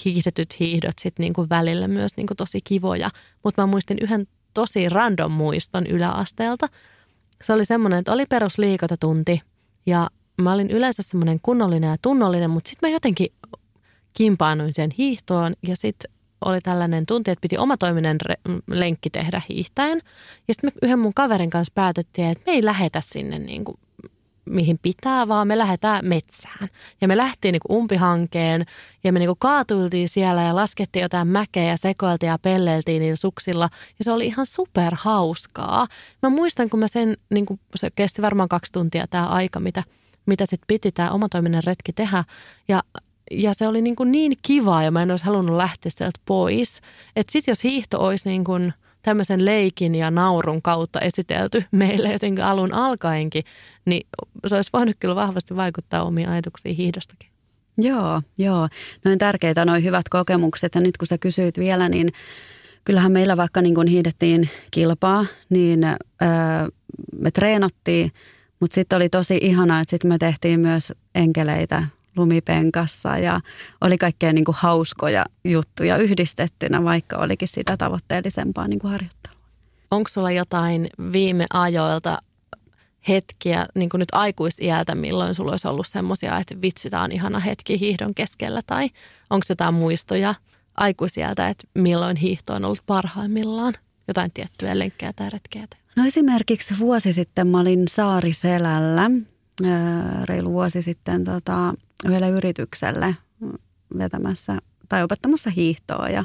hiihdetyt 0.04 0.60
hiihdot 0.60 0.98
sitten 0.98 1.24
niin 1.24 1.34
kuin 1.34 1.48
välillä 1.48 1.88
myös 1.88 2.16
niin 2.16 2.26
kuin 2.26 2.36
tosi 2.36 2.60
kivoja. 2.64 3.10
Mutta 3.44 3.62
mä 3.62 3.66
muistin 3.66 3.98
yhden 4.00 4.26
tosi 4.54 4.88
random 4.88 5.32
muiston 5.32 5.86
yläasteelta– 5.86 6.68
se 7.44 7.52
oli 7.52 7.64
semmoinen, 7.64 7.98
että 7.98 8.12
oli 8.12 8.26
perusliikuntatunti 8.26 9.42
ja 9.86 10.08
mä 10.42 10.52
olin 10.52 10.70
yleensä 10.70 11.02
semmoinen 11.02 11.40
kunnollinen 11.42 11.90
ja 11.90 11.96
tunnollinen, 12.02 12.50
mutta 12.50 12.70
sitten 12.70 12.90
mä 12.90 12.94
jotenkin 12.94 13.32
kimpaanoin 14.14 14.74
sen 14.74 14.90
hiihtoon 14.98 15.54
ja 15.62 15.76
sitten 15.76 16.10
oli 16.44 16.60
tällainen 16.60 17.06
tunti, 17.06 17.30
että 17.30 17.40
piti 17.42 17.58
omatoiminen 17.58 18.18
re- 18.30 18.62
lenkki 18.70 19.10
tehdä 19.10 19.42
hiihtäen. 19.48 20.00
Ja 20.48 20.54
sitten 20.54 20.70
me 20.74 20.86
yhden 20.86 20.98
mun 20.98 21.14
kaverin 21.14 21.50
kanssa 21.50 21.72
päätettiin, 21.74 22.28
että 22.28 22.42
me 22.46 22.52
ei 22.52 22.64
lähetä 22.64 23.02
sinne 23.04 23.38
niin 23.38 23.64
kuin 23.64 23.78
mihin 24.50 24.78
pitää, 24.82 25.28
vaan 25.28 25.48
me 25.48 25.58
lähdetään 25.58 26.04
metsään. 26.04 26.68
Ja 27.00 27.08
me 27.08 27.16
lähtiin 27.16 27.52
niin 27.52 27.76
umpihankeen 27.78 28.64
ja 29.04 29.12
me 29.12 29.18
niin 29.18 29.30
kaatuiltiin 29.38 30.08
siellä 30.08 30.42
ja 30.42 30.56
laskettiin 30.56 31.02
jotain 31.02 31.28
mäkeä 31.28 31.64
ja 31.64 31.76
sekoiltiin 31.76 32.28
ja 32.28 32.38
pelleltiin 32.38 33.00
niillä 33.00 33.16
suksilla. 33.16 33.68
Ja 33.98 34.04
se 34.04 34.12
oli 34.12 34.26
ihan 34.26 34.46
super 34.46 34.94
hauskaa. 34.96 35.86
Mä 36.22 36.28
muistan, 36.28 36.70
kun 36.70 36.80
mä 36.80 36.88
sen, 36.88 37.16
niin 37.30 37.46
kuin, 37.46 37.60
se 37.74 37.90
kesti 37.94 38.22
varmaan 38.22 38.48
kaksi 38.48 38.72
tuntia 38.72 39.06
tämä 39.06 39.26
aika, 39.26 39.60
mitä, 39.60 39.82
mitä 40.26 40.46
sitten 40.46 40.66
piti 40.66 40.92
tämä 40.92 41.10
omatoiminen 41.10 41.64
retki 41.64 41.92
tehdä. 41.92 42.24
Ja 42.68 42.82
ja 43.30 43.54
se 43.54 43.68
oli 43.68 43.82
niin, 43.82 43.96
kuin 43.96 44.12
niin 44.12 44.32
kivaa 44.42 44.82
ja 44.82 44.90
mä 44.90 45.02
en 45.02 45.10
olisi 45.10 45.24
halunnut 45.24 45.56
lähteä 45.56 45.92
sieltä 45.94 46.20
pois. 46.24 46.80
Että 47.16 47.32
sitten 47.32 47.52
jos 47.52 47.64
hiihto 47.64 48.04
olisi 48.04 48.28
niin 48.28 48.44
kuin– 48.44 48.72
tämmöisen 49.02 49.44
leikin 49.44 49.94
ja 49.94 50.10
naurun 50.10 50.62
kautta 50.62 51.00
esitelty 51.00 51.64
meille 51.70 52.12
jotenkin 52.12 52.44
alun 52.44 52.74
alkaenkin, 52.74 53.44
niin 53.84 54.06
se 54.46 54.54
olisi 54.54 54.70
voinut 54.72 54.96
kyllä 55.00 55.14
vahvasti 55.14 55.56
vaikuttaa 55.56 56.02
omiin 56.02 56.28
ajatuksiin 56.28 56.76
hiihdostakin. 56.76 57.30
Joo, 57.78 58.22
joo. 58.38 58.68
Noin 59.04 59.18
tärkeitä 59.18 59.64
noin 59.64 59.84
hyvät 59.84 60.08
kokemukset 60.08 60.74
ja 60.74 60.80
nyt 60.80 60.96
kun 60.96 61.06
sä 61.06 61.18
kysyit 61.18 61.58
vielä, 61.58 61.88
niin 61.88 62.08
kyllähän 62.84 63.12
meillä 63.12 63.36
vaikka 63.36 63.62
niin 63.62 63.74
kun 63.74 63.86
hiidettiin 63.86 64.48
kilpaa, 64.70 65.26
niin 65.50 65.84
öö, 65.84 65.98
me 67.20 67.30
treenattiin, 67.30 68.12
Mutta 68.60 68.74
sitten 68.74 68.96
oli 68.96 69.08
tosi 69.08 69.38
ihanaa, 69.42 69.80
että 69.80 69.90
sitten 69.90 70.08
me 70.08 70.18
tehtiin 70.18 70.60
myös 70.60 70.92
enkeleitä 71.14 71.86
lumipenkassa 72.16 73.18
ja 73.18 73.40
oli 73.80 73.98
kaikkea 73.98 74.32
niin 74.32 74.44
kuin 74.44 74.56
hauskoja 74.58 75.24
juttuja 75.44 75.96
yhdistettynä, 75.96 76.84
vaikka 76.84 77.16
olikin 77.16 77.48
sitä 77.48 77.76
tavoitteellisempaa 77.76 78.68
niin 78.68 78.78
kuin 78.78 78.90
harjoittelua. 78.90 79.38
Onko 79.90 80.08
sulla 80.08 80.30
jotain 80.30 80.88
viime 81.12 81.46
ajoilta 81.52 82.18
hetkiä 83.08 83.66
niin 83.74 83.88
kuin 83.88 83.98
nyt 83.98 84.08
aikuisiältä, 84.12 84.94
milloin 84.94 85.34
sulla 85.34 85.50
olisi 85.50 85.68
ollut 85.68 85.86
semmoisia, 85.86 86.38
että 86.38 86.54
vitsi, 86.62 86.90
tämä 86.90 87.02
on 87.02 87.12
ihana 87.12 87.38
hetki 87.38 87.80
hiihdon 87.80 88.14
keskellä, 88.14 88.60
tai 88.66 88.90
onko 89.30 89.44
jotain 89.48 89.74
muistoja 89.74 90.34
aikuisiältä, 90.74 91.48
että 91.48 91.64
milloin 91.74 92.16
hiihto 92.16 92.54
on 92.54 92.64
ollut 92.64 92.82
parhaimmillaan? 92.86 93.74
Jotain 94.08 94.30
tiettyjä 94.34 94.78
lenkkejä 94.78 95.12
tai 95.12 95.30
retkeä? 95.30 95.66
No 95.96 96.06
esimerkiksi 96.06 96.78
vuosi 96.78 97.12
sitten 97.12 97.46
mä 97.46 97.60
olin 97.60 97.88
Saariselällä, 97.88 99.10
reilu 100.24 100.52
vuosi 100.52 100.82
sitten 100.82 101.24
tota, 101.24 101.74
yhdelle 102.06 102.28
yritykselle 102.28 103.16
vetämässä 103.98 104.58
tai 104.88 105.02
opettamassa 105.02 105.50
hiihtoa 105.50 106.08
ja 106.08 106.24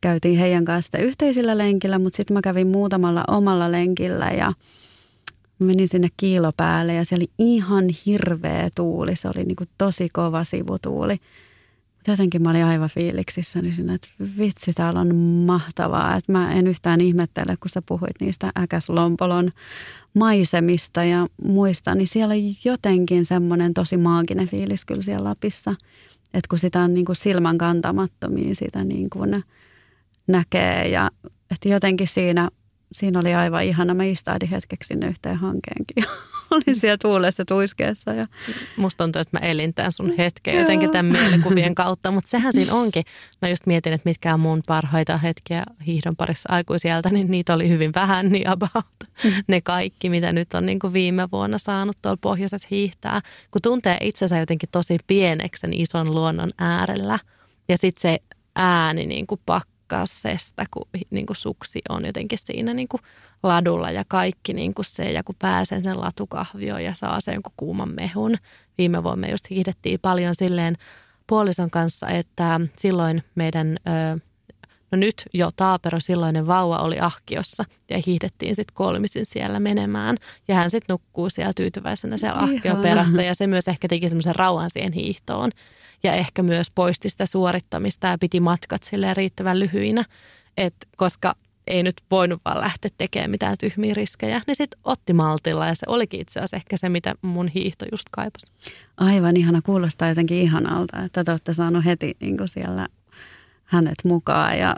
käytiin 0.00 0.38
heidän 0.38 0.64
kanssa 0.64 0.98
yhteisillä 0.98 1.58
lenkillä, 1.58 1.98
mutta 1.98 2.16
sitten 2.16 2.34
mä 2.34 2.40
kävin 2.40 2.66
muutamalla 2.68 3.24
omalla 3.28 3.72
lenkillä 3.72 4.30
ja 4.30 4.52
menin 5.58 5.88
sinne 5.88 6.08
kiilopäälle 6.16 6.94
ja 6.94 7.04
se 7.04 7.14
oli 7.14 7.26
ihan 7.38 7.84
hirveä 8.06 8.70
tuuli. 8.74 9.16
Se 9.16 9.28
oli 9.28 9.44
niin 9.44 9.56
kuin 9.56 9.68
tosi 9.78 10.08
kova 10.12 10.44
sivutuuli. 10.44 11.16
Jotenkin 12.08 12.42
mä 12.42 12.50
olin 12.50 12.64
aivan 12.64 12.88
fiiliksissä, 12.88 13.62
niin 13.62 13.74
siinä, 13.74 13.94
että 13.94 14.08
vitsi, 14.38 14.72
täällä 14.72 15.00
on 15.00 15.14
mahtavaa. 15.16 16.16
Että 16.16 16.32
mä 16.32 16.52
en 16.52 16.66
yhtään 16.66 17.00
ihmettele, 17.00 17.56
kun 17.60 17.68
sä 17.70 17.82
puhuit 17.86 18.20
niistä 18.20 18.52
Äkäslompolon 18.58 19.50
maisemista 20.14 21.04
ja 21.04 21.26
muista, 21.44 21.94
niin 21.94 22.06
siellä 22.06 22.34
on 22.34 22.40
jotenkin 22.64 23.26
semmoinen 23.26 23.74
tosi 23.74 23.96
maaginen 23.96 24.48
fiilis 24.48 24.84
kyllä 24.84 25.02
siellä 25.02 25.28
Lapissa. 25.28 25.74
Että 26.34 26.48
kun 26.50 26.58
sitä 26.58 26.80
on 26.80 26.94
niin 26.94 27.06
kuin 27.06 27.16
silmän 27.16 27.58
kantamattomia, 27.58 28.54
sitä 28.54 28.84
niin 28.84 29.10
kuin 29.10 29.44
näkee 30.26 30.88
ja 30.88 31.10
että 31.50 31.68
jotenkin 31.68 32.08
siinä 32.08 32.50
siinä 32.92 33.18
oli 33.18 33.34
aivan 33.34 33.64
ihana. 33.64 33.94
Mä 33.94 34.04
istaadin 34.04 34.48
hetkeksi 34.48 34.88
sinne 34.88 35.08
yhteen 35.08 35.36
hankeenkin. 35.36 36.04
Olin 36.66 36.76
siellä 36.76 36.96
tuulessa 37.02 37.44
tuiskeessa. 37.44 38.12
Ja... 38.12 38.26
Musta 38.76 39.04
tuntuu, 39.04 39.22
että 39.22 39.38
mä 39.40 39.46
elin 39.46 39.74
tämän 39.74 39.92
sun 39.92 40.14
hetken 40.18 40.58
jotenkin 40.58 40.90
tämän 40.90 41.12
mielikuvien 41.12 41.74
kautta, 41.74 42.10
mutta 42.10 42.30
sehän 42.30 42.52
siinä 42.52 42.74
onkin. 42.74 43.04
Mä 43.42 43.48
just 43.48 43.66
mietin, 43.66 43.92
että 43.92 44.08
mitkä 44.08 44.34
on 44.34 44.40
mun 44.40 44.60
parhaita 44.66 45.18
hetkiä 45.18 45.64
hiihdon 45.86 46.16
parissa 46.16 46.48
aikuisieltä, 46.52 47.08
niin 47.08 47.30
niitä 47.30 47.54
oli 47.54 47.68
hyvin 47.68 47.94
vähän 47.94 48.28
niin 48.28 48.48
about. 48.48 48.86
Ne 49.46 49.60
kaikki, 49.60 50.10
mitä 50.10 50.32
nyt 50.32 50.54
on 50.54 50.66
niin 50.66 50.78
kuin 50.78 50.92
viime 50.92 51.28
vuonna 51.32 51.58
saanut 51.58 51.96
tuolla 52.02 52.18
pohjoisessa 52.20 52.68
hiihtää. 52.70 53.20
Kun 53.50 53.62
tuntee 53.62 53.96
itsensä 54.00 54.38
jotenkin 54.38 54.68
tosi 54.72 54.96
pieneksi 55.06 55.60
sen 55.60 55.72
ison 55.72 56.14
luonnon 56.14 56.50
äärellä 56.58 57.18
ja 57.68 57.78
sitten 57.78 58.02
se 58.02 58.18
ääni 58.56 59.06
niin 59.06 59.26
kuin 59.26 59.40
pakkasesta, 59.46 60.64
kun 60.70 60.86
niin 61.10 61.26
kuin 61.26 61.36
suksi 61.36 61.80
on 61.88 62.04
jotenkin 62.04 62.38
siinä 62.38 62.74
niin 62.74 62.88
kuin 62.88 63.00
ladulla 63.42 63.90
ja 63.90 64.04
kaikki 64.08 64.52
niin 64.52 64.74
kuin 64.74 64.84
se. 64.84 65.12
Ja 65.12 65.22
kun 65.22 65.34
pääsen 65.38 65.84
sen 65.84 66.00
latukahvioon 66.00 66.84
ja 66.84 66.94
saa 66.94 67.20
sen 67.20 67.40
kuuman 67.56 67.94
mehun. 67.94 68.36
Viime 68.78 69.02
vuonna 69.02 69.20
me 69.20 69.30
just 69.30 69.50
hiihdettiin 69.50 70.00
paljon 70.02 70.34
silleen 70.34 70.76
puolison 71.26 71.70
kanssa, 71.70 72.08
että 72.08 72.60
silloin 72.76 73.22
meidän, 73.34 73.76
no 74.90 74.98
nyt 74.98 75.22
jo 75.34 75.50
Taapero 75.56 76.00
silloinen 76.00 76.46
vauva 76.46 76.78
oli 76.78 77.00
ahkiossa 77.00 77.64
ja 77.90 77.98
hiihdettiin 78.06 78.56
sitten 78.56 78.74
kolmisin 78.74 79.26
siellä 79.26 79.60
menemään. 79.60 80.16
Ja 80.48 80.54
hän 80.54 80.70
sitten 80.70 80.94
nukkuu 80.94 81.30
siellä 81.30 81.52
tyytyväisenä 81.56 82.16
siellä 82.16 82.40
ahkion 82.40 82.76
perässä 82.82 83.22
ja 83.22 83.34
se 83.34 83.46
myös 83.46 83.68
ehkä 83.68 83.88
teki 83.88 84.08
semmoisen 84.08 84.36
rauhan 84.36 84.70
siihen 84.70 84.92
hiihtoon 84.92 85.50
ja 86.02 86.14
ehkä 86.14 86.42
myös 86.42 86.70
poisti 86.70 87.08
sitä 87.08 87.26
suorittamista 87.26 88.06
ja 88.06 88.18
piti 88.18 88.40
matkat 88.40 88.82
silleen 88.82 89.16
riittävän 89.16 89.58
lyhyinä, 89.58 90.04
Et 90.56 90.74
koska 90.96 91.34
ei 91.66 91.82
nyt 91.82 91.94
voinut 92.10 92.40
vaan 92.44 92.60
lähteä 92.60 92.90
tekemään 92.98 93.30
mitään 93.30 93.58
tyhmiä 93.58 93.94
riskejä, 93.94 94.42
niin 94.46 94.56
sitten 94.56 94.80
otti 94.84 95.12
maltilla 95.12 95.66
ja 95.66 95.74
se 95.74 95.86
olikin 95.88 96.20
itse 96.20 96.40
asiassa 96.40 96.56
ehkä 96.56 96.76
se, 96.76 96.88
mitä 96.88 97.14
mun 97.22 97.48
hiihto 97.48 97.86
just 97.92 98.04
kaipasi. 98.10 98.52
Aivan 98.96 99.36
ihana, 99.36 99.62
kuulostaa 99.62 100.08
jotenkin 100.08 100.36
ihanalta, 100.38 101.02
että 101.04 101.24
te 101.24 101.30
olette 101.30 101.52
saanut 101.52 101.84
heti 101.84 102.16
niin 102.20 102.36
kuin 102.36 102.48
siellä 102.48 102.88
hänet 103.64 103.98
mukaan. 104.04 104.58
Ja 104.58 104.76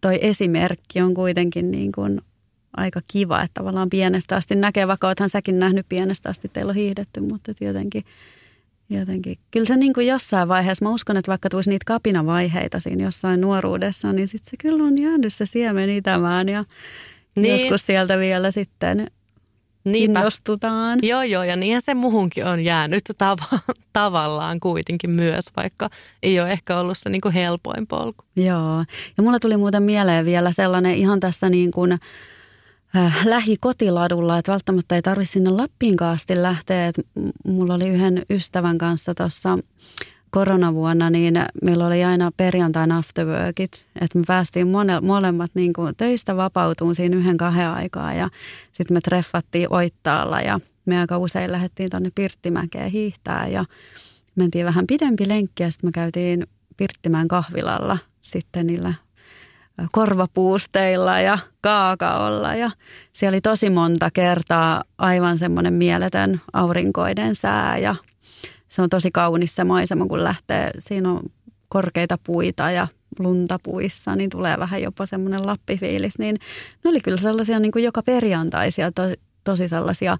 toi 0.00 0.18
esimerkki 0.20 1.00
on 1.00 1.14
kuitenkin 1.14 1.70
niin 1.70 1.92
kuin 1.92 2.20
aika 2.76 3.00
kiva, 3.08 3.42
että 3.42 3.54
tavallaan 3.54 3.90
pienestä 3.90 4.36
asti 4.36 4.54
näkee, 4.54 4.88
vaikka 4.88 5.06
olethan 5.06 5.28
säkin 5.28 5.58
nähnyt 5.58 5.86
pienestä 5.88 6.28
asti, 6.28 6.48
teillä 6.48 6.70
on 6.70 6.76
hiihdetty, 6.76 7.20
mutta 7.20 7.52
jotenkin– 7.60 8.04
Jotenkin. 8.98 9.38
Kyllä 9.50 9.66
se 9.66 9.76
niin 9.76 9.92
kuin 9.92 10.06
jossain 10.06 10.48
vaiheessa, 10.48 10.84
mä 10.84 10.90
uskon, 10.90 11.16
että 11.16 11.30
vaikka 11.30 11.48
tulisi 11.48 11.70
niitä 11.70 11.84
kapinavaiheita 11.86 12.80
siinä 12.80 13.04
jossain 13.04 13.40
nuoruudessa, 13.40 14.12
niin 14.12 14.28
sitten 14.28 14.50
se 14.50 14.56
kyllä 14.56 14.84
on 14.84 14.98
jäänyt 14.98 15.34
se 15.34 15.46
siemen 15.46 15.90
itämään 15.90 16.48
ja 16.48 16.64
niin. 17.36 17.52
joskus 17.52 17.86
sieltä 17.86 18.18
vielä 18.18 18.50
sitten 18.50 19.06
Niinpä. 19.84 20.20
innostutaan. 20.20 20.98
Joo, 21.02 21.22
joo, 21.22 21.42
ja 21.42 21.56
niinhän 21.56 21.82
se 21.82 21.94
muhunkin 21.94 22.46
on 22.46 22.64
jäänyt 22.64 23.02
tav- 23.22 23.58
tavallaan 23.92 24.60
kuitenkin 24.60 25.10
myös, 25.10 25.44
vaikka 25.56 25.90
ei 26.22 26.40
ole 26.40 26.52
ehkä 26.52 26.78
ollut 26.78 26.98
se 26.98 27.10
niin 27.10 27.20
kuin 27.20 27.34
helpoin 27.34 27.86
polku. 27.86 28.24
Joo, 28.36 28.84
ja 29.16 29.22
mulla 29.22 29.38
tuli 29.38 29.56
muuten 29.56 29.82
mieleen 29.82 30.24
vielä 30.24 30.52
sellainen 30.52 30.94
ihan 30.94 31.20
tässä 31.20 31.48
niin 31.48 31.70
kuin– 31.70 31.92
äh, 32.02 32.08
lähikotiladulla, 33.24 34.38
että 34.38 34.52
välttämättä 34.52 34.94
ei 34.94 35.02
tarvitse 35.02 35.32
sinne 35.32 35.50
Lappiin 35.50 36.02
asti 36.02 36.42
lähteä. 36.42 36.86
Et 36.86 37.00
mulla 37.44 37.74
oli 37.74 37.88
yhden 37.88 38.22
ystävän 38.30 38.78
kanssa 38.78 39.14
tuossa 39.14 39.58
koronavuonna, 40.30 41.10
niin 41.10 41.34
meillä 41.62 41.86
oli 41.86 42.04
aina 42.04 42.30
perjantaina 42.36 42.98
afterworkit, 42.98 43.84
että 44.00 44.18
me 44.18 44.24
päästiin 44.26 44.68
mone, 44.68 45.00
molemmat 45.00 45.50
niin 45.54 45.72
kuin 45.72 45.96
töistä 45.96 46.36
vapautuun 46.36 46.94
siinä 46.94 47.16
yhden 47.16 47.36
kahden 47.36 47.70
aikaa 47.70 48.14
ja 48.14 48.30
sitten 48.72 48.96
me 48.96 49.00
treffattiin 49.00 49.72
Oittaalla 49.72 50.40
ja 50.40 50.60
me 50.86 51.00
aika 51.00 51.18
usein 51.18 51.52
lähdettiin 51.52 51.90
tuonne 51.90 52.10
Pirttimäkeen 52.14 52.90
hiihtää 52.90 53.48
ja 53.48 53.64
mentiin 54.34 54.66
vähän 54.66 54.86
pidempi 54.86 55.28
lenkki 55.28 55.62
ja 55.62 55.70
sitten 55.70 55.88
me 55.88 55.92
käytiin 55.92 56.46
Pirttimään 56.76 57.28
kahvilalla 57.28 57.98
sitten 58.20 58.66
niillä 58.66 58.94
korvapuusteilla 59.92 61.20
ja 61.20 61.38
kaakaolla 61.60 62.54
ja 62.54 62.70
siellä 63.12 63.34
oli 63.34 63.40
tosi 63.40 63.70
monta 63.70 64.10
kertaa 64.10 64.84
aivan 64.98 65.38
semmoinen 65.38 65.72
mieletön 65.72 66.40
aurinkoiden 66.52 67.34
sää 67.34 67.78
ja 67.78 67.94
se 68.68 68.82
on 68.82 68.88
tosi 68.88 69.10
kaunis 69.10 69.54
se 69.54 69.64
maisema, 69.64 70.06
kun 70.06 70.24
lähtee, 70.24 70.70
siinä 70.78 71.10
on 71.10 71.20
korkeita 71.68 72.18
puita 72.24 72.70
ja 72.70 72.88
lunta 73.18 73.58
puissa, 73.62 74.16
niin 74.16 74.30
tulee 74.30 74.58
vähän 74.58 74.82
jopa 74.82 75.06
semmoinen 75.06 75.46
lappifiilis. 75.46 76.18
Niin 76.18 76.36
ne 76.84 76.90
oli 76.90 77.00
kyllä 77.00 77.16
sellaisia 77.16 77.60
niin 77.60 77.72
kuin 77.72 77.84
joka 77.84 78.02
perjantaisia, 78.02 78.92
to, 78.92 79.02
tosi 79.44 79.68
sellaisia 79.68 80.18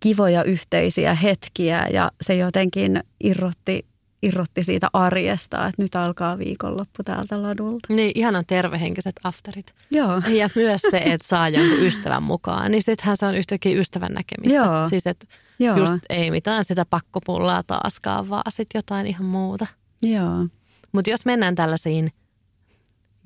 kivoja 0.00 0.44
yhteisiä 0.44 1.14
hetkiä 1.14 1.86
ja 1.92 2.10
se 2.20 2.34
jotenkin 2.34 3.04
irrotti 3.24 3.86
irrotti 4.22 4.64
siitä 4.64 4.88
arjesta, 4.92 5.66
että 5.66 5.82
nyt 5.82 5.94
alkaa 5.96 6.38
viikonloppu 6.38 7.02
täältä 7.04 7.42
ladulta. 7.42 7.94
Niin, 7.94 8.12
ihanan 8.14 8.44
tervehenkiset 8.46 9.20
afterit. 9.24 9.74
Joo. 9.90 10.22
Ja 10.28 10.48
myös 10.54 10.80
se, 10.90 11.02
että 11.04 11.28
saa 11.28 11.48
jonkun 11.48 11.86
ystävän 11.86 12.22
mukaan, 12.22 12.70
niin 12.70 12.82
sittenhän 12.82 13.16
se 13.16 13.26
on 13.26 13.34
yhtäkkiä 13.34 13.80
ystävän 13.80 14.12
näkemistä. 14.12 14.56
Joo. 14.56 14.88
Siis, 14.88 15.06
että 15.06 15.26
Joo. 15.58 15.76
just 15.76 15.98
ei 16.10 16.30
mitään 16.30 16.64
sitä 16.64 16.84
pakkopullaa 16.84 17.62
taaskaan, 17.62 18.28
vaan 18.28 18.52
sitten 18.52 18.78
jotain 18.78 19.06
ihan 19.06 19.24
muuta. 19.24 19.66
Joo. 20.02 20.46
Mutta 20.92 21.10
jos 21.10 21.24
mennään 21.24 21.54
tällaisiin 21.54 22.12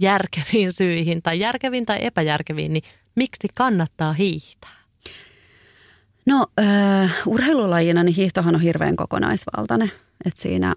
järkeviin 0.01 0.73
syihin 0.73 1.23
tai 1.23 1.41
järkeviin 1.41 1.87
tai 1.87 1.99
epäjärkeviin, 2.01 2.73
niin 2.73 2.83
miksi 3.15 3.49
kannattaa 3.55 4.13
hiihtää? 4.13 4.77
No 6.27 6.47
äh, 6.61 7.15
urheilulajina 7.27 8.03
niin 8.03 8.15
hiihtohan 8.15 8.55
on 8.55 8.61
hirveän 8.61 8.97
kokonaisvaltainen. 8.97 9.93
Et 10.25 10.37
siinä 10.37 10.75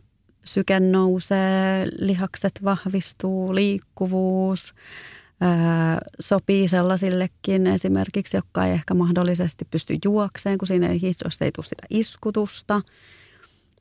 syke 0.54 0.80
nousee, 0.80 1.86
lihakset 2.00 2.60
vahvistuu, 2.64 3.56
liikkuvuus 3.56 4.74
ää, 5.42 6.00
sopii 6.20 6.68
sellaisillekin 6.68 7.68
esimerkiksi, 7.68 8.38
jotka 8.38 8.66
ei 8.66 8.74
ehkä 8.74 8.94
mahdollisesti 8.94 9.66
pysty 9.72 9.98
juokseen, 10.06 10.58
kun 10.58 10.68
siinä 10.68 10.88
ei, 10.88 11.00
jos 11.24 11.42
ei 11.42 11.52
tule 11.52 11.66
sitä 11.66 11.84
iskutusta. 11.90 12.82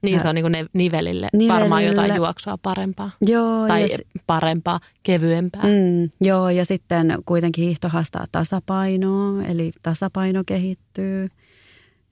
Niin, 0.03 0.21
se 0.21 0.29
on 0.29 0.35
niin 0.35 0.53
ne 0.53 0.67
nivelille, 0.73 1.29
nivelille 1.33 1.61
varmaan 1.61 1.85
jotain 1.85 2.17
juoksua 2.17 2.59
parempaa. 2.59 3.11
Joo. 3.23 3.69
Tai 3.69 3.83
ja 3.83 3.99
parempaa, 4.27 4.81
kevyempää. 5.03 5.63
Mm, 5.63 6.11
joo, 6.21 6.51
ja 6.51 6.65
sitten 6.65 7.19
kuitenkin 7.27 7.65
hiihto 7.65 7.89
haastaa 7.89 8.27
tasapainoa, 8.33 9.43
eli 9.43 9.73
tasapaino 9.83 10.43
kehittyy. 10.47 11.29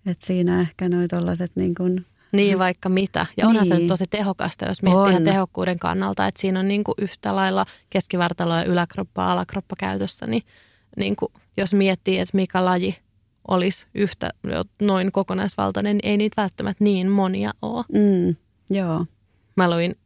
Et 0.07 0.23
siinä 0.23 0.61
ehkä 0.61 0.89
noin 0.89 1.09
tuollaiset 1.09 1.53
niin 1.55 1.75
kuin 1.75 2.07
niin, 2.33 2.59
vaikka 2.59 2.89
mitä. 2.89 3.27
Ja 3.37 3.49
onhan 3.49 3.69
niin. 3.69 3.81
se 3.81 3.87
tosi 3.89 4.05
tehokasta, 4.11 4.69
jos 4.69 4.83
miettii 4.83 5.11
ihan 5.11 5.25
tehokkuuden 5.25 5.79
kannalta, 5.79 6.27
että 6.27 6.41
siinä 6.41 6.61
on 6.61 6.69
niin 6.69 6.85
kuin 6.85 6.95
yhtä 6.99 7.37
lailla 7.37 7.67
keskivartalo 7.91 8.57
ja 8.57 8.65
yläkroppa, 8.65 9.33
alakroppa 9.33 9.77
käytössä, 9.79 10.27
niin, 10.27 10.43
niin 10.97 11.17
kuin, 11.17 11.33
jos 11.57 11.75
miettii, 11.75 12.19
että 12.19 12.37
mikä 12.37 12.65
laji 12.65 12.97
olisi 13.49 13.87
yhtä 13.95 14.31
noin 14.83 15.13
kokonaisvaltainen, 15.13 15.97
niin 15.97 16.11
ei 16.11 16.17
niitä 16.17 16.43
välttämättä 16.43 16.85
niin 16.85 17.11
monia 17.11 17.53
ole. 17.63 17.85
Mm, 17.93 18.37
joo. 18.71 19.07
Mä 19.57 19.71
luin 19.71 19.97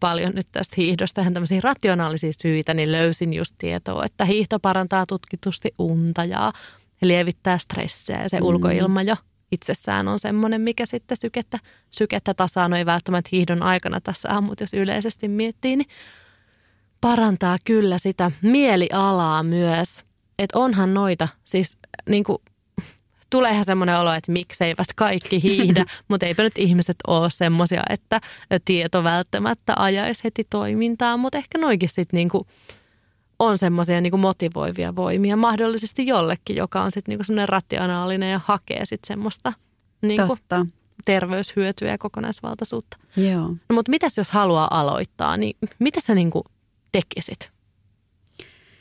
paljon 0.00 0.32
nyt 0.34 0.46
tästä 0.52 0.74
hiihdosta 0.76 1.20
ihan 1.20 1.34
tämmöisiä 1.34 1.60
rationaalisia 1.62 2.32
syitä, 2.42 2.74
niin 2.74 2.92
löysin 2.92 3.32
just 3.32 3.54
tietoa, 3.58 4.04
että 4.04 4.24
hiihto 4.24 4.58
parantaa 4.58 5.06
tutkitusti 5.06 5.74
unta 5.78 6.24
ja 6.24 6.52
lievittää 7.02 7.58
stressiä 7.58 8.22
ja 8.22 8.28
se 8.28 8.40
mm. 8.40 8.46
ulkoilma 8.46 9.02
jo 9.02 9.16
itsessään 9.52 10.08
on 10.08 10.18
semmoinen, 10.18 10.60
mikä 10.60 10.86
sitten 10.86 11.16
sykettä, 11.16 11.58
sykettä 11.90 12.34
tasaa, 12.34 12.68
no 12.68 12.76
ei 12.76 12.86
välttämättä 12.86 13.28
hiihdon 13.32 13.62
aikana 13.62 14.00
tässä 14.00 14.28
on, 14.30 14.44
mutta 14.44 14.64
jos 14.64 14.74
yleisesti 14.74 15.28
miettii, 15.28 15.76
niin 15.76 15.88
parantaa 17.00 17.56
kyllä 17.64 17.98
sitä 17.98 18.30
mielialaa 18.42 19.42
myös. 19.42 20.04
Että 20.38 20.58
onhan 20.58 20.94
noita, 20.94 21.28
siis 21.44 21.76
niin 22.08 22.24
kuin, 22.24 22.38
tuleehan 23.30 23.64
semmoinen 23.64 23.98
olo, 23.98 24.12
että 24.12 24.32
mikseivät 24.32 24.86
kaikki 24.96 25.42
hiihdä, 25.42 25.84
mutta 26.08 26.26
eipä 26.26 26.42
nyt 26.42 26.58
ihmiset 26.58 26.96
ole 27.06 27.30
semmoisia, 27.30 27.82
että 27.90 28.20
tieto 28.64 29.04
välttämättä 29.04 29.74
ajaisi 29.76 30.24
heti 30.24 30.46
toimintaa, 30.50 31.16
mutta 31.16 31.38
ehkä 31.38 31.58
noikin 31.58 31.88
sitten 31.88 32.18
niin 32.18 32.28
kuin 32.28 32.46
on 33.38 33.58
semmoisia 33.58 34.00
niin 34.00 34.20
motivoivia 34.20 34.96
voimia 34.96 35.36
mahdollisesti 35.36 36.06
jollekin, 36.06 36.56
joka 36.56 36.82
on 36.82 36.92
sitten 36.92 37.16
niin 37.16 37.24
semmoinen 37.24 37.48
rationaalinen 37.48 38.32
ja 38.32 38.40
hakee 38.44 38.84
sitten 38.84 39.08
semmoista 39.08 39.52
niin 40.02 40.26
kuin 40.26 40.40
terveyshyötyä 41.04 41.90
ja 41.90 41.98
kokonaisvaltaisuutta. 41.98 42.96
Joo. 43.16 43.48
No, 43.48 43.74
mutta 43.74 43.90
mitäs 43.90 44.18
jos 44.18 44.30
haluaa 44.30 44.80
aloittaa, 44.80 45.36
niin 45.36 45.56
mitä 45.78 46.00
sä 46.00 46.14
niin 46.14 46.30
kuin 46.30 46.44
tekisit? 46.92 47.50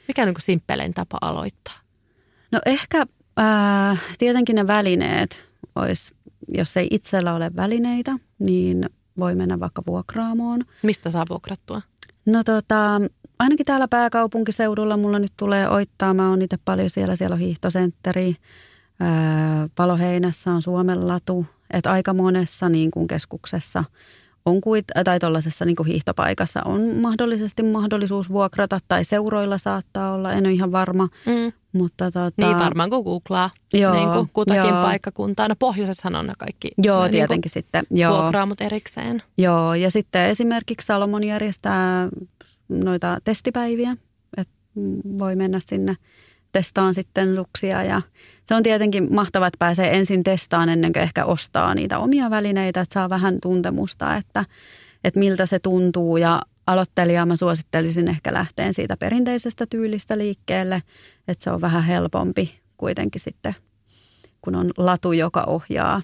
Mikä 0.08 0.22
on 0.22 0.28
niin 0.28 0.36
kuin 0.36 0.42
simppelein 0.42 0.94
tapa 0.94 1.18
aloittaa? 1.22 1.74
No 2.52 2.60
ehkä 2.66 3.06
ää, 3.38 3.98
tietenkin 4.18 4.56
ne 4.56 4.68
välineet 4.68 5.42
olisi, 5.76 6.14
jos 6.48 6.78
ei 6.78 6.88
itsellä 6.92 7.34
ole 7.34 7.52
välineitä, 7.56 8.16
niin 8.40 8.90
voi 9.20 9.36
mennä 9.36 9.60
vaikka 9.60 9.84
vuokraamoon. 9.88 10.66
Mistä 10.84 11.12
saa 11.12 11.26
vuokrattua? 11.30 11.82
No 12.26 12.44
tota, 12.44 13.02
ainakin 13.44 13.66
täällä 13.66 13.88
pääkaupunkiseudulla 13.88 14.98
mulla 14.98 15.20
nyt 15.20 15.34
tulee 15.38 15.70
oittaa. 15.70 16.14
Mä 16.14 16.30
oon 16.30 16.42
itse 16.42 16.58
paljon 16.66 16.90
siellä, 16.90 17.16
siellä 17.16 17.34
on 17.34 17.40
hiihtosentteri. 17.40 18.36
Paloheinässä 19.76 20.52
on 20.52 20.62
Suomen 20.62 21.08
latu. 21.08 21.46
Että 21.74 21.92
aika 21.92 22.14
monessa 22.14 22.70
niin 22.70 22.92
kuin 22.92 23.08
keskuksessa 23.08 23.84
on 24.46 24.62
kuit, 24.62 24.86
tai 25.04 25.20
tuollaisessa 25.20 25.66
niin 25.66 25.76
hiihtopaikassa 25.88 26.62
on 26.66 26.82
mahdollisesti 26.82 27.64
mahdollisuus 27.64 28.30
vuokrata 28.30 28.80
tai 28.88 29.04
seuroilla 29.04 29.58
saattaa 29.58 30.14
olla, 30.14 30.34
en 30.34 30.46
ole 30.46 30.54
ihan 30.54 30.72
varma. 30.72 31.10
Mm. 31.26 31.52
Mutta 31.74 32.12
tota, 32.12 32.32
niin 32.38 32.60
varmaan 32.60 32.90
kun 32.90 33.04
googlaa 33.04 33.50
joo, 33.74 33.94
niin 33.94 34.10
kuin 34.10 34.30
kutakin 34.34 34.70
joo. 34.70 34.84
paikkakuntaa. 34.84 35.48
No 35.48 35.56
pohjoisessahan 35.60 36.16
on 36.16 36.28
ne 36.28 36.34
kaikki 36.38 36.72
joo, 36.78 37.04
ne, 37.04 37.10
tietenkin 37.10 37.50
niin 37.50 37.64
sitten, 37.64 37.86
joo. 37.92 38.22
vuokraamut 38.22 38.62
erikseen. 38.62 39.24
Joo, 39.38 39.74
ja 39.74 39.92
sitten 39.92 40.26
esimerkiksi 40.26 40.86
Salomon 40.86 41.24
järjestää 41.24 42.08
noita 42.80 43.18
testipäiviä, 43.24 43.98
että 44.38 44.54
voi 45.20 45.36
mennä 45.36 45.60
sinne 45.60 45.98
testaan 46.52 46.94
sitten 46.94 47.38
luksia 47.38 47.84
ja 47.84 48.02
se 48.46 48.56
on 48.56 48.64
tietenkin 48.64 49.14
mahtavaa, 49.14 49.48
että 49.48 49.58
pääsee 49.58 49.98
ensin 49.98 50.24
testaan 50.24 50.70
ennen 50.70 50.94
kuin 50.94 51.04
ehkä 51.04 51.26
ostaa 51.26 51.76
niitä 51.76 52.00
omia 52.00 52.30
välineitä, 52.30 52.82
että 52.82 52.94
saa 52.94 53.10
vähän 53.10 53.38
tuntemusta, 53.42 54.16
että, 54.16 54.46
että 55.04 55.20
miltä 55.20 55.46
se 55.46 55.60
tuntuu 55.60 56.18
ja 56.18 56.42
aloittelijaa 56.68 57.26
mä 57.26 57.36
suosittelisin 57.36 58.10
ehkä 58.10 58.34
lähteen 58.34 58.74
siitä 58.74 58.98
perinteisestä 58.98 59.66
tyylistä 59.66 60.18
liikkeelle, 60.18 60.84
että 61.28 61.44
se 61.44 61.52
on 61.52 61.62
vähän 61.62 61.84
helpompi 61.84 62.60
kuitenkin 62.78 63.22
sitten, 63.22 63.56
kun 64.42 64.56
on 64.56 64.70
latu, 64.78 65.12
joka 65.12 65.44
ohjaa. 65.44 66.02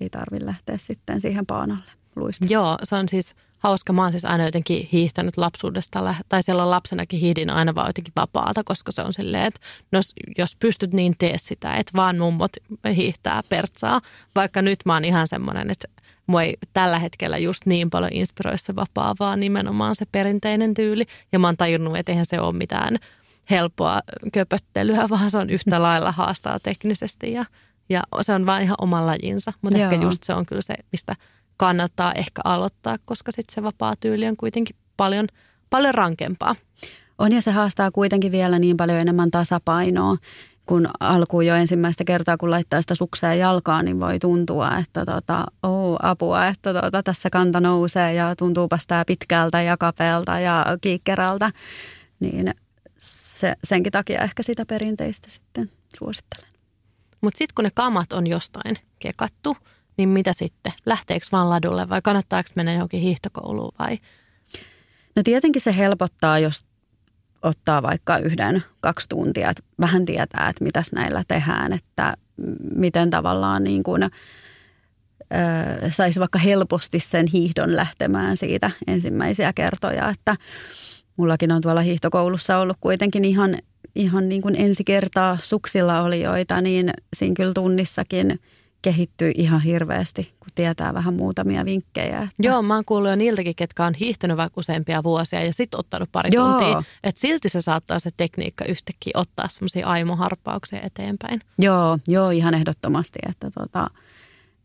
Ei 0.00 0.10
tarvitse 0.10 0.46
lähteä 0.46 0.76
sitten 0.78 1.20
siihen 1.20 1.46
paanalle 1.46 1.92
luista. 2.16 2.46
Joo, 2.48 2.78
se 2.82 2.96
on 2.96 3.08
siis 3.08 3.34
hauska. 3.62 3.92
Mä 3.92 4.02
oon 4.02 4.12
siis 4.12 4.24
aina 4.24 4.44
jotenkin 4.44 4.88
hiihtänyt 4.92 5.36
lapsuudesta, 5.36 6.14
tai 6.28 6.42
silloin 6.42 6.70
lapsenakin 6.70 7.20
hiidin 7.20 7.50
aina 7.50 7.74
vaan 7.74 7.88
jotenkin 7.88 8.12
vapaata, 8.16 8.64
koska 8.64 8.92
se 8.92 9.02
on 9.02 9.12
silleen, 9.12 9.44
että 9.44 9.60
jos, 9.92 10.12
jos 10.38 10.56
pystyt 10.56 10.92
niin 10.92 11.14
tee 11.18 11.38
sitä, 11.38 11.76
että 11.76 11.92
vaan 11.96 12.18
mummot 12.18 12.52
hiihtää 12.96 13.42
pertsaa. 13.48 14.00
Vaikka 14.34 14.62
nyt 14.62 14.78
mä 14.84 14.92
oon 14.94 15.04
ihan 15.04 15.28
semmoinen, 15.28 15.70
että 15.70 15.88
mua 16.26 16.42
ei 16.42 16.56
tällä 16.72 16.98
hetkellä 16.98 17.38
just 17.38 17.66
niin 17.66 17.90
paljon 17.90 18.12
inspiroi 18.12 18.58
se 18.58 18.76
vapaa, 18.76 19.14
vaan 19.20 19.40
nimenomaan 19.40 19.94
se 19.94 20.04
perinteinen 20.12 20.74
tyyli. 20.74 21.04
Ja 21.32 21.38
mä 21.38 21.48
oon 21.48 21.56
tajunnut, 21.56 21.96
että 21.96 22.12
eihän 22.12 22.26
se 22.26 22.40
ole 22.40 22.52
mitään 22.52 22.98
helppoa 23.50 24.00
köpöttelyä, 24.32 25.08
vaan 25.10 25.30
se 25.30 25.38
on 25.38 25.50
yhtä 25.50 25.82
lailla 25.82 26.12
haastaa 26.12 26.60
teknisesti 26.60 27.32
ja, 27.32 27.44
ja 27.88 28.02
se 28.22 28.32
on 28.32 28.46
vaan 28.46 28.62
ihan 28.62 28.76
oma 28.80 29.06
lajinsa. 29.06 29.52
Mutta 29.62 29.78
ehkä 29.78 29.96
just 29.96 30.22
se 30.22 30.34
on 30.34 30.46
kyllä 30.46 30.62
se, 30.62 30.74
mistä 30.92 31.16
kannattaa 31.62 32.12
ehkä 32.12 32.40
aloittaa, 32.44 32.96
koska 33.04 33.32
sitten 33.32 33.54
se 33.54 33.62
vapaa 33.62 33.94
tyyli 34.00 34.28
on 34.28 34.36
kuitenkin 34.36 34.76
paljon, 34.96 35.26
paljon 35.70 35.94
rankempaa. 35.94 36.56
On 37.18 37.32
ja 37.32 37.42
se 37.42 37.50
haastaa 37.50 37.90
kuitenkin 37.90 38.32
vielä 38.32 38.58
niin 38.58 38.76
paljon 38.76 38.98
enemmän 38.98 39.30
tasapainoa, 39.30 40.16
kun 40.66 40.88
alkuun 41.00 41.46
jo 41.46 41.54
ensimmäistä 41.54 42.04
kertaa, 42.04 42.36
kun 42.36 42.50
laittaa 42.50 42.80
sitä 42.80 42.94
suksea 42.94 43.34
jalkaan, 43.34 43.84
niin 43.84 44.00
voi 44.00 44.18
tuntua, 44.18 44.78
että 44.78 45.06
tota, 45.06 45.46
oh, 45.62 45.96
apua, 46.02 46.46
että 46.46 46.72
tota, 46.74 47.02
tässä 47.02 47.30
kanta 47.30 47.60
nousee 47.60 48.14
ja 48.14 48.36
tuntuupas 48.36 48.86
tämä 48.86 49.04
pitkältä 49.04 49.62
ja 49.62 49.76
kapealta 49.76 50.40
ja 50.40 50.66
kiikkerältä. 50.80 51.50
Niin 52.20 52.54
se, 52.98 53.56
senkin 53.64 53.92
takia 53.92 54.22
ehkä 54.22 54.42
sitä 54.42 54.66
perinteistä 54.66 55.30
sitten 55.30 55.70
suosittelen. 55.98 56.48
Mutta 57.20 57.38
sitten 57.38 57.54
kun 57.54 57.64
ne 57.64 57.70
kamat 57.74 58.12
on 58.12 58.26
jostain 58.26 58.76
kekattu, 58.98 59.56
niin 59.96 60.08
mitä 60.08 60.32
sitten? 60.32 60.72
Lähteekö 60.86 61.26
vaan 61.32 61.50
ladulle 61.50 61.88
vai 61.88 62.02
kannattaako 62.02 62.48
mennä 62.56 62.72
johonkin 62.72 63.00
hiihtokouluun 63.00 63.72
vai? 63.78 63.98
No 65.16 65.22
tietenkin 65.22 65.62
se 65.62 65.76
helpottaa, 65.76 66.38
jos 66.38 66.66
ottaa 67.42 67.82
vaikka 67.82 68.18
yhden, 68.18 68.64
kaksi 68.80 69.08
tuntia, 69.08 69.50
että 69.50 69.62
vähän 69.80 70.04
tietää, 70.04 70.48
että 70.48 70.64
mitäs 70.64 70.92
näillä 70.92 71.22
tehdään, 71.28 71.72
että 71.72 72.16
miten 72.74 73.10
tavallaan 73.10 73.64
niin 73.64 73.82
kuin, 73.82 74.10
saisi 75.90 76.20
vaikka 76.20 76.38
helposti 76.38 77.00
sen 77.00 77.26
hiihdon 77.26 77.76
lähtemään 77.76 78.36
siitä 78.36 78.70
ensimmäisiä 78.86 79.52
kertoja, 79.52 80.08
että 80.08 80.36
mullakin 81.16 81.52
on 81.52 81.62
tuolla 81.62 81.80
hiihtokoulussa 81.80 82.58
ollut 82.58 82.76
kuitenkin 82.80 83.24
ihan, 83.24 83.58
ihan 83.94 84.28
niin 84.28 84.42
kuin 84.42 84.54
ensi 84.58 84.84
kertaa 84.84 85.38
suksilla 85.42 86.02
olijoita, 86.02 86.60
niin 86.60 86.90
siinä 87.16 87.34
kyllä 87.34 87.52
tunnissakin– 87.54 88.38
kehittyy 88.82 89.32
ihan 89.34 89.60
hirveästi, 89.60 90.32
kun 90.40 90.48
tietää 90.54 90.94
vähän 90.94 91.14
muutamia 91.14 91.64
vinkkejä. 91.64 92.18
Että... 92.18 92.34
Joo, 92.38 92.62
mä 92.62 92.74
oon 92.74 92.84
kuullut 92.84 93.10
jo 93.10 93.16
niiltäkin, 93.16 93.54
ketkä 93.54 93.84
on 93.84 93.94
hiihtänyt 93.94 94.36
vaikka 94.36 94.58
useampia 94.58 95.02
vuosia 95.02 95.44
ja 95.44 95.52
sitten 95.52 95.80
ottanut 95.80 96.08
pari 96.12 96.30
Joo. 96.32 96.48
tuntia. 96.48 96.82
Että 97.04 97.20
silti 97.20 97.48
se 97.48 97.60
saattaa 97.60 97.98
se 97.98 98.10
tekniikka 98.16 98.64
yhtäkkiä 98.64 99.12
ottaa 99.14 99.48
semmoisia 99.48 99.86
aimoharppauksia 99.86 100.80
eteenpäin. 100.80 101.40
Joo, 101.58 101.98
joo, 102.08 102.30
ihan 102.30 102.54
ehdottomasti. 102.54 103.18
Että 103.28 103.50
tota, 103.50 103.90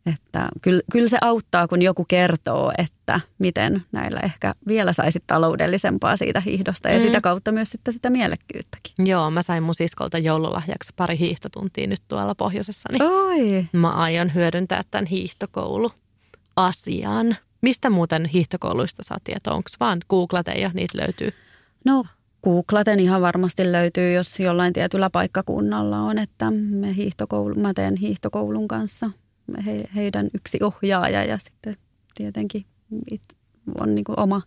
että 0.07 0.49
kyllä, 0.61 0.81
kyllä 0.91 1.07
se 1.07 1.17
auttaa, 1.21 1.67
kun 1.67 1.81
joku 1.81 2.05
kertoo, 2.07 2.71
että 2.77 3.19
miten 3.39 3.83
näillä 3.91 4.19
ehkä 4.19 4.53
vielä 4.67 4.93
saisi 4.93 5.23
taloudellisempaa 5.27 6.15
siitä 6.15 6.39
hiihdosta 6.39 6.89
ja 6.89 6.95
mm. 6.95 7.01
sitä 7.01 7.21
kautta 7.21 7.51
myös 7.51 7.69
sitten 7.69 7.93
sitä 7.93 8.09
mielekkyyttäkin. 8.09 8.93
Joo, 8.99 9.31
mä 9.31 9.41
sain 9.41 9.63
mun 9.63 9.75
siskolta 9.75 10.17
joululahjaksi 10.17 10.93
pari 10.95 11.19
hiihtotuntia 11.19 11.87
nyt 11.87 12.01
tuolla 12.07 12.35
pohjoisessa. 12.35 12.89
Niin 12.91 13.03
Oi. 13.03 13.67
Mä 13.71 13.89
aion 13.89 14.33
hyödyntää 14.33 14.83
tämän 14.91 15.05
hiihtokouluasian. 15.05 17.35
Mistä 17.61 17.89
muuten 17.89 18.25
hiihtokouluista 18.25 19.03
saa 19.03 19.17
tietoa? 19.23 19.53
Onko 19.53 19.69
vaan 19.79 19.99
googlate 20.09 20.51
ja 20.51 20.71
niitä 20.73 20.97
löytyy? 20.97 21.33
No 21.85 22.05
googlaten 22.43 22.99
ihan 22.99 23.21
varmasti 23.21 23.71
löytyy, 23.71 24.13
jos 24.13 24.39
jollain 24.39 24.73
tietyllä 24.73 25.09
paikkakunnalla 25.09 25.99
on, 25.99 26.17
että 26.17 26.51
me 26.51 26.95
hiihtokoulu, 26.95 27.55
mä 27.55 27.73
teen 27.73 27.95
hiihtokoulun 27.95 28.67
kanssa 28.67 29.09
he, 29.65 29.83
heidän 29.95 30.29
yksi 30.33 30.57
ohjaaja 30.61 31.23
ja 31.23 31.37
sitten 31.37 31.75
tietenkin 32.15 32.65
on 33.79 33.95
niin 33.95 34.05
kuin 34.05 34.19
oma, 34.19 34.41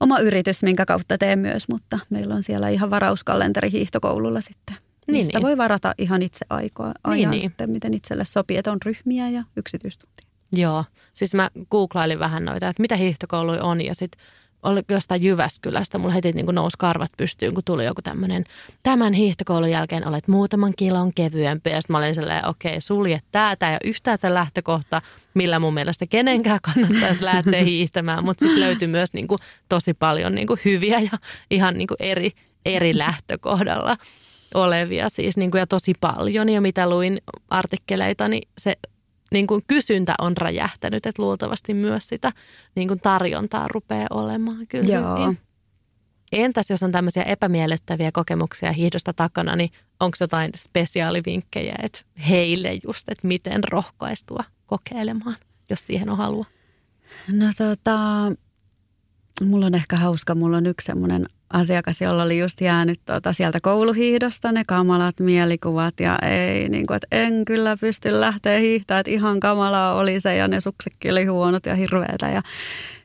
oma 0.00 0.18
yritys, 0.18 0.62
minkä 0.62 0.86
kautta 0.86 1.18
teen 1.18 1.38
myös, 1.38 1.68
mutta 1.68 1.98
meillä 2.10 2.34
on 2.34 2.42
siellä 2.42 2.68
ihan 2.68 2.90
varauskalenteri 2.90 3.72
hiihtokoululla 3.72 4.40
sitten. 4.40 4.76
Niin, 5.06 5.16
Mistä 5.16 5.38
niin. 5.38 5.42
voi 5.42 5.56
varata 5.56 5.94
ihan 5.98 6.22
itse 6.22 6.46
aikaa, 6.50 6.86
niin, 6.86 6.94
ajan 7.04 7.16
niin, 7.18 7.30
niin. 7.30 7.40
sitten, 7.40 7.70
miten 7.70 7.94
itselle 7.94 8.24
sopii, 8.24 8.56
että 8.56 8.72
on 8.72 8.78
ryhmiä 8.84 9.28
ja 9.28 9.44
yksityistuntia. 9.56 10.28
Joo, 10.52 10.84
siis 11.14 11.34
mä 11.34 11.50
googlailin 11.70 12.18
vähän 12.18 12.44
noita, 12.44 12.68
että 12.68 12.82
mitä 12.82 12.96
hiihtokouluja 12.96 13.64
on 13.64 13.80
ja 13.80 13.94
sitten 13.94 14.20
oli 14.64 14.80
jostain 14.88 15.22
Jyväskylästä, 15.22 15.98
mulla 15.98 16.14
heti 16.14 16.32
niin 16.32 16.46
kuin 16.46 16.54
nousi 16.54 16.76
karvat 16.78 17.10
pystyyn, 17.16 17.54
kun 17.54 17.64
tuli 17.64 17.84
joku 17.84 18.02
tämmöinen, 18.02 18.44
tämän 18.82 19.12
hiihtokoulun 19.12 19.70
jälkeen 19.70 20.08
olet 20.08 20.28
muutaman 20.28 20.72
kilon 20.76 21.14
kevyempi. 21.14 21.70
Ja 21.70 21.80
sitten 21.80 21.94
mä 21.94 21.98
olin 21.98 22.14
silleen, 22.14 22.48
okei, 22.48 22.70
okay, 22.70 22.80
sulje 22.80 23.20
tätä 23.32 23.66
ja 23.66 23.78
yhtään 23.84 24.18
se 24.18 24.34
lähtökohta, 24.34 25.02
millä 25.34 25.58
mun 25.58 25.74
mielestä 25.74 26.06
kenenkään 26.06 26.58
kannattaisi 26.62 27.24
lähteä 27.24 27.62
hiihtämään. 27.72 28.24
Mutta 28.24 28.44
sitten 28.44 28.60
löytyi 28.60 28.88
myös 28.88 29.12
niin 29.12 29.28
kuin 29.28 29.38
tosi 29.68 29.94
paljon 29.94 30.34
niin 30.34 30.46
kuin 30.46 30.60
hyviä 30.64 31.00
ja 31.00 31.18
ihan 31.50 31.74
niin 31.74 31.88
kuin 31.88 31.98
eri, 32.00 32.30
eri 32.66 32.98
lähtökohdalla 32.98 33.96
olevia 34.54 35.08
siis 35.08 35.36
niin 35.36 35.50
kuin, 35.50 35.58
ja 35.58 35.66
tosi 35.66 35.92
paljon. 36.00 36.48
Ja 36.48 36.60
mitä 36.60 36.88
luin 36.88 37.18
artikkeleita, 37.50 38.28
niin 38.28 38.48
se 38.58 38.74
niin 39.34 39.46
kuin 39.46 39.64
kysyntä 39.66 40.14
on 40.20 40.36
räjähtänyt, 40.36 41.06
että 41.06 41.22
luultavasti 41.22 41.74
myös 41.74 42.08
sitä 42.08 42.32
niin 42.74 42.88
kuin 42.88 43.00
tarjontaa 43.00 43.68
rupeaa 43.68 44.06
olemaan 44.10 44.66
kyllä. 44.66 44.94
Joo. 44.94 45.34
Entäs 46.32 46.70
jos 46.70 46.82
on 46.82 46.92
tämmöisiä 46.92 47.22
epämiellyttäviä 47.22 48.12
kokemuksia 48.12 48.72
hiihdosta 48.72 49.12
takana, 49.12 49.56
niin 49.56 49.70
onko 50.00 50.16
jotain 50.20 50.50
spesiaalivinkkejä 50.56 51.74
että 51.82 52.00
heille 52.28 52.78
just, 52.86 53.08
että 53.08 53.26
miten 53.26 53.64
rohkaistua 53.64 54.44
kokeilemaan, 54.66 55.36
jos 55.70 55.86
siihen 55.86 56.10
on 56.10 56.16
halua? 56.16 56.44
No 57.32 57.46
tota, 57.58 57.98
mulla 59.46 59.66
on 59.66 59.74
ehkä 59.74 59.96
hauska, 59.96 60.34
mulla 60.34 60.56
on 60.56 60.66
yksi 60.66 60.84
semmoinen 60.84 61.26
asiakas, 61.50 62.00
jolla 62.00 62.22
oli 62.22 62.38
just 62.38 62.60
jäänyt 62.60 63.00
tuota 63.06 63.32
sieltä 63.32 63.58
kouluhiihdosta 63.62 64.52
ne 64.52 64.62
kamalat 64.66 65.20
mielikuvat 65.20 66.00
ja 66.00 66.18
ei, 66.18 66.68
niin 66.68 66.86
kuin, 66.86 66.96
että 66.96 67.06
en 67.10 67.44
kyllä 67.44 67.76
pysty 67.80 68.20
lähteä 68.20 68.58
hiihtämään, 68.58 69.00
että 69.00 69.10
ihan 69.10 69.40
kamalaa 69.40 69.94
oli 69.94 70.20
se 70.20 70.36
ja 70.36 70.48
ne 70.48 70.60
suksetkin 70.60 71.12
oli 71.12 71.24
huonot 71.24 71.66
ja 71.66 71.74
hirveätä 71.74 72.28
ja 72.28 72.42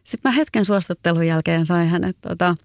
sitten 0.03 0.31
mä 0.31 0.35
hetken 0.35 0.65
suostuttelun 0.65 1.27
jälkeen 1.27 1.65
sain 1.65 1.89
hänet 1.89 2.17
tuota, 2.21 2.55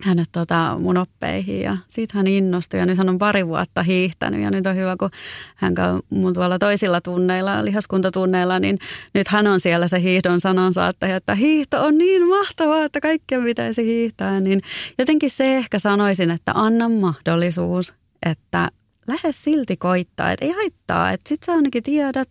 hänet 0.00 0.28
tota, 0.32 0.76
mun 0.80 0.96
oppeihin 0.96 1.60
ja 1.60 1.76
siitä 1.86 2.12
hän 2.16 2.26
innostui 2.26 2.80
ja 2.80 2.86
nyt 2.86 2.98
hän 2.98 3.08
on 3.08 3.18
pari 3.18 3.46
vuotta 3.46 3.82
hiihtänyt 3.82 4.40
ja 4.40 4.50
nyt 4.50 4.66
on 4.66 4.76
hyvä, 4.76 4.96
kun 4.96 5.10
hän 5.56 5.74
käy 5.74 6.00
mun 6.10 6.34
tuolla 6.34 6.58
toisilla 6.58 7.00
tunneilla, 7.00 7.64
lihaskuntatunneilla, 7.64 8.58
niin 8.58 8.78
nyt 9.14 9.28
hän 9.28 9.46
on 9.46 9.60
siellä 9.60 9.88
se 9.88 10.00
hiihdon 10.00 10.40
sanansaattaja, 10.40 11.16
että 11.16 11.34
hiihto 11.34 11.84
on 11.84 11.98
niin 11.98 12.28
mahtavaa, 12.28 12.84
että 12.84 13.00
kaikkien 13.00 13.44
pitäisi 13.44 13.84
hiihtää, 13.84 14.40
niin 14.40 14.60
jotenkin 14.98 15.30
se 15.30 15.56
ehkä 15.56 15.78
sanoisin, 15.78 16.30
että 16.30 16.52
anna 16.54 16.88
mahdollisuus, 16.88 17.94
että 18.26 18.70
lähde 19.08 19.32
silti 19.32 19.76
koittaa, 19.76 20.32
että 20.32 20.44
ei 20.44 20.52
haittaa, 20.52 21.12
että 21.12 21.28
sit 21.28 21.42
sä 21.42 21.52
ainakin 21.52 21.82
tiedät, 21.82 22.30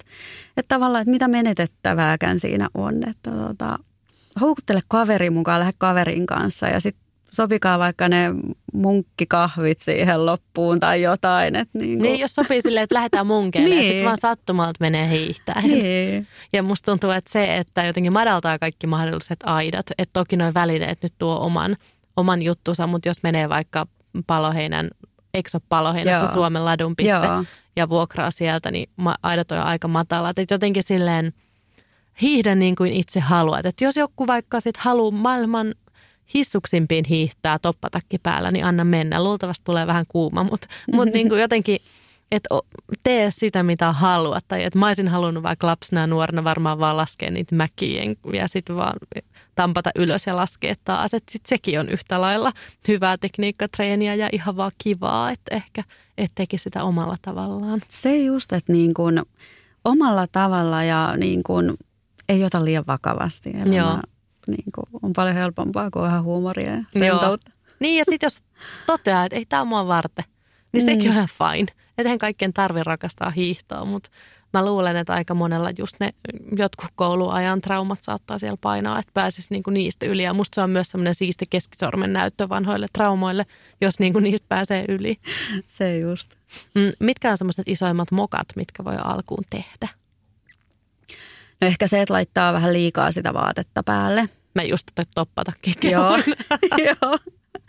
että 0.58 0.76
tavallaan, 0.76 1.02
että 1.02 1.12
mitä 1.12 1.28
menetettävääkään 1.28 2.40
siinä 2.40 2.70
on, 2.74 3.10
että 3.10 3.32
tota, 3.32 3.80
houkuttele 4.42 4.82
kaveri 4.88 5.30
mukaan, 5.30 5.60
lähde 5.60 5.74
kaverin 5.78 6.26
kanssa 6.26 6.68
ja 6.68 6.80
sitten 6.80 7.05
sopikaa 7.36 7.80
vaikka 7.80 8.10
ne 8.10 8.30
munkkikahvit 8.74 9.80
siihen 9.80 10.26
loppuun 10.26 10.80
tai 10.80 11.02
jotain. 11.02 11.56
Että 11.56 11.78
niin, 11.78 12.00
kuin. 12.00 12.02
niin 12.02 12.20
jos 12.20 12.36
sopii 12.36 12.62
silleen, 12.62 12.84
että 12.84 12.96
lähdetään 12.96 13.28
munkeille 13.28 13.70
niin. 13.70 13.78
ja 13.78 13.90
sitten 13.90 14.06
vaan 14.06 14.18
sattumalta 14.18 14.78
menee 14.80 15.10
hiihtäen. 15.10 15.68
Niin. 15.68 16.28
Ja 16.54 16.64
musta 16.64 16.92
tuntuu, 16.92 17.10
että 17.10 17.32
se, 17.32 17.58
että 17.58 17.84
jotenkin 17.84 18.14
madaltaa 18.14 18.60
kaikki 18.60 18.88
mahdolliset 18.88 19.40
aidat, 19.44 19.86
että 19.98 20.14
toki 20.14 20.38
noin 20.38 20.54
välineet 20.54 21.04
nyt 21.04 21.14
tuo 21.18 21.40
oman, 21.40 21.76
oman 22.18 22.42
juttunsa, 22.42 22.88
mutta 22.88 23.10
jos 23.10 23.24
menee 23.24 23.50
vaikka 23.50 23.88
paloheinän, 24.28 24.90
eikö 25.34 25.50
ole 25.54 25.62
paloheinässä 25.70 26.24
Joo. 26.24 26.34
Suomen 26.34 26.66
ladun 26.66 26.96
piste 26.96 27.28
Joo. 27.28 27.44
ja 27.76 27.90
vuokraa 27.90 28.32
sieltä, 28.32 28.72
niin 28.72 28.90
aidat 29.24 29.52
on 29.52 29.58
aika 29.58 29.88
matalat. 29.88 30.40
Että 30.40 30.54
jotenkin 30.54 30.84
silleen 30.84 31.34
hiihdä 32.22 32.56
niin 32.56 32.76
kuin 32.76 32.94
itse 32.94 33.20
haluat. 33.20 33.66
Että 33.66 33.84
jos 33.86 33.96
joku 33.98 34.28
vaikka 34.28 34.60
sit 34.60 34.78
haluaa 34.78 35.12
maailman 35.12 35.76
hissuksimpiin 36.34 37.06
hiihtää 37.10 37.60
toppatakki 37.60 38.18
päällä, 38.18 38.52
niin 38.52 38.66
anna 38.66 38.84
mennä. 38.84 39.24
Luultavasti 39.24 39.64
tulee 39.66 39.88
vähän 39.88 40.06
kuuma, 40.08 40.44
mutta 40.44 40.68
mut 40.94 41.10
niin 41.14 41.30
kuin 41.30 41.42
jotenkin, 41.42 41.78
että 42.32 42.50
tee 43.04 43.32
sitä, 43.32 43.64
mitä 43.64 43.92
haluat. 43.92 44.46
Tai 44.48 44.64
että 44.64 44.80
mä 44.80 44.88
olisin 44.88 45.08
halunnut 45.08 45.44
vaikka 45.44 45.68
lapsena 45.68 46.02
ja 46.02 46.08
nuorena 46.08 46.44
varmaan 46.44 46.80
vaan 46.80 46.98
laskea 46.98 47.32
niitä 47.32 47.56
mäkiä 47.56 48.04
ja 48.34 48.48
sitten 48.48 48.76
vaan 48.76 48.98
tampata 49.56 49.92
ylös 49.96 50.28
ja 50.28 50.36
laskea 50.36 50.76
taas. 50.84 51.14
Että 51.14 51.32
sitten 51.32 51.50
sekin 51.50 51.80
on 51.80 51.90
yhtä 51.90 52.22
lailla 52.22 52.52
hyvää 52.88 53.18
tekniikkatreeniä 53.18 54.16
ja 54.16 54.30
ihan 54.32 54.58
vaan 54.58 54.72
kivaa, 54.84 55.32
että 55.32 55.56
ehkä 55.56 55.84
et 56.18 56.32
teki 56.36 56.58
sitä 56.58 56.84
omalla 56.84 57.16
tavallaan. 57.22 57.82
Se 57.90 58.18
just, 58.18 58.54
että 58.54 58.72
niin 58.72 58.94
kuin 58.94 59.22
omalla 59.86 60.28
tavalla 60.32 60.84
ja 60.84 61.14
niin 61.18 61.44
kuin 61.44 61.74
ei 62.30 62.44
ota 62.44 62.66
liian 62.66 62.84
vakavasti. 62.88 63.50
Elämää. 63.50 63.76
Joo 63.76 64.00
niin 64.48 64.72
kuin, 64.76 64.86
on 65.04 65.14
paljon 65.14 65.36
helpompaa 65.36 65.92
kuin 65.92 66.04
vähän 66.04 66.24
huumoria 66.24 66.72
ja 66.72 66.84
rentoutta. 67.00 67.52
Niin 67.80 67.98
ja 67.98 68.06
sitten 68.06 68.28
jos 68.28 68.44
toteaa, 68.86 69.26
että 69.26 69.36
ei 69.36 69.46
tämä 69.46 69.62
ole 69.62 69.70
mua 69.70 69.88
varten, 69.88 70.26
niin 70.72 70.84
mm. 70.84 70.86
sekin 70.86 71.10
on 71.10 71.16
ihan 71.16 71.28
fine. 71.28 71.68
Eihän 71.98 72.18
kaikkien 72.18 72.54
tarvi 72.54 72.84
rakastaa 72.84 73.30
hiihtoa, 73.30 73.86
mutta 73.86 74.10
mä 74.54 74.66
luulen, 74.66 74.96
että 74.96 75.14
aika 75.14 75.34
monella 75.34 75.70
just 75.78 75.96
ne 76.00 76.10
jotkut 76.58 76.90
kouluajan 76.96 77.62
traumat 77.62 78.04
saattaa 78.04 78.40
siellä 78.40 78.58
painaa, 78.62 79.00
että 79.00 79.12
pääsisi 79.14 79.48
niinku 79.50 79.70
niistä 79.70 80.06
yli. 80.06 80.24
Ja 80.24 80.34
musta 80.34 80.56
se 80.56 80.62
on 80.62 80.70
myös 80.70 80.90
semmoinen 80.90 81.16
siisti 81.16 81.46
keskisormen 81.50 82.14
näyttö 82.14 82.50
vanhoille 82.50 82.88
traumoille, 82.94 83.46
jos 83.82 84.00
niinku 84.00 84.20
niistä 84.20 84.46
pääsee 84.50 84.86
yli. 84.88 85.18
Se 85.68 86.00
just. 86.00 86.32
Mm, 86.76 86.92
mitkä 87.00 87.32
on 87.32 87.38
semmoiset 87.38 87.68
isoimmat 87.68 88.12
mokat, 88.12 88.48
mitkä 88.56 88.84
voi 88.84 88.96
alkuun 89.04 89.44
tehdä? 89.50 90.05
No 91.62 91.68
ehkä 91.68 91.88
se, 91.88 92.02
että 92.02 92.14
laittaa 92.14 92.54
vähän 92.54 92.74
liikaa 92.74 93.12
sitä 93.12 93.34
vaatetta 93.34 93.84
päälle. 93.84 94.30
Mä 94.56 94.64
just 94.64 94.88
toi 94.96 95.06
toppatakki 95.16 95.74
Joo, 95.84 96.18
joo. 96.86 97.18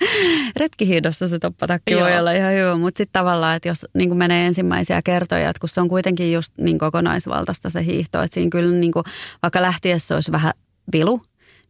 Retkihiidossa 0.60 1.28
se 1.28 1.38
toppatakki 1.38 1.92
Joo. 1.92 2.00
voi 2.00 2.18
olla 2.18 2.32
ihan 2.32 2.52
hyvä, 2.52 2.76
mutta 2.76 2.98
sitten 2.98 3.20
tavallaan, 3.20 3.56
että 3.56 3.68
jos 3.68 3.86
niin 3.94 4.16
menee 4.16 4.46
ensimmäisiä 4.46 5.02
kertoja, 5.02 5.50
että 5.50 5.60
kun 5.60 5.68
se 5.68 5.80
on 5.80 5.88
kuitenkin 5.88 6.32
just 6.32 6.52
niin 6.58 6.78
kokonaisvaltaista 6.78 7.70
se 7.70 7.84
hiihto, 7.84 8.22
että 8.22 8.34
siinä 8.34 8.50
kyllä 8.50 8.74
niin 8.74 8.92
kuin, 8.92 9.04
vaikka 9.42 9.62
lähtiessä 9.62 10.14
olisi 10.14 10.32
vähän 10.32 10.52
vilu, 10.92 11.20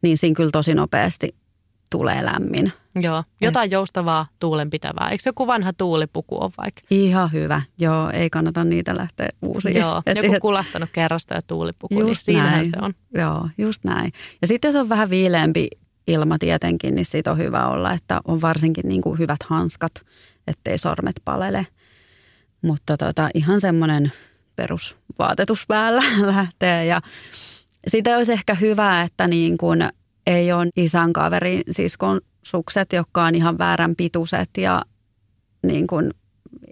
niin 0.03 0.19
siinä 0.19 0.35
kyllä 0.35 0.51
tosi 0.51 0.75
nopeasti 0.75 1.35
tulee 1.91 2.25
lämmin. 2.25 2.73
Joo, 3.03 3.25
jotain 3.41 3.71
joustavaa 3.71 4.27
tuulenpitävää. 4.41 5.11
Eikö 5.11 5.23
joku 5.27 5.47
vanha 5.47 5.73
tuulipuku 5.73 6.43
ole 6.43 6.51
vaikka? 6.59 6.81
Ihan 6.91 7.33
hyvä. 7.33 7.63
Joo, 7.79 8.11
ei 8.11 8.31
kannata 8.31 8.65
niitä 8.65 8.97
lähteä 8.97 9.29
uusiin. 9.43 9.77
Joo, 9.77 10.03
et, 10.07 10.17
joku 10.17 10.37
kulahtanut 10.41 10.91
kerrasta 10.93 11.35
ja 11.35 11.43
tuulipuku, 11.43 11.95
niin 11.95 12.09
just 12.09 12.09
niin 12.09 12.25
siinähän 12.25 12.53
näin. 12.53 12.71
se 12.71 12.77
on. 12.83 12.95
Joo, 13.15 13.49
just 13.59 13.85
näin. 13.85 14.13
Ja 14.41 14.47
sitten 14.47 14.69
jos 14.69 14.75
on 14.75 14.89
vähän 14.89 15.11
viileämpi 15.11 15.69
ilma 16.07 16.39
tietenkin, 16.39 16.95
niin 16.95 17.05
siitä 17.05 17.31
on 17.31 17.39
hyvä 17.39 17.69
olla, 17.69 17.93
että 17.93 18.21
on 18.25 18.43
varsinkin 18.43 18.89
niin 18.89 19.03
kuin 19.03 19.19
hyvät 19.19 19.43
hanskat, 19.45 19.93
ettei 20.47 20.79
sormet 20.79 21.21
palele. 21.25 21.67
Mutta 22.63 22.97
tota, 22.97 23.29
ihan 23.35 23.61
semmoinen 23.61 24.13
perusvaatetus 24.57 25.67
päällä 25.67 26.03
lähtee 26.37 26.87
ja 26.87 27.01
sitä 27.87 28.17
olisi 28.17 28.33
ehkä 28.33 28.55
hyvä, 28.55 29.03
että 29.03 29.29
niin 29.29 29.59
kuin 29.59 29.89
ei 30.27 30.53
ole 30.53 30.69
isän 30.77 31.13
kaverin 31.13 31.63
siskon 31.71 32.21
sukset, 32.43 32.93
jotka 32.93 33.25
on 33.25 33.35
ihan 33.35 33.59
väärän 33.59 33.97
pituiset 33.97 34.51
ja 34.59 34.83
niin 35.63 35.87
kuin 35.87 36.11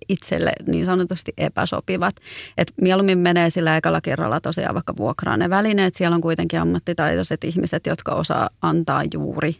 itselle 0.08 0.52
niin 0.66 0.86
sanotusti 0.86 1.32
epäsopivat. 1.38 2.16
Et 2.58 2.72
mieluummin 2.80 3.18
menee 3.18 3.50
sillä 3.50 3.76
ekalla 3.76 4.00
kerralla 4.00 4.40
tosiaan 4.40 4.74
vaikka 4.74 4.96
vuokraa 4.96 5.36
ne 5.36 5.50
välineet. 5.50 5.94
Siellä 5.94 6.14
on 6.14 6.20
kuitenkin 6.20 6.60
ammattitaitoiset 6.60 7.44
ihmiset, 7.44 7.86
jotka 7.86 8.12
osaa 8.12 8.50
antaa 8.62 9.02
juuri 9.14 9.56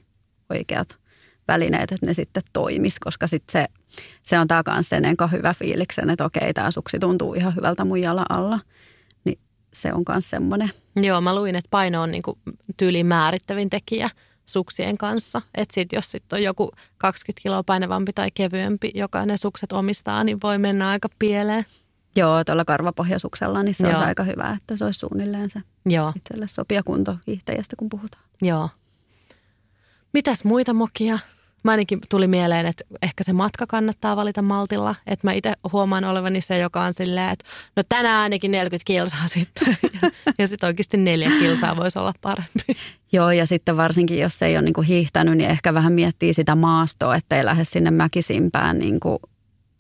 oikeat 0.51 0.97
välineet, 1.49 1.93
että 1.93 2.07
ne 2.07 2.15
sitten 2.15 2.43
toimis, 2.53 2.99
koska 2.99 3.27
sitten 3.27 3.53
se, 3.53 3.67
se 4.23 4.39
on 4.39 4.49
taas 4.49 4.89
sen 4.89 5.05
enkä 5.05 5.27
hyvä 5.27 5.55
fiiliksen, 5.55 6.11
että 6.11 6.25
okei, 6.25 6.55
tämä 6.55 6.71
suksi 6.71 6.99
tuntuu 6.99 7.35
ihan 7.35 7.57
hyvältä 7.57 7.85
mun 7.85 8.01
jalan 8.03 8.27
alla. 8.29 8.59
Se 9.75 9.93
on 9.93 10.03
myös 10.09 10.31
semmoinen. 10.31 10.71
Joo, 10.97 11.21
mä 11.21 11.35
luin, 11.35 11.57
että 11.57 11.69
paino 11.71 12.03
on 12.03 12.11
niinku 12.11 12.39
tyyliin 12.77 13.07
määrittävin 13.07 13.71
tekijä 13.71 14.11
suksien 14.47 14.99
kanssa. 14.99 15.43
Että 15.55 15.75
sit, 15.75 15.93
jos 15.93 16.11
sitten 16.11 16.37
on 16.37 16.43
joku 16.43 16.71
20 16.99 17.43
kiloa 17.43 17.63
painavampi 17.63 18.13
tai 18.13 18.31
kevyempi, 18.35 18.91
joka 18.95 19.27
ne 19.27 19.37
sukset 19.37 19.73
omistaa, 19.73 20.25
niin 20.25 20.39
voi 20.43 20.59
mennä 20.59 20.89
aika 20.89 21.09
pieleen. 21.19 21.65
Joo, 22.17 22.45
tuolla 22.45 22.65
karvapohjasuksella, 22.65 23.63
niin 23.63 23.75
se 23.75 23.87
on 23.87 23.95
aika 23.95 24.23
hyvä, 24.23 24.57
että 24.61 24.77
se 24.77 24.85
olisi 24.85 25.01
suunnilleen 25.01 25.51
se 25.51 25.61
Joo. 25.87 26.13
itselle 26.17 26.47
sopia 26.47 26.83
kunto 26.83 27.17
kun 27.77 27.89
puhutaan. 27.89 28.25
Joo. 28.43 28.69
Mitäs 30.13 30.45
muita 30.45 30.75
mokia? 30.75 31.19
Mä 31.65 31.71
ainakin 31.71 32.01
tuli 32.11 32.27
mieleen, 32.27 32.67
että 32.67 32.85
ehkä 33.03 33.25
se 33.25 33.33
matka 33.33 33.67
kannattaa 33.67 34.17
valita 34.17 34.43
maltilla. 34.43 34.95
Että 35.07 35.27
mä 35.27 35.33
itse 35.33 35.53
huomaan 35.73 36.05
olevani 36.05 36.41
se, 36.41 36.59
joka 36.59 36.83
on 36.83 36.93
silleen, 36.93 37.31
että 37.31 37.45
no 37.77 37.83
tänään 37.89 38.23
ainakin 38.23 38.51
40 38.51 38.85
kilsaa 38.87 39.29
sitten. 39.29 39.77
Ja, 40.03 40.11
ja 40.39 40.49
sitten 40.49 40.67
oikeasti 40.67 40.97
neljä 40.97 41.31
kilsaa 41.39 41.77
voisi 41.77 41.99
olla 41.99 42.13
parempi. 42.21 42.77
Joo, 43.13 43.31
ja 43.31 43.47
sitten 43.47 43.77
varsinkin, 43.77 44.19
jos 44.19 44.43
ei 44.43 44.57
ole 44.57 44.65
niin 44.65 44.75
kuin 44.75 44.87
hiihtänyt, 44.87 45.37
niin 45.37 45.51
ehkä 45.51 45.75
vähän 45.75 45.93
miettii 45.93 46.33
sitä 46.33 46.55
maastoa, 46.55 47.17
ettei 47.17 47.45
lähde 47.45 47.65
sinne 47.65 47.91
mäkisimpään 47.91 48.79
niin 48.79 49.01
kuin 49.01 49.19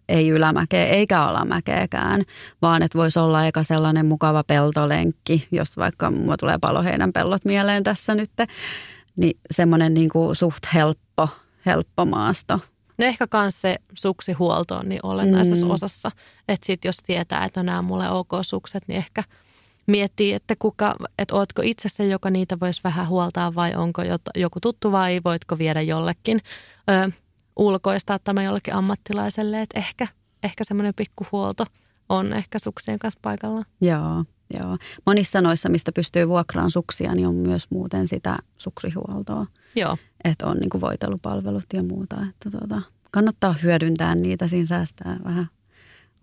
ei 0.08 0.28
ylämäkeä 0.28 0.86
eikä 0.86 1.22
alamäkeäkään, 1.22 2.22
vaan 2.62 2.82
että 2.82 2.98
voisi 2.98 3.18
olla 3.18 3.46
eka 3.46 3.62
sellainen 3.62 4.06
mukava 4.06 4.44
peltolenkki, 4.44 5.48
jos 5.50 5.76
vaikka 5.76 6.10
mulla 6.10 6.36
tulee 6.36 6.58
paloheinän 6.60 7.12
pellot 7.12 7.44
mieleen 7.44 7.84
tässä 7.84 8.14
nyt, 8.14 8.30
niin 9.16 9.38
semmoinen 9.50 9.94
niin 9.94 10.08
kuin 10.08 10.36
suht 10.36 10.64
helppo 10.74 11.28
helppo 11.66 12.04
maasto. 12.04 12.60
No 12.98 13.04
ehkä 13.04 13.26
myös 13.32 13.60
se 13.60 13.76
suksihuolto 13.94 14.76
on 14.76 14.88
niin 14.88 15.00
olennaisessa 15.02 15.66
mm. 15.66 15.72
osassa. 15.72 16.10
Että 16.48 16.66
sitten 16.66 16.88
jos 16.88 16.96
tietää, 16.96 17.44
että 17.44 17.60
on 17.60 17.66
nämä 17.66 17.82
mulle 17.82 18.10
ok 18.10 18.30
sukset, 18.42 18.82
niin 18.86 18.96
ehkä 18.96 19.24
miettii, 19.86 20.32
että 20.32 20.54
kuka, 20.58 20.96
että 21.18 21.34
ootko 21.34 21.62
itse 21.64 21.88
se, 21.88 22.06
joka 22.06 22.30
niitä 22.30 22.60
voisi 22.60 22.80
vähän 22.84 23.08
huoltaa 23.08 23.54
vai 23.54 23.74
onko 23.74 24.02
joku 24.36 24.60
tuttu 24.60 24.92
vai 24.92 25.20
voitko 25.24 25.58
viedä 25.58 25.80
jollekin. 25.80 26.40
Ö, 26.90 27.10
ulkoistaa 27.56 28.18
tämä 28.18 28.42
jollekin 28.42 28.74
ammattilaiselle, 28.74 29.60
että 29.60 29.78
ehkä, 29.78 30.06
ehkä 30.42 30.64
semmoinen 30.64 30.94
pikkuhuolto 30.94 31.66
on 32.08 32.32
ehkä 32.32 32.58
suksien 32.58 32.98
kanssa 32.98 33.20
paikallaan. 33.22 33.64
Joo, 33.80 34.24
joo. 34.62 34.78
Monissa 35.06 35.40
noissa, 35.40 35.68
mistä 35.68 35.92
pystyy 35.92 36.28
vuokraan 36.28 36.70
suksia, 36.70 37.14
niin 37.14 37.26
on 37.26 37.34
myös 37.34 37.66
muuten 37.70 38.08
sitä 38.08 38.38
suksihuoltoa. 38.58 39.46
Joo. 39.76 39.96
Että 40.24 40.46
on 40.46 40.56
niin 40.56 40.70
kuin 40.70 40.80
voitelupalvelut 40.80 41.66
ja 41.72 41.82
muuta. 41.82 42.16
Että 42.30 42.50
tuota, 42.50 42.82
kannattaa 43.10 43.54
hyödyntää 43.62 44.14
niitä, 44.14 44.48
siinä 44.48 44.66
säästää 44.66 45.16
vähän 45.24 45.48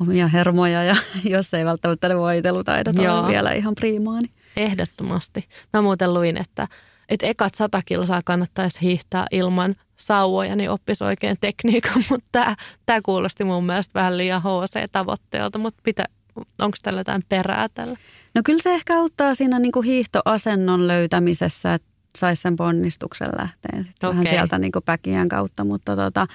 omia 0.02 0.28
hermoja 0.28 0.84
ja 0.84 0.96
jos 1.36 1.54
ei 1.54 1.66
välttämättä 1.66 2.10
ne 2.10 2.18
voitelutaidot 2.18 2.96
Joo. 2.96 3.20
ole 3.20 3.28
vielä 3.28 3.52
ihan 3.52 3.76
priimaa. 3.76 4.22
Niin. 4.22 4.32
Ehdottomasti. 4.58 5.48
Mä 5.74 5.82
muuten 5.82 6.14
luin, 6.14 6.38
että, 6.38 6.68
että 7.10 7.28
ekat 7.28 7.56
sata 7.56 7.82
kilsaa 7.86 8.22
kannattaisi 8.26 8.82
hiihtää 8.82 9.26
ilman 9.32 9.76
sauvoja, 9.98 10.56
niin 10.56 10.70
oppisi 10.70 11.04
oikein 11.04 11.38
tekniikan, 11.42 12.04
mutta 12.10 12.28
tämä, 12.32 12.56
tämä 12.86 13.02
kuulosti 13.02 13.44
mun 13.44 13.66
mielestä 13.66 14.00
vähän 14.00 14.18
liian 14.18 14.42
HC-tavoitteelta, 14.42 15.58
mutta 15.58 15.82
pitä, 15.84 16.06
onko 16.36 16.78
tällä 16.84 17.00
jotain 17.00 17.24
perää 17.30 17.70
tällä? 17.74 17.98
No 18.36 18.42
kyllä 18.46 18.60
se 18.62 18.74
ehkä 18.74 18.98
auttaa 18.98 19.36
siinä 19.36 19.60
niin 19.60 19.72
kuin 19.72 19.86
hiihtoasennon 19.86 20.88
löytämisessä, 20.88 21.74
että 21.74 21.88
saisi 22.18 22.42
sen 22.42 22.56
ponnistuksen 22.56 23.30
lähteen 23.38 23.86
sitten 23.86 24.10
okay. 24.10 24.12
vähän 24.12 24.28
sieltä 24.28 24.58
niin 24.58 24.72
kuin 24.72 24.84
päkien 24.84 25.30
kautta, 25.30 25.64
mutta 25.64 25.96
tota, 25.96 26.28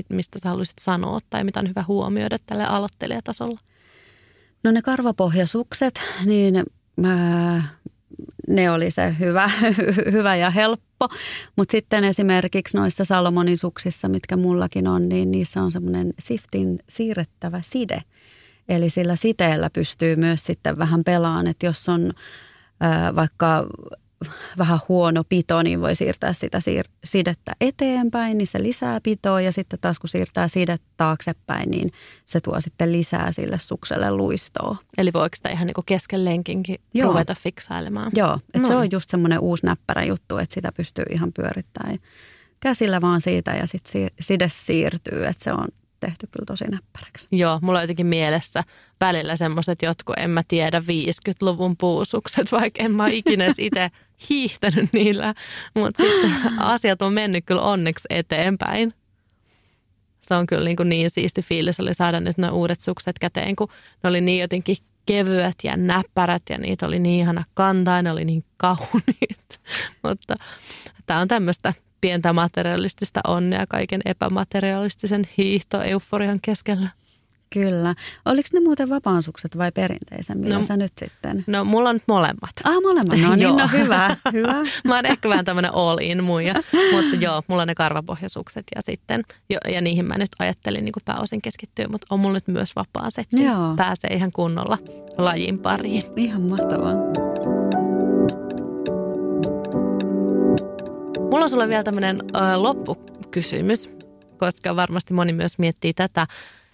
mistä 0.08 0.38
sä 0.38 0.48
haluaisit 0.48 0.78
sanoa 0.80 1.18
tai 1.30 1.44
mitä 1.44 1.60
on 1.60 1.68
hyvä 1.68 1.84
huomioida 1.88 2.36
tälle 2.46 2.66
aloittelijatasolla? 2.66 3.60
No 4.64 4.72
ne 4.72 4.82
karvapohjasukset, 4.82 6.00
niin 6.24 6.64
mä, 6.96 7.62
ne 8.48 8.70
oli 8.70 8.90
se 8.90 9.16
hyvä, 9.18 9.50
hyvä 10.12 10.36
ja 10.36 10.50
helppo. 10.50 11.08
Mutta 11.56 11.72
sitten 11.72 12.04
esimerkiksi 12.04 12.76
noissa 12.76 13.04
Salomonin 13.04 13.58
suksissa, 13.58 14.08
mitkä 14.08 14.36
mullakin 14.36 14.88
on, 14.88 15.08
niin 15.08 15.30
niissä 15.30 15.62
on 15.62 15.72
semmoinen 15.72 16.12
siftin 16.18 16.78
siirrettävä 16.88 17.60
side. 17.64 18.02
Eli 18.68 18.90
sillä 18.90 19.16
siteellä 19.16 19.70
pystyy 19.70 20.16
myös 20.16 20.46
sitten 20.46 20.78
vähän 20.78 21.04
pelaan, 21.04 21.46
että 21.46 21.66
jos 21.66 21.88
on 21.88 22.12
ää, 22.80 23.14
vaikka 23.14 23.66
vähän 24.58 24.78
huono 24.88 25.24
pito, 25.28 25.62
niin 25.62 25.80
voi 25.80 25.94
siirtää 25.94 26.32
sitä 26.32 26.58
siir- 26.58 26.90
sidettä 27.04 27.52
eteenpäin, 27.60 28.38
niin 28.38 28.46
se 28.46 28.62
lisää 28.62 29.00
pitoa 29.02 29.40
ja 29.40 29.52
sitten 29.52 29.78
taas 29.80 29.98
kun 29.98 30.08
siirtää 30.08 30.48
sidet 30.48 30.82
taaksepäin, 30.96 31.70
niin 31.70 31.92
se 32.26 32.40
tuo 32.40 32.60
sitten 32.60 32.92
lisää 32.92 33.32
sille 33.32 33.58
sukselle 33.58 34.10
luistoa. 34.10 34.76
Eli 34.98 35.10
voiko 35.12 35.36
sitä 35.36 35.48
ihan 35.48 35.66
niin 35.66 35.74
kesken 35.86 36.24
lenkinkin 36.24 36.76
Joo. 36.94 37.08
ruveta 37.08 37.34
fiksailemaan? 37.34 38.12
Joo, 38.16 38.34
että 38.54 38.58
no. 38.58 38.66
se 38.66 38.76
on 38.76 38.88
just 38.92 39.10
semmoinen 39.10 39.40
uusi 39.40 39.66
näppärä 39.66 40.04
juttu, 40.04 40.36
että 40.38 40.54
sitä 40.54 40.72
pystyy 40.72 41.04
ihan 41.10 41.32
pyörittämään 41.32 41.98
käsillä 42.60 43.00
vaan 43.00 43.20
siitä 43.20 43.50
ja 43.50 43.66
sitten 43.66 44.10
side 44.20 44.48
siirtyy, 44.48 45.26
että 45.26 45.44
se 45.44 45.52
on 45.52 45.68
tehty 46.00 46.26
kyllä 46.26 46.46
tosi 46.46 46.64
näppäräksi. 46.64 47.28
Joo, 47.32 47.58
mulla 47.62 47.78
on 47.78 47.82
jotenkin 47.82 48.06
mielessä 48.06 48.64
välillä 49.00 49.36
semmoiset 49.36 49.82
jotkut, 49.82 50.16
en 50.18 50.30
mä 50.30 50.42
tiedä, 50.48 50.80
50-luvun 50.80 51.76
puusukset, 51.76 52.52
vaikka 52.60 52.82
en 52.82 52.94
mä 52.94 53.08
ikinä 53.08 53.44
itse 53.58 53.90
hiihtänyt 54.30 54.92
niillä. 54.92 55.34
Mutta 55.74 56.02
sitten 56.02 56.32
asiat 56.58 57.02
on 57.02 57.12
mennyt 57.12 57.44
kyllä 57.46 57.62
onneksi 57.62 58.08
eteenpäin. 58.10 58.94
Se 60.20 60.34
on 60.34 60.46
kyllä 60.46 60.64
niin, 60.64 60.76
kuin 60.76 60.88
niin 60.88 61.10
siisti 61.10 61.42
fiilis 61.42 61.80
oli 61.80 61.94
saada 61.94 62.20
nyt 62.20 62.38
nuo 62.38 62.50
uudet 62.50 62.80
sukset 62.80 63.18
käteen, 63.18 63.56
kun 63.56 63.68
ne 64.02 64.08
oli 64.08 64.20
niin 64.20 64.40
jotenkin 64.40 64.76
kevyet 65.06 65.54
ja 65.64 65.76
näppärät 65.76 66.42
ja 66.50 66.58
niitä 66.58 66.86
oli 66.86 66.98
niin 66.98 67.20
ihana 67.20 67.44
kantaa 67.54 68.02
ne 68.02 68.12
oli 68.12 68.24
niin 68.24 68.44
kauniit. 68.56 69.60
Mutta 70.04 70.36
tämä 71.06 71.20
on 71.20 71.28
tämmöistä 71.28 71.74
pientä 72.00 72.32
materialistista 72.32 73.20
onnea 73.26 73.66
kaiken 73.66 74.00
epämaterialistisen 74.04 75.22
hiihto-euforian 75.38 76.38
keskellä. 76.42 76.88
Kyllä. 77.52 77.94
Oliko 78.24 78.48
ne 78.52 78.60
muuten 78.60 78.88
vapaansukset 78.88 79.58
vai 79.58 79.72
perinteisen? 79.72 80.38
Millä 80.38 80.56
no, 80.56 80.62
sä 80.62 80.76
nyt 80.76 80.92
sitten? 80.98 81.44
No 81.46 81.64
mulla 81.64 81.88
on 81.88 81.96
nyt 81.96 82.02
molemmat. 82.08 82.50
Ah, 82.64 82.74
molemmat. 82.82 83.18
No 83.18 83.34
niin, 83.36 83.56
no 83.56 83.68
hyvä. 83.72 84.16
hyvä. 84.32 84.54
Mä 84.88 84.94
oon 84.94 85.06
ehkä 85.06 85.28
vähän 85.28 85.44
tämmöinen 85.44 85.74
all 85.74 85.98
in 86.00 86.24
muija. 86.24 86.54
Mutta 86.92 87.16
joo, 87.16 87.42
mulla 87.48 87.62
on 87.62 87.68
ne 87.68 87.74
karvapohjasukset 87.74 88.64
ja 88.74 88.82
sitten, 88.82 89.22
jo, 89.50 89.58
ja 89.68 89.80
niihin 89.80 90.04
mä 90.04 90.18
nyt 90.18 90.30
ajattelin 90.38 90.84
niin 90.84 90.94
pääosin 91.04 91.42
keskittyä, 91.42 91.88
mutta 91.88 92.06
on 92.10 92.20
mulla 92.20 92.34
nyt 92.34 92.48
myös 92.48 92.76
vapaa 92.76 93.10
setti. 93.10 93.44
Joo. 93.44 93.74
Pääsee 93.76 94.14
ihan 94.14 94.32
kunnolla 94.32 94.78
lajin 95.18 95.58
pariin. 95.58 96.04
Ihan 96.16 96.42
mahtavaa. 96.42 96.94
Mulla 101.30 101.44
on 101.44 101.50
sulle 101.50 101.68
vielä 101.68 101.84
tämmöinen 101.84 102.22
äh, 102.36 102.60
loppukysymys, 102.60 103.90
koska 104.38 104.76
varmasti 104.76 105.14
moni 105.14 105.32
myös 105.32 105.58
miettii 105.58 105.94
tätä, 105.94 106.26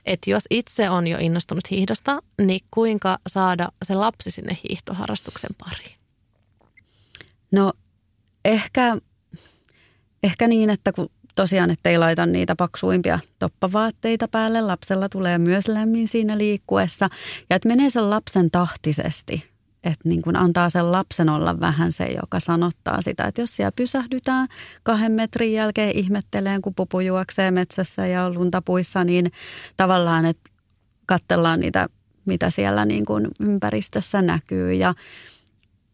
että 0.07 0.31
jos 0.31 0.45
itse 0.51 0.91
on 0.91 1.07
jo 1.07 1.19
innostunut 1.19 1.71
hiihdosta, 1.71 2.23
niin 2.41 2.61
kuinka 2.71 3.19
saada 3.27 3.69
se 3.83 3.95
lapsi 3.95 4.31
sinne 4.31 4.59
hiihtoharrastuksen 4.69 5.51
pariin? 5.59 5.99
No 7.51 7.73
ehkä, 8.45 8.97
ehkä 10.23 10.49
niin, 10.49 10.71
että 10.71 10.93
kun 10.93 11.11
tosiaan, 11.35 11.71
että 11.71 11.91
ei 11.91 11.99
laita 11.99 12.27
niitä 12.27 12.57
paksuimpia 12.57 13.19
toppavaatteita 13.39 14.29
päälle. 14.29 14.61
Lapsella 14.61 15.09
tulee 15.09 15.39
myös 15.39 15.69
lämmin 15.69 16.09
siinä 16.09 16.39
liikkuessa 16.39 17.09
ja 17.51 17.57
että 17.57 17.69
menee 17.69 17.91
sen 17.91 18.11
lapsen 18.11 18.51
tahtisesti 18.51 19.54
että 19.85 20.09
niin 20.09 20.23
kuin 20.23 20.37
antaa 20.37 20.71
sen 20.71 20.93
lapsen 20.93 21.29
olla 21.29 21.61
vähän 21.61 21.93
se, 21.93 22.05
joka 22.05 22.41
sanottaa 22.41 23.01
sitä, 23.01 23.25
että 23.25 23.41
jos 23.41 23.57
siellä 23.57 23.73
pysähdytään 23.77 24.49
kahden 24.83 25.13
metrin 25.13 25.53
jälkeen 25.53 25.99
ihmetteleen, 25.99 26.63
kun 26.63 26.75
pupu 26.75 27.01
juoksee 27.01 27.51
metsässä 27.51 28.07
ja 28.07 28.25
on 28.25 28.35
luntapuissa, 28.35 29.05
niin 29.05 29.33
tavallaan, 29.77 30.25
että 30.25 30.51
katsellaan 31.07 31.61
niitä, 31.61 31.89
mitä 32.25 32.51
siellä 32.51 32.85
niin 32.85 33.05
kuin 33.05 33.29
ympäristössä 33.41 34.23
näkyy. 34.23 34.73
Ja 34.73 34.95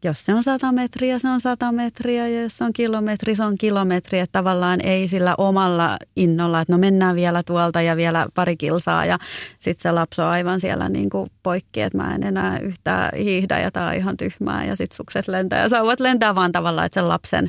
jos 0.04 0.24
se 0.26 0.34
on 0.34 0.42
100 0.42 0.72
metriä, 0.72 1.18
se 1.18 1.28
on 1.28 1.40
100 1.40 1.72
metriä 1.72 2.28
ja 2.28 2.42
jos 2.42 2.58
se 2.58 2.64
on 2.64 2.72
kilometri, 2.72 3.34
se 3.34 3.44
on 3.44 3.58
kilometri. 3.58 4.18
Että 4.18 4.38
tavallaan 4.38 4.80
ei 4.80 5.08
sillä 5.08 5.34
omalla 5.38 5.96
innolla, 6.16 6.60
että 6.60 6.72
no 6.72 6.78
mennään 6.78 7.16
vielä 7.16 7.42
tuolta 7.42 7.82
ja 7.82 7.96
vielä 7.96 8.26
pari 8.34 8.56
kilsaa 8.56 9.04
ja 9.04 9.18
sitten 9.58 9.82
se 9.82 9.92
lapso 9.92 10.24
on 10.24 10.30
aivan 10.30 10.60
siellä 10.60 10.88
niin 10.88 11.10
kuin 11.10 11.30
poikki, 11.42 11.80
että 11.80 11.98
mä 11.98 12.14
en 12.14 12.22
enää 12.22 12.58
yhtään 12.58 13.10
hiihdä 13.16 13.60
ja 13.60 13.70
tää 13.70 13.88
on 13.88 13.94
ihan 13.94 14.16
tyhmää 14.16 14.64
ja 14.64 14.76
sitten 14.76 14.96
sukset 14.96 15.28
lentää 15.28 15.62
ja 15.62 15.68
sauvat 15.68 16.00
lentää 16.00 16.34
vaan 16.34 16.52
tavallaan, 16.52 16.86
että 16.86 17.00
sen 17.00 17.08
lapsen, 17.08 17.46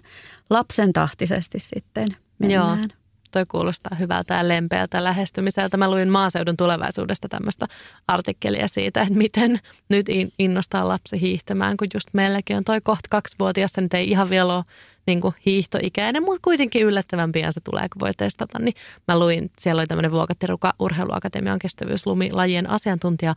lapsen 0.49 0.93
tahtisesti 0.93 1.59
sitten 1.59 2.07
mennään. 2.39 2.79
Joo 2.79 3.00
toi 3.31 3.45
kuulostaa 3.45 3.97
hyvältä 3.99 4.33
ja 4.33 4.47
lempeältä 4.47 5.03
lähestymiseltä. 5.03 5.77
Mä 5.77 5.91
luin 5.91 6.09
maaseudun 6.09 6.57
tulevaisuudesta 6.57 7.29
tämmöistä 7.29 7.67
artikkelia 8.07 8.67
siitä, 8.67 9.01
että 9.01 9.13
miten 9.13 9.59
nyt 9.89 10.05
innostaa 10.39 10.87
lapsi 10.87 11.21
hiihtämään, 11.21 11.77
kun 11.77 11.87
just 11.93 12.07
meilläkin 12.13 12.57
on 12.57 12.63
toi 12.63 12.81
kohta 12.81 13.07
kaksivuotiasta, 13.09 13.81
nyt 13.81 13.93
ei 13.93 14.09
ihan 14.09 14.29
vielä 14.29 14.55
ole 14.55 14.63
niin 15.07 15.21
kuin 15.21 15.35
hiihtoikäinen, 15.45 16.23
mutta 16.23 16.39
kuitenkin 16.43 16.83
yllättävän 16.83 17.31
pian 17.31 17.53
se 17.53 17.61
tulee, 17.63 17.89
kun 17.89 17.99
voi 17.99 18.11
testata. 18.17 18.59
Niin 18.59 18.73
mä 19.07 19.19
luin, 19.19 19.51
siellä 19.59 19.79
oli 19.79 19.87
tämmöinen 19.87 20.11
Vuokattiruka 20.11 20.73
Urheiluakatemian 20.79 21.59
kestävyyslumilajien 21.59 22.69
asiantuntija 22.69 23.35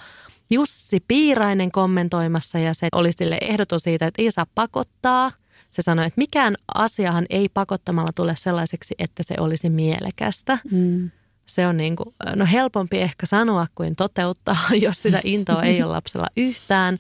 Jussi 0.51 1.01
Piirainen 1.09 1.72
kommentoimassa 1.72 2.59
ja 2.59 2.74
se 2.74 2.88
oli 2.92 3.12
sille 3.12 3.38
ehdoton 3.40 3.80
siitä, 3.80 4.07
että 4.07 4.22
ei 4.22 4.30
saa 4.30 4.47
pakottaa– 4.55 5.32
se 5.75 5.83
sanoi, 5.83 6.07
että 6.07 6.18
mikään 6.18 6.55
asiahan 6.75 7.27
ei 7.31 7.49
pakottamalla 7.49 8.11
tule 8.14 8.35
sellaiseksi, 8.39 8.95
että 8.99 9.22
se 9.22 9.35
olisi 9.41 9.70
mielekästä. 9.70 10.59
Mm. 10.70 11.11
Se 11.47 11.66
on 11.66 11.77
niin 11.77 11.97
kuin, 11.97 12.14
no 12.37 12.47
helpompi 12.53 13.01
ehkä 13.01 13.27
sanoa 13.27 13.66
kuin 13.75 13.97
toteuttaa, 13.97 14.57
jos 14.87 15.03
sitä 15.03 15.20
intoa 15.25 15.62
ei 15.62 15.83
ole 15.83 15.93
lapsella 15.93 16.27
yhtään. 16.37 16.99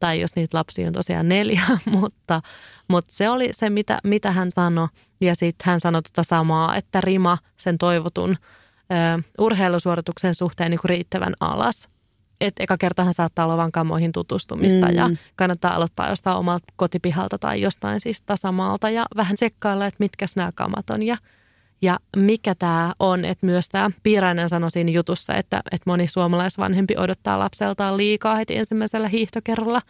Tai 0.00 0.20
jos 0.20 0.36
niitä 0.36 0.58
lapsia 0.58 0.86
on 0.86 0.92
tosiaan 0.92 1.28
neljä, 1.28 1.62
mutta, 2.00 2.40
mutta 2.88 3.14
se 3.14 3.30
oli 3.30 3.48
se, 3.52 3.70
mitä, 3.70 3.98
mitä 4.04 4.32
hän 4.32 4.50
sanoi. 4.50 4.88
Ja 5.20 5.34
sitten 5.34 5.66
hän 5.66 5.80
sanoi 5.80 6.02
tota 6.02 6.22
samaa, 6.22 6.76
että 6.76 7.00
rima 7.00 7.38
sen 7.56 7.78
toivotun 7.78 8.36
ö, 8.92 9.22
urheilusuorituksen 9.38 10.34
suhteen 10.34 10.70
niin 10.70 10.80
kuin 10.80 10.88
riittävän 10.88 11.34
alas. 11.40 11.88
Että 12.40 12.62
eka 12.62 12.78
kertahan 12.78 13.14
saattaa 13.14 13.44
olla 13.44 13.56
vain 13.56 13.72
kammoihin 13.72 14.12
tutustumista 14.12 14.86
mm. 14.86 14.94
ja 14.94 15.10
kannattaa 15.36 15.74
aloittaa 15.74 16.08
jostain 16.08 16.36
omalta 16.36 16.64
kotipihalta 16.76 17.38
tai 17.38 17.60
jostain 17.60 18.00
siis 18.00 18.22
tasamaalta 18.22 18.90
ja 18.90 19.04
vähän 19.16 19.36
tsekkailla, 19.36 19.86
että 19.86 19.96
mitkä 19.98 20.26
nämä 20.36 20.52
kamat 20.54 20.90
on 20.90 21.02
ja, 21.02 21.16
ja 21.82 21.98
mikä 22.16 22.54
tämä 22.54 22.92
on. 22.98 23.24
Että 23.24 23.46
myös 23.46 23.68
tämä 23.68 23.90
Piirainen 24.02 24.48
sanoi 24.48 24.70
siinä 24.70 24.90
jutussa, 24.90 25.34
että, 25.34 25.62
että 25.72 25.90
moni 25.90 26.08
suomalaisvanhempi 26.08 26.94
odottaa 26.98 27.38
lapseltaan 27.38 27.96
liikaa 27.96 28.36
heti 28.36 28.56
ensimmäisellä 28.56 29.08
hiihtokerralla, 29.08 29.82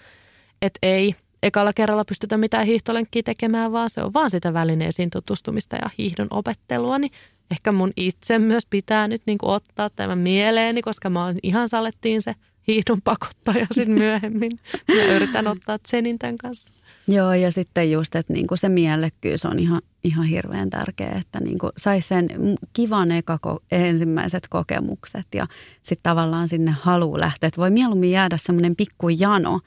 että 0.63 0.79
ei 0.83 1.15
ekalla 1.43 1.73
kerralla 1.73 2.05
pystytä 2.05 2.37
mitään 2.37 2.67
hiihtolenkkiä 2.67 3.23
tekemään, 3.23 3.73
vaan 3.73 3.91
se 3.91 4.03
on 4.03 4.15
vaan 4.15 4.31
sitä 4.31 4.55
välineisiin 4.55 5.11
tutustumista 5.11 5.77
ja 5.77 5.91
hiihdon 5.99 6.29
opettelua, 6.31 6.99
niin 6.99 7.13
ehkä 7.51 7.73
mun 7.73 7.93
itse 7.97 8.39
myös 8.39 8.67
pitää 8.71 9.09
nyt 9.09 9.23
niin 9.27 9.39
kuin 9.39 9.51
ottaa 9.51 9.91
tämän 9.91 10.19
mieleeni, 10.19 10.83
koska 10.83 11.11
mä 11.11 11.25
olen 11.25 11.39
ihan 11.43 11.69
salettiin 11.69 12.23
se 12.23 12.35
hiihdon 12.69 13.03
pakottaja 13.03 13.67
sitten 13.73 13.99
myöhemmin. 14.05 14.53
Mä 14.89 15.03
yritän 15.03 15.47
ottaa 15.47 15.79
Zenin 15.89 16.19
tämän 16.19 16.39
kanssa. 16.39 16.75
Joo, 17.09 17.33
ja 17.33 17.51
sitten 17.51 17.93
just, 17.93 18.17
että 18.17 18.33
niinku 18.33 18.57
se 18.57 18.69
mielekkyys 18.69 19.45
on 19.45 19.59
ihan, 19.59 19.83
ihan 20.05 20.27
hirveän 20.27 20.71
tärkeä, 20.71 21.13
että 21.21 21.41
niinku 21.41 21.71
saisi 21.77 22.09
sen 22.09 22.29
kivan 22.73 23.13
eka 23.13 23.39
ensimmäiset 23.73 24.49
kokemukset 24.49 25.27
ja 25.35 25.47
sitten 25.83 26.11
tavallaan 26.11 26.49
sinne 26.49 26.71
halu 26.81 27.21
lähteä. 27.21 27.49
Että 27.49 27.61
voi 27.61 27.71
mieluummin 27.71 28.13
jäädä 28.13 28.37
semmoinen 28.37 28.77
pikku 28.77 29.09
jano, 29.09 29.61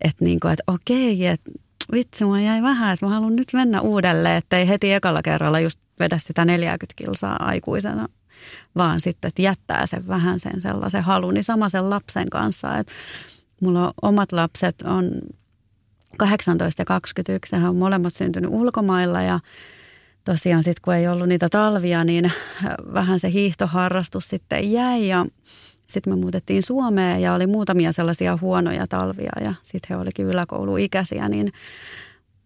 että 0.00 0.24
niinku, 0.24 0.48
et 0.48 0.60
okei, 0.66 1.26
että 1.26 1.50
vitsi, 1.92 2.24
mua 2.24 2.40
jäi 2.40 2.62
vähän, 2.62 2.94
että 2.94 3.06
mä 3.06 3.12
haluan 3.12 3.36
nyt 3.36 3.48
mennä 3.52 3.80
uudelleen, 3.80 4.36
että 4.36 4.56
ei 4.56 4.68
heti 4.68 4.92
ekalla 4.92 5.22
kerralla 5.22 5.60
just 5.60 5.80
vedä 6.00 6.18
sitä 6.18 6.44
40 6.44 6.86
kilsaa 6.96 7.36
aikuisena, 7.40 8.08
vaan 8.76 9.00
sitten, 9.00 9.28
että 9.28 9.42
jättää 9.42 9.86
sen 9.86 10.08
vähän 10.08 10.40
sen 10.40 10.60
sellaisen 10.60 11.02
halun. 11.02 11.34
Niin 11.34 11.44
sama 11.44 11.68
sen 11.68 11.90
lapsen 11.90 12.30
kanssa, 12.30 12.78
että 12.78 12.92
mulla 13.60 13.86
on 13.86 13.92
omat 14.02 14.32
lapset 14.32 14.82
on 14.82 15.10
18 16.18 16.82
ja 16.82 16.86
21, 16.86 17.56
he 17.56 17.68
on 17.68 17.76
molemmat 17.76 18.14
syntynyt 18.14 18.50
ulkomailla 18.50 19.22
ja 19.22 19.40
tosiaan 20.24 20.62
sitten 20.62 20.82
kun 20.84 20.94
ei 20.94 21.08
ollut 21.08 21.28
niitä 21.28 21.48
talvia, 21.48 22.04
niin 22.04 22.32
vähän 22.94 23.20
se 23.20 23.30
hiihtoharrastus 23.30 24.28
sitten 24.28 24.72
jäi 24.72 25.08
ja 25.08 25.26
sitten 25.86 26.12
me 26.12 26.20
muutettiin 26.20 26.62
Suomeen 26.62 27.22
ja 27.22 27.34
oli 27.34 27.46
muutamia 27.46 27.92
sellaisia 27.92 28.38
huonoja 28.40 28.86
talvia 28.86 29.32
ja 29.40 29.54
sitten 29.62 29.96
he 29.96 30.02
olikin 30.02 30.26
yläkouluikäisiä, 30.26 31.28
niin 31.28 31.52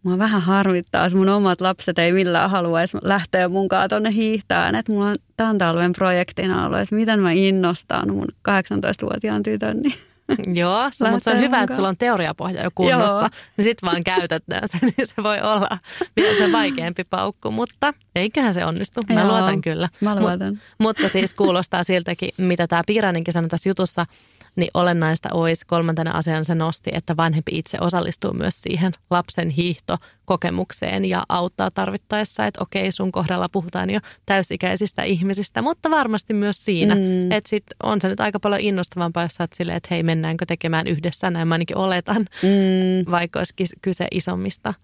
Mua 0.03 0.19
vähän 0.19 0.43
harmittaa, 0.43 1.07
että 1.07 1.19
mun 1.19 1.29
omat 1.29 1.61
lapset 1.61 1.99
ei 1.99 2.13
millään 2.13 2.51
haluaisi 2.51 2.99
lähteä 3.03 3.49
munkaan 3.49 3.89
tuonne 3.89 4.13
hiihtään. 4.13 4.75
Että 4.75 4.93
mulla 4.93 5.09
on 5.09 5.17
tämän 5.37 5.59
talven 5.59 5.93
projektina 5.93 6.67
ollut, 6.67 6.79
että 6.79 6.95
miten 6.95 7.21
mä 7.21 7.33
innostan 7.33 8.13
mun 8.13 8.29
18-vuotiaan 8.49 9.43
tytön. 9.43 9.81
Niin 9.81 9.95
Joo, 10.61 10.85
mutta 10.85 11.25
se 11.25 11.31
on 11.31 11.41
hyvä, 11.41 11.63
että 11.63 11.77
sulla 11.77 11.89
on 11.89 11.97
teoriapohja 11.97 12.63
jo 12.63 12.71
kunnossa. 12.75 13.19
Joo. 13.19 13.29
Niin 13.57 13.65
sitten 13.65 13.91
vaan 13.91 14.05
käytetään 14.05 14.69
se, 14.69 14.79
niin 14.83 15.07
se 15.07 15.23
voi 15.23 15.41
olla 15.41 15.79
vielä 16.17 16.37
se 16.39 16.53
vaikeampi 16.53 17.05
paukku. 17.05 17.51
Mutta 17.51 17.95
eiköhän 18.15 18.55
se 18.55 18.65
onnistu. 18.65 19.01
Mä 19.15 19.21
Joo, 19.21 19.29
luotan 19.29 19.61
kyllä. 19.61 19.89
Mä 20.01 20.21
luotan. 20.21 20.53
Mut, 20.55 20.59
mutta 20.79 21.09
siis 21.09 21.35
kuulostaa 21.35 21.85
siltäkin, 21.85 22.31
mitä 22.37 22.67
tämä 22.67 22.83
Piirainenkin 22.87 23.35
sanoi 23.35 23.49
tässä 23.49 23.69
jutussa– 23.69 24.07
niin 24.59 24.71
olennaista 24.75 25.29
olisi 25.33 25.67
kolmantena 25.67 26.11
asiana 26.11 26.45
se 26.45 26.55
nosti, 26.55 26.91
että 26.93 27.17
vanhempi 27.17 27.59
itse 27.59 27.79
osallistuu 27.81 28.33
myös 28.33 28.63
siihen 28.63 28.93
lapsen 29.11 29.51
hiihtokokemukseen 29.51 31.05
ja 31.05 31.25
auttaa 31.29 31.71
tarvittaessa, 31.71 32.47
että 32.47 32.63
okei, 32.63 32.93
sun 32.93 33.13
kohdalla 33.13 33.49
puhutaan 33.49 33.91
jo 33.91 34.01
täysikäisistä 34.27 35.03
ihmisistä, 35.03 35.63
mutta 35.63 35.91
varmasti 35.91 36.35
myös 36.35 36.65
siinä, 36.65 36.95
mm. 36.95 37.33
että 37.33 37.51
sit 37.51 37.65
on 37.83 38.01
se 38.01 38.09
nyt 38.09 38.21
aika 38.21 38.41
paljon 38.41 38.61
innostavampaa, 38.61 39.23
jos 39.23 39.35
sä 39.35 39.49
silleen, 39.55 39.77
että 39.77 39.89
hei, 39.91 40.03
mennäänkö 40.03 40.47
tekemään 40.47 40.87
yhdessä, 40.87 41.31
näin 41.31 41.49
mä 41.49 41.55
ainakin 41.55 41.77
oletan, 41.79 42.27
mm. 42.43 43.11
vaikka 43.11 43.41
olisi 43.41 43.55
kyse 43.83 44.07
isommista 44.11 44.75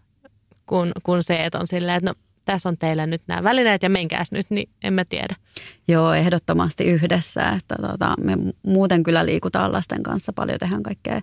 kuin, 0.67 0.93
kuin 1.03 1.23
se, 1.23 1.45
että 1.45 1.59
on 1.59 1.67
silleen, 1.67 1.97
että 1.97 2.11
no 2.11 2.15
tässä 2.45 2.69
on 2.69 2.77
teille 2.77 3.07
nyt 3.07 3.23
nämä 3.27 3.43
välineet 3.43 3.83
ja 3.83 3.91
menkääs 3.91 4.33
nyt, 4.33 4.47
niin 4.51 4.69
en 4.85 4.93
mä 4.93 5.05
tiedä. 5.05 5.37
Joo, 5.89 6.13
ehdottomasti 6.13 6.85
yhdessä. 6.85 7.49
Että 7.49 7.77
tota, 7.91 8.15
me 8.21 8.37
muuten 8.63 9.03
kyllä 9.03 9.27
liikutaan 9.27 9.73
lasten 9.73 10.03
kanssa 10.03 10.33
paljon, 10.33 10.59
tehdään 10.59 10.83
kaikkea 10.83 11.21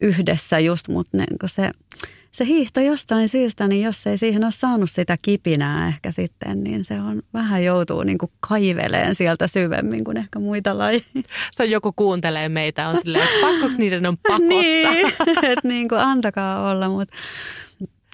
yhdessä 0.00 0.58
just, 0.58 0.88
mutta 0.88 1.16
ne, 1.16 1.24
kun 1.40 1.48
se, 1.48 1.70
se 2.32 2.44
hiihto 2.44 2.80
jostain 2.80 3.28
syystä, 3.28 3.68
niin 3.68 3.82
jos 3.84 4.06
ei 4.06 4.18
siihen 4.18 4.44
ole 4.44 4.52
saanut 4.52 4.90
sitä 4.90 5.16
kipinää 5.22 5.88
ehkä 5.88 6.12
sitten, 6.12 6.64
niin 6.64 6.84
se 6.84 7.00
on 7.00 7.22
vähän 7.34 7.64
joutuu 7.64 8.02
niin 8.02 8.18
kuin 8.18 8.32
kaiveleen 8.40 9.14
sieltä 9.14 9.48
syvemmin 9.48 10.04
kuin 10.04 10.16
ehkä 10.16 10.38
muita 10.38 10.78
lajeja. 10.78 11.02
Se 11.52 11.62
on 11.62 11.70
joku 11.70 11.92
kuuntelee 11.92 12.48
meitä, 12.48 12.88
on 12.88 12.96
silleen, 12.96 13.24
että 13.24 13.46
pakkoks 13.46 13.78
niiden 13.78 14.06
on 14.06 14.16
pakottaa? 14.16 14.48
niin, 14.48 14.96
että 15.26 15.68
niin 15.68 15.88
kuin 15.88 16.00
antakaa 16.00 16.70
olla, 16.70 16.88
mutta 16.88 17.16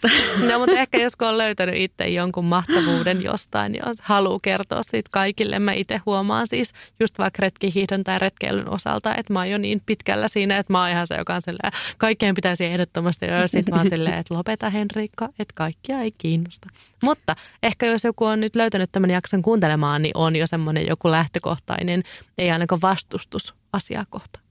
No 0.49 0.59
mutta 0.59 0.77
ehkä 0.77 0.99
jos 0.99 1.13
on 1.21 1.39
löytänyt 1.39 1.75
itse 1.79 2.09
jonkun 2.09 2.45
mahtavuuden 2.45 3.23
jostain, 3.23 3.73
niin 3.73 3.83
haluaa 4.03 4.39
kertoa 4.43 4.83
siitä 4.83 5.09
kaikille. 5.13 5.59
Mä 5.59 5.73
itse 5.73 6.01
huomaan 6.07 6.47
siis 6.47 6.73
just 7.01 7.19
vaikka 7.19 7.41
retkihiihdon 7.41 8.05
tai 8.05 8.19
retkeilyn 8.19 8.71
osalta, 8.71 9.15
että 9.15 9.33
mä 9.33 9.39
oon 9.39 9.51
jo 9.51 9.59
niin 9.59 9.83
pitkällä 9.87 10.29
siinä, 10.29 10.59
että 10.59 10.73
mä 10.73 10.81
oon 10.81 10.91
ihan 10.91 11.07
se, 11.07 11.15
joka 11.15 11.35
on 11.35 11.43
silleen, 11.43 11.73
kaikkeen 11.99 12.35
pitäisi 12.35 12.65
ehdottomasti 12.65 13.27
ja 13.27 13.49
sitten 13.49 13.75
mä 13.75 13.81
oon 13.81 13.91
silleen, 13.91 14.19
että 14.19 14.35
lopeta 14.35 14.71
Henriikka, 14.71 15.29
että 15.39 15.55
kaikkia 15.55 16.01
ei 16.01 16.13
kiinnosta. 16.19 16.69
Mutta 17.03 17.37
ehkä 17.63 17.87
jos 17.87 18.05
joku 18.05 18.25
on 18.25 18.41
nyt 18.41 18.57
löytänyt 18.57 18.93
tämän 18.93 19.11
jakson 19.11 19.43
kuuntelemaan, 19.43 20.03
niin 20.03 20.17
on 20.17 20.37
jo 20.37 20.47
semmoinen 20.47 20.87
joku 20.87 21.11
lähtökohtainen, 21.11 22.03
ei 22.39 22.51
ainakaan 22.51 22.83
vastustus 22.83 23.55
asiaa 23.73 24.05
kohtaan. 24.11 24.45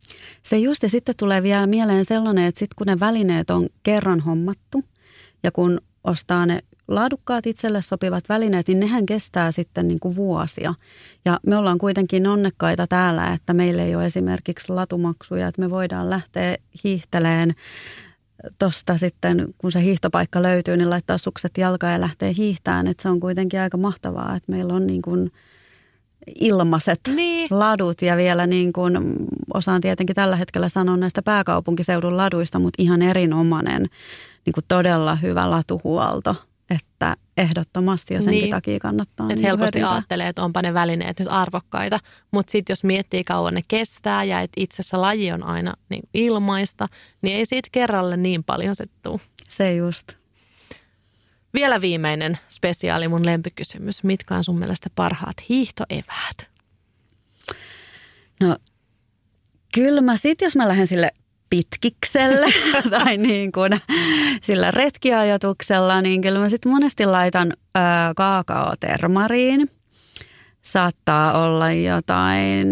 Se 0.43 0.57
just 0.57 0.83
ja 0.83 0.89
sitten 0.89 1.15
tulee 1.17 1.43
vielä 1.43 1.67
mieleen 1.67 2.05
sellainen, 2.05 2.45
että 2.45 2.59
sitten 2.59 2.75
kun 2.75 2.87
ne 2.87 2.99
välineet 2.99 3.49
on 3.49 3.69
kerran 3.83 4.19
hommattu, 4.19 4.83
ja 5.43 5.51
kun 5.51 5.81
ostaa 6.03 6.45
ne 6.45 6.59
laadukkaat 6.87 7.47
itselle 7.47 7.81
sopivat 7.81 8.23
välineet, 8.29 8.67
niin 8.67 8.79
nehän 8.79 9.05
kestää 9.05 9.51
sitten 9.51 9.87
niin 9.87 9.99
kuin 9.99 10.15
vuosia. 10.15 10.73
Ja 11.25 11.39
me 11.47 11.57
ollaan 11.57 11.77
kuitenkin 11.77 12.27
onnekkaita 12.27 12.87
täällä, 12.87 13.33
että 13.33 13.53
meillä 13.53 13.83
ei 13.83 13.95
ole 13.95 14.05
esimerkiksi 14.05 14.73
latumaksuja, 14.73 15.47
että 15.47 15.61
me 15.61 15.69
voidaan 15.69 16.09
lähteä 16.09 16.57
hiihteleen 16.83 17.55
tuosta 18.59 18.97
sitten, 18.97 19.47
kun 19.57 19.71
se 19.71 19.81
hiihtopaikka 19.81 20.41
löytyy, 20.41 20.77
niin 20.77 20.89
laittaa 20.89 21.17
sukset 21.17 21.57
jalkaan 21.57 21.93
ja 21.93 22.01
lähtee 22.01 22.33
hiihtään. 22.37 22.87
Että 22.87 23.03
se 23.03 23.09
on 23.09 23.19
kuitenkin 23.19 23.59
aika 23.59 23.77
mahtavaa, 23.77 24.35
että 24.35 24.51
meillä 24.51 24.73
on 24.73 24.87
niin 24.87 25.01
kuin 25.01 25.31
ilmaiset 26.39 26.99
niin. 27.15 27.47
ladut 27.51 28.01
ja 28.01 28.17
vielä 28.17 28.47
niin 28.47 28.73
kuin, 28.73 28.99
osaan 29.53 29.81
tietenkin 29.81 30.15
tällä 30.15 30.35
hetkellä 30.35 30.69
sanoa 30.69 30.97
näistä 30.97 31.21
pääkaupunkiseudun 31.21 32.17
laduista, 32.17 32.59
mutta 32.59 32.81
ihan 32.81 33.01
erinomainen 33.01 33.89
niin 34.45 34.53
kuin 34.53 34.65
todella 34.67 35.15
hyvä 35.15 35.49
latuhuolto, 35.49 36.35
että 36.69 37.15
ehdottomasti 37.37 38.13
jo 38.13 38.21
senkin 38.21 38.41
niin. 38.41 38.51
takia 38.51 38.79
kannattaa. 38.79 39.25
Että 39.25 39.35
niin 39.35 39.45
helposti 39.45 39.79
hyödyntää. 39.79 39.91
ajattelee, 39.91 40.27
että 40.27 40.43
onpa 40.43 40.61
ne 40.61 40.73
välineet 40.73 41.19
nyt 41.19 41.27
arvokkaita, 41.31 41.99
mutta 42.31 42.51
sitten 42.51 42.71
jos 42.71 42.83
miettii 42.83 43.23
kauan 43.23 43.53
ne 43.53 43.61
kestää 43.67 44.23
ja 44.23 44.41
että 44.41 44.61
itse 44.61 44.81
asiassa 44.81 45.01
laji 45.01 45.31
on 45.31 45.43
aina 45.43 45.73
niin 45.89 46.03
ilmaista, 46.13 46.87
niin 47.21 47.37
ei 47.37 47.45
siitä 47.45 47.69
kerralle 47.71 48.17
niin 48.17 48.43
paljon 48.43 48.75
se 48.75 48.85
tuu. 49.03 49.21
Se 49.49 49.75
just. 49.75 50.07
Vielä 51.53 51.81
viimeinen 51.81 52.37
spesiaali, 52.49 53.07
mun 53.07 53.25
lempikysymys. 53.25 54.03
Mitkä 54.03 54.35
on 54.35 54.43
sun 54.43 54.59
mielestä 54.59 54.89
parhaat 54.95 55.49
hiihtoeväät? 55.49 56.47
No 58.41 58.57
kyllä 59.73 60.01
mä 60.01 60.17
sit, 60.17 60.41
jos 60.41 60.55
mä 60.55 60.67
lähden 60.67 60.87
sille 60.87 61.11
pitkikselle 61.53 62.53
tai 62.99 63.17
niin 63.17 63.51
kuin 63.51 63.71
sillä 64.41 64.71
retkiajatuksella, 64.71 66.01
niin 66.01 66.21
kyllä 66.21 66.39
mä 66.39 66.49
sitten 66.49 66.71
monesti 66.71 67.05
laitan 67.05 67.53
kaakaotermariin. 68.15 69.69
Saattaa 70.61 71.45
olla 71.45 71.71
jotain 71.71 72.67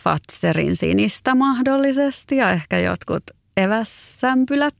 Fatserin 0.00 0.76
sinistä 0.76 1.34
mahdollisesti 1.34 2.36
ja 2.36 2.50
ehkä 2.50 2.78
jotkut 2.78 3.22
evässämpylät. 3.56 4.76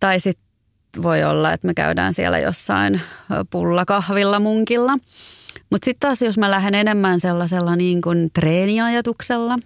Tai 0.00 0.20
sitten 0.20 1.02
voi 1.02 1.24
olla, 1.24 1.52
että 1.52 1.66
me 1.66 1.74
käydään 1.74 2.14
siellä 2.14 2.38
jossain 2.38 3.00
pullakahvilla 3.50 4.40
munkilla. 4.40 4.98
Mutta 5.70 5.84
sitten 5.84 6.08
taas, 6.08 6.22
jos 6.22 6.38
mä 6.38 6.50
lähden 6.50 6.74
enemmän 6.74 7.20
sellaisella 7.20 7.76
niin 7.76 8.00
kuin 8.00 8.30
treeniajatuksella, 8.34 9.58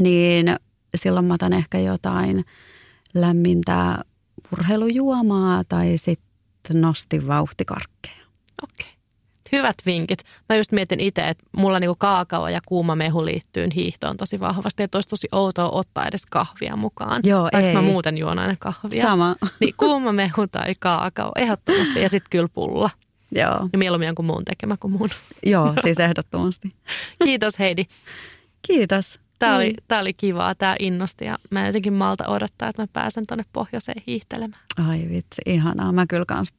niin 0.00 0.56
silloin 0.94 1.26
mä 1.26 1.34
otan 1.34 1.52
ehkä 1.52 1.78
jotain 1.78 2.44
lämmintä 3.14 3.98
urheilujuomaa 4.52 5.62
tai 5.68 5.94
sitten 5.96 6.80
nostin 6.80 7.26
vauhtikarkkeja. 7.26 8.24
Okei. 8.62 8.74
Okay. 8.80 8.94
Hyvät 9.52 9.76
vinkit. 9.86 10.24
Mä 10.48 10.56
just 10.56 10.72
mietin 10.72 11.00
itse, 11.00 11.28
että 11.28 11.44
mulla 11.56 11.80
niinku 11.80 11.96
kaakao 11.98 12.48
ja 12.48 12.60
kuuma 12.66 12.96
mehu 12.96 13.24
liittyy 13.24 13.68
hiihtoon 13.74 14.16
tosi 14.16 14.40
vahvasti. 14.40 14.82
Että 14.82 14.98
olisi 14.98 15.08
tosi 15.08 15.28
outoa 15.32 15.70
ottaa 15.70 16.06
edes 16.06 16.26
kahvia 16.26 16.76
mukaan. 16.76 17.22
Joo, 17.24 17.48
ei. 17.52 17.74
mä 17.74 17.82
muuten 17.82 18.18
juon 18.18 18.38
aina 18.38 18.56
kahvia. 18.58 19.02
Sama. 19.02 19.36
Niin 19.60 19.74
kuuma 19.76 20.12
mehu 20.12 20.46
tai 20.46 20.74
kaakao 20.80 21.32
ehdottomasti 21.36 22.00
ja 22.00 22.08
sitten 22.08 22.30
kyllä 22.30 22.48
pulla. 22.54 22.90
Joo. 23.32 23.68
Ja 23.72 23.78
mieluummin 23.78 24.06
jonkun 24.06 24.24
muun 24.24 24.44
tekemä 24.44 24.76
kuin 24.76 24.92
mun. 24.92 25.10
Joo, 25.46 25.74
siis 25.82 26.00
ehdottomasti. 26.00 26.74
Kiitos 27.24 27.58
Heidi. 27.58 27.84
Kiitos. 28.66 29.20
Tämä 29.38 29.56
oli, 29.56 29.74
tää 29.88 30.00
oli 30.00 30.12
kivaa, 30.12 30.54
tämä 30.54 30.76
innosti 30.78 31.24
ja 31.24 31.38
mä 31.50 31.66
jotenkin 31.66 31.92
malta 31.92 32.28
odottaa, 32.28 32.68
että 32.68 32.82
mä 32.82 32.86
pääsen 32.92 33.24
tuonne 33.28 33.44
pohjoiseen 33.52 34.02
hiihtelemään. 34.06 34.62
Ai 34.88 35.06
vitsi, 35.10 35.42
ihanaa. 35.46 35.92
Mä 35.92 36.06
kyllä 36.06 36.24
kans 36.24 36.52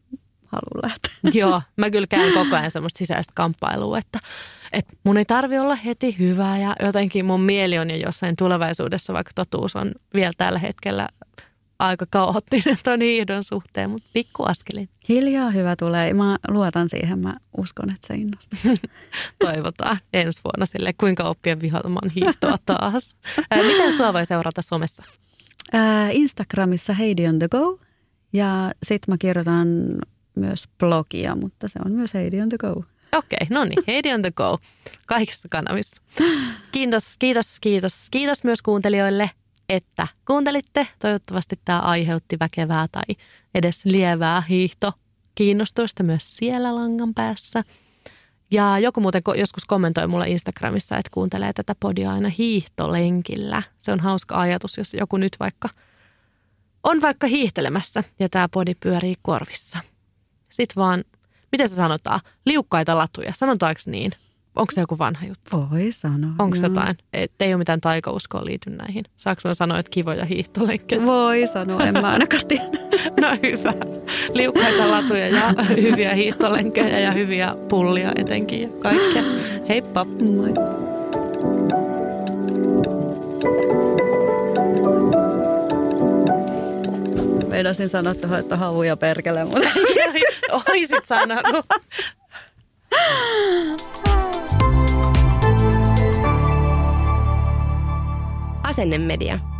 haluan 0.46 0.90
lähteä. 0.90 1.12
Joo, 1.42 1.62
mä 1.78 1.90
kyllä 1.90 2.08
käyn 2.08 2.34
koko 2.34 2.56
ajan 2.56 2.72
semmoista 2.72 2.98
sisäistä 2.98 3.32
kamppailua, 3.36 3.98
että, 3.98 4.20
että 4.72 4.94
mun 5.04 5.18
ei 5.18 5.26
tarvi 5.26 5.60
olla 5.60 5.76
heti 5.76 6.20
hyvää 6.20 6.58
ja 6.58 6.76
jotenkin 6.84 7.26
mun 7.26 7.42
mieli 7.42 7.78
on 7.78 7.90
jo 7.90 7.98
jossain 7.98 8.36
tulevaisuudessa, 8.36 9.14
vaikka 9.14 9.32
totuus 9.36 9.76
on 9.76 9.92
vielä 10.14 10.34
tällä 10.38 10.60
hetkellä 10.60 11.10
aika 11.80 12.06
kaoottinen 12.10 12.78
ton 12.84 13.02
hiihdon 13.02 13.44
suhteen, 13.44 13.90
mutta 13.90 14.10
pikku 14.14 14.44
askelin. 14.44 14.90
Hiljaa 15.10 15.50
hyvä 15.50 15.76
tulee. 15.76 16.14
Mä 16.14 16.38
luotan 16.48 16.90
siihen. 16.90 17.20
Mä 17.20 17.34
uskon, 17.58 17.90
että 17.90 18.08
se 18.08 18.14
innostaa. 18.14 18.60
Toivotaan 19.46 19.98
ensi 20.14 20.42
vuonna 20.44 20.66
sille, 20.66 20.94
kuinka 20.94 21.24
oppia 21.24 21.60
vihoamaan 21.60 22.10
hiihtoa 22.10 22.58
taas. 22.66 23.16
Miten 23.68 23.98
sua 23.98 24.14
voi 24.14 24.26
seurata 24.26 24.62
somessa? 24.62 25.04
Instagramissa 26.12 26.94
Heidi 26.94 27.28
on 27.28 27.40
the 27.40 27.48
go. 27.48 27.80
Ja 28.34 28.72
sitten 28.84 29.14
mä 29.14 29.18
kirjoitan 29.18 29.68
myös 30.36 30.64
blogia, 30.80 31.36
mutta 31.36 31.68
se 31.68 31.80
on 31.86 31.92
myös 31.92 32.14
Heidi 32.14 32.42
on 32.42 32.50
the 32.50 32.58
go. 32.58 32.84
Okei, 33.18 33.38
okay, 33.42 33.48
no 33.50 33.64
niin, 33.64 33.84
Heidi 33.88 34.14
on 34.14 34.22
the 34.22 34.32
go. 34.32 34.58
Kaikissa 35.06 35.48
kanavissa. 35.50 36.02
Kiitos, 36.72 37.16
kiitos, 37.20 37.58
kiitos. 37.62 38.08
Kiitos 38.12 38.44
myös 38.44 38.62
kuuntelijoille 38.62 39.32
että 39.70 40.08
kuuntelitte. 40.28 40.88
Toivottavasti 41.00 41.60
tämä 41.66 41.80
aiheutti 41.80 42.40
väkevää 42.40 42.88
tai 42.92 43.16
edes 43.56 43.86
lievää 43.86 44.42
hiihto 44.42 44.94
kiinnostusta 45.36 46.04
myös 46.04 46.36
siellä 46.36 46.76
langan 46.76 47.14
päässä. 47.14 47.64
Ja 48.52 48.80
joku 48.80 49.02
muuten 49.02 49.22
joskus 49.38 49.66
kommentoi 49.66 50.08
mulle 50.08 50.30
Instagramissa, 50.30 50.98
että 50.98 51.10
kuuntelee 51.14 51.54
tätä 51.54 51.76
podia 51.80 52.12
aina 52.12 52.30
hiihtolenkillä. 52.30 53.64
Se 53.78 53.92
on 53.92 54.00
hauska 54.00 54.40
ajatus, 54.40 54.78
jos 54.78 54.94
joku 54.94 55.18
nyt 55.18 55.36
vaikka 55.40 55.70
on 56.84 57.02
vaikka 57.02 57.28
hiihtelemässä 57.28 58.04
ja 58.20 58.30
tämä 58.30 58.50
podi 58.50 58.76
pyörii 58.80 59.16
korvissa. 59.22 59.80
Sitten 60.50 60.76
vaan, 60.76 61.04
miten 61.52 61.70
se 61.70 61.76
sanotaan, 61.76 62.20
liukkaita 62.46 62.98
latuja, 62.98 63.34
sanotaanko 63.34 63.82
niin? 63.86 64.12
Onko 64.56 64.72
se 64.72 64.82
joku 64.82 64.98
vanha 64.98 65.26
juttu? 65.26 65.68
Voi 65.72 65.92
sanoa. 65.92 66.32
Onko 66.40 66.56
se 66.56 66.66
jotain? 66.66 66.98
Et 67.14 67.32
ei 67.40 67.54
ole 67.54 67.58
mitään 67.58 67.82
taikauskoa 67.82 68.46
liity 68.46 68.70
näihin. 68.70 69.04
Saanko 69.18 69.42
mä 69.46 69.54
sanoa, 69.54 69.80
että 69.80 69.90
kivoja 69.90 70.26
hiihtolenkkejä? 70.26 71.06
Voi 71.06 71.48
sanoa, 71.48 71.84
en 71.84 71.94
mä 71.94 72.12
ainakaan 72.12 72.48
tiedä. 72.48 72.64
no 73.22 73.28
hyvä. 73.44 73.74
Liukkaita 74.34 74.92
latuja 74.92 75.28
ja 75.28 75.54
hyviä 75.70 76.14
hiihtolenkkejä 76.14 77.00
ja 77.00 77.12
hyviä 77.12 77.56
pullia 77.70 78.12
etenkin 78.16 78.62
ja 78.62 78.70
kaikkea. 78.80 79.24
Heippa. 79.70 80.06
Moi. 80.06 80.54
Meinasin 87.48 87.90
sanoa 87.90 88.16
tuohon, 88.16 88.40
että 88.40 88.58
havuja 88.58 88.98
perkele, 88.98 89.44
mutta... 89.44 89.70
Oisit 90.70 91.06
sanonut. 91.06 91.66
Asennemedia. 98.64 99.55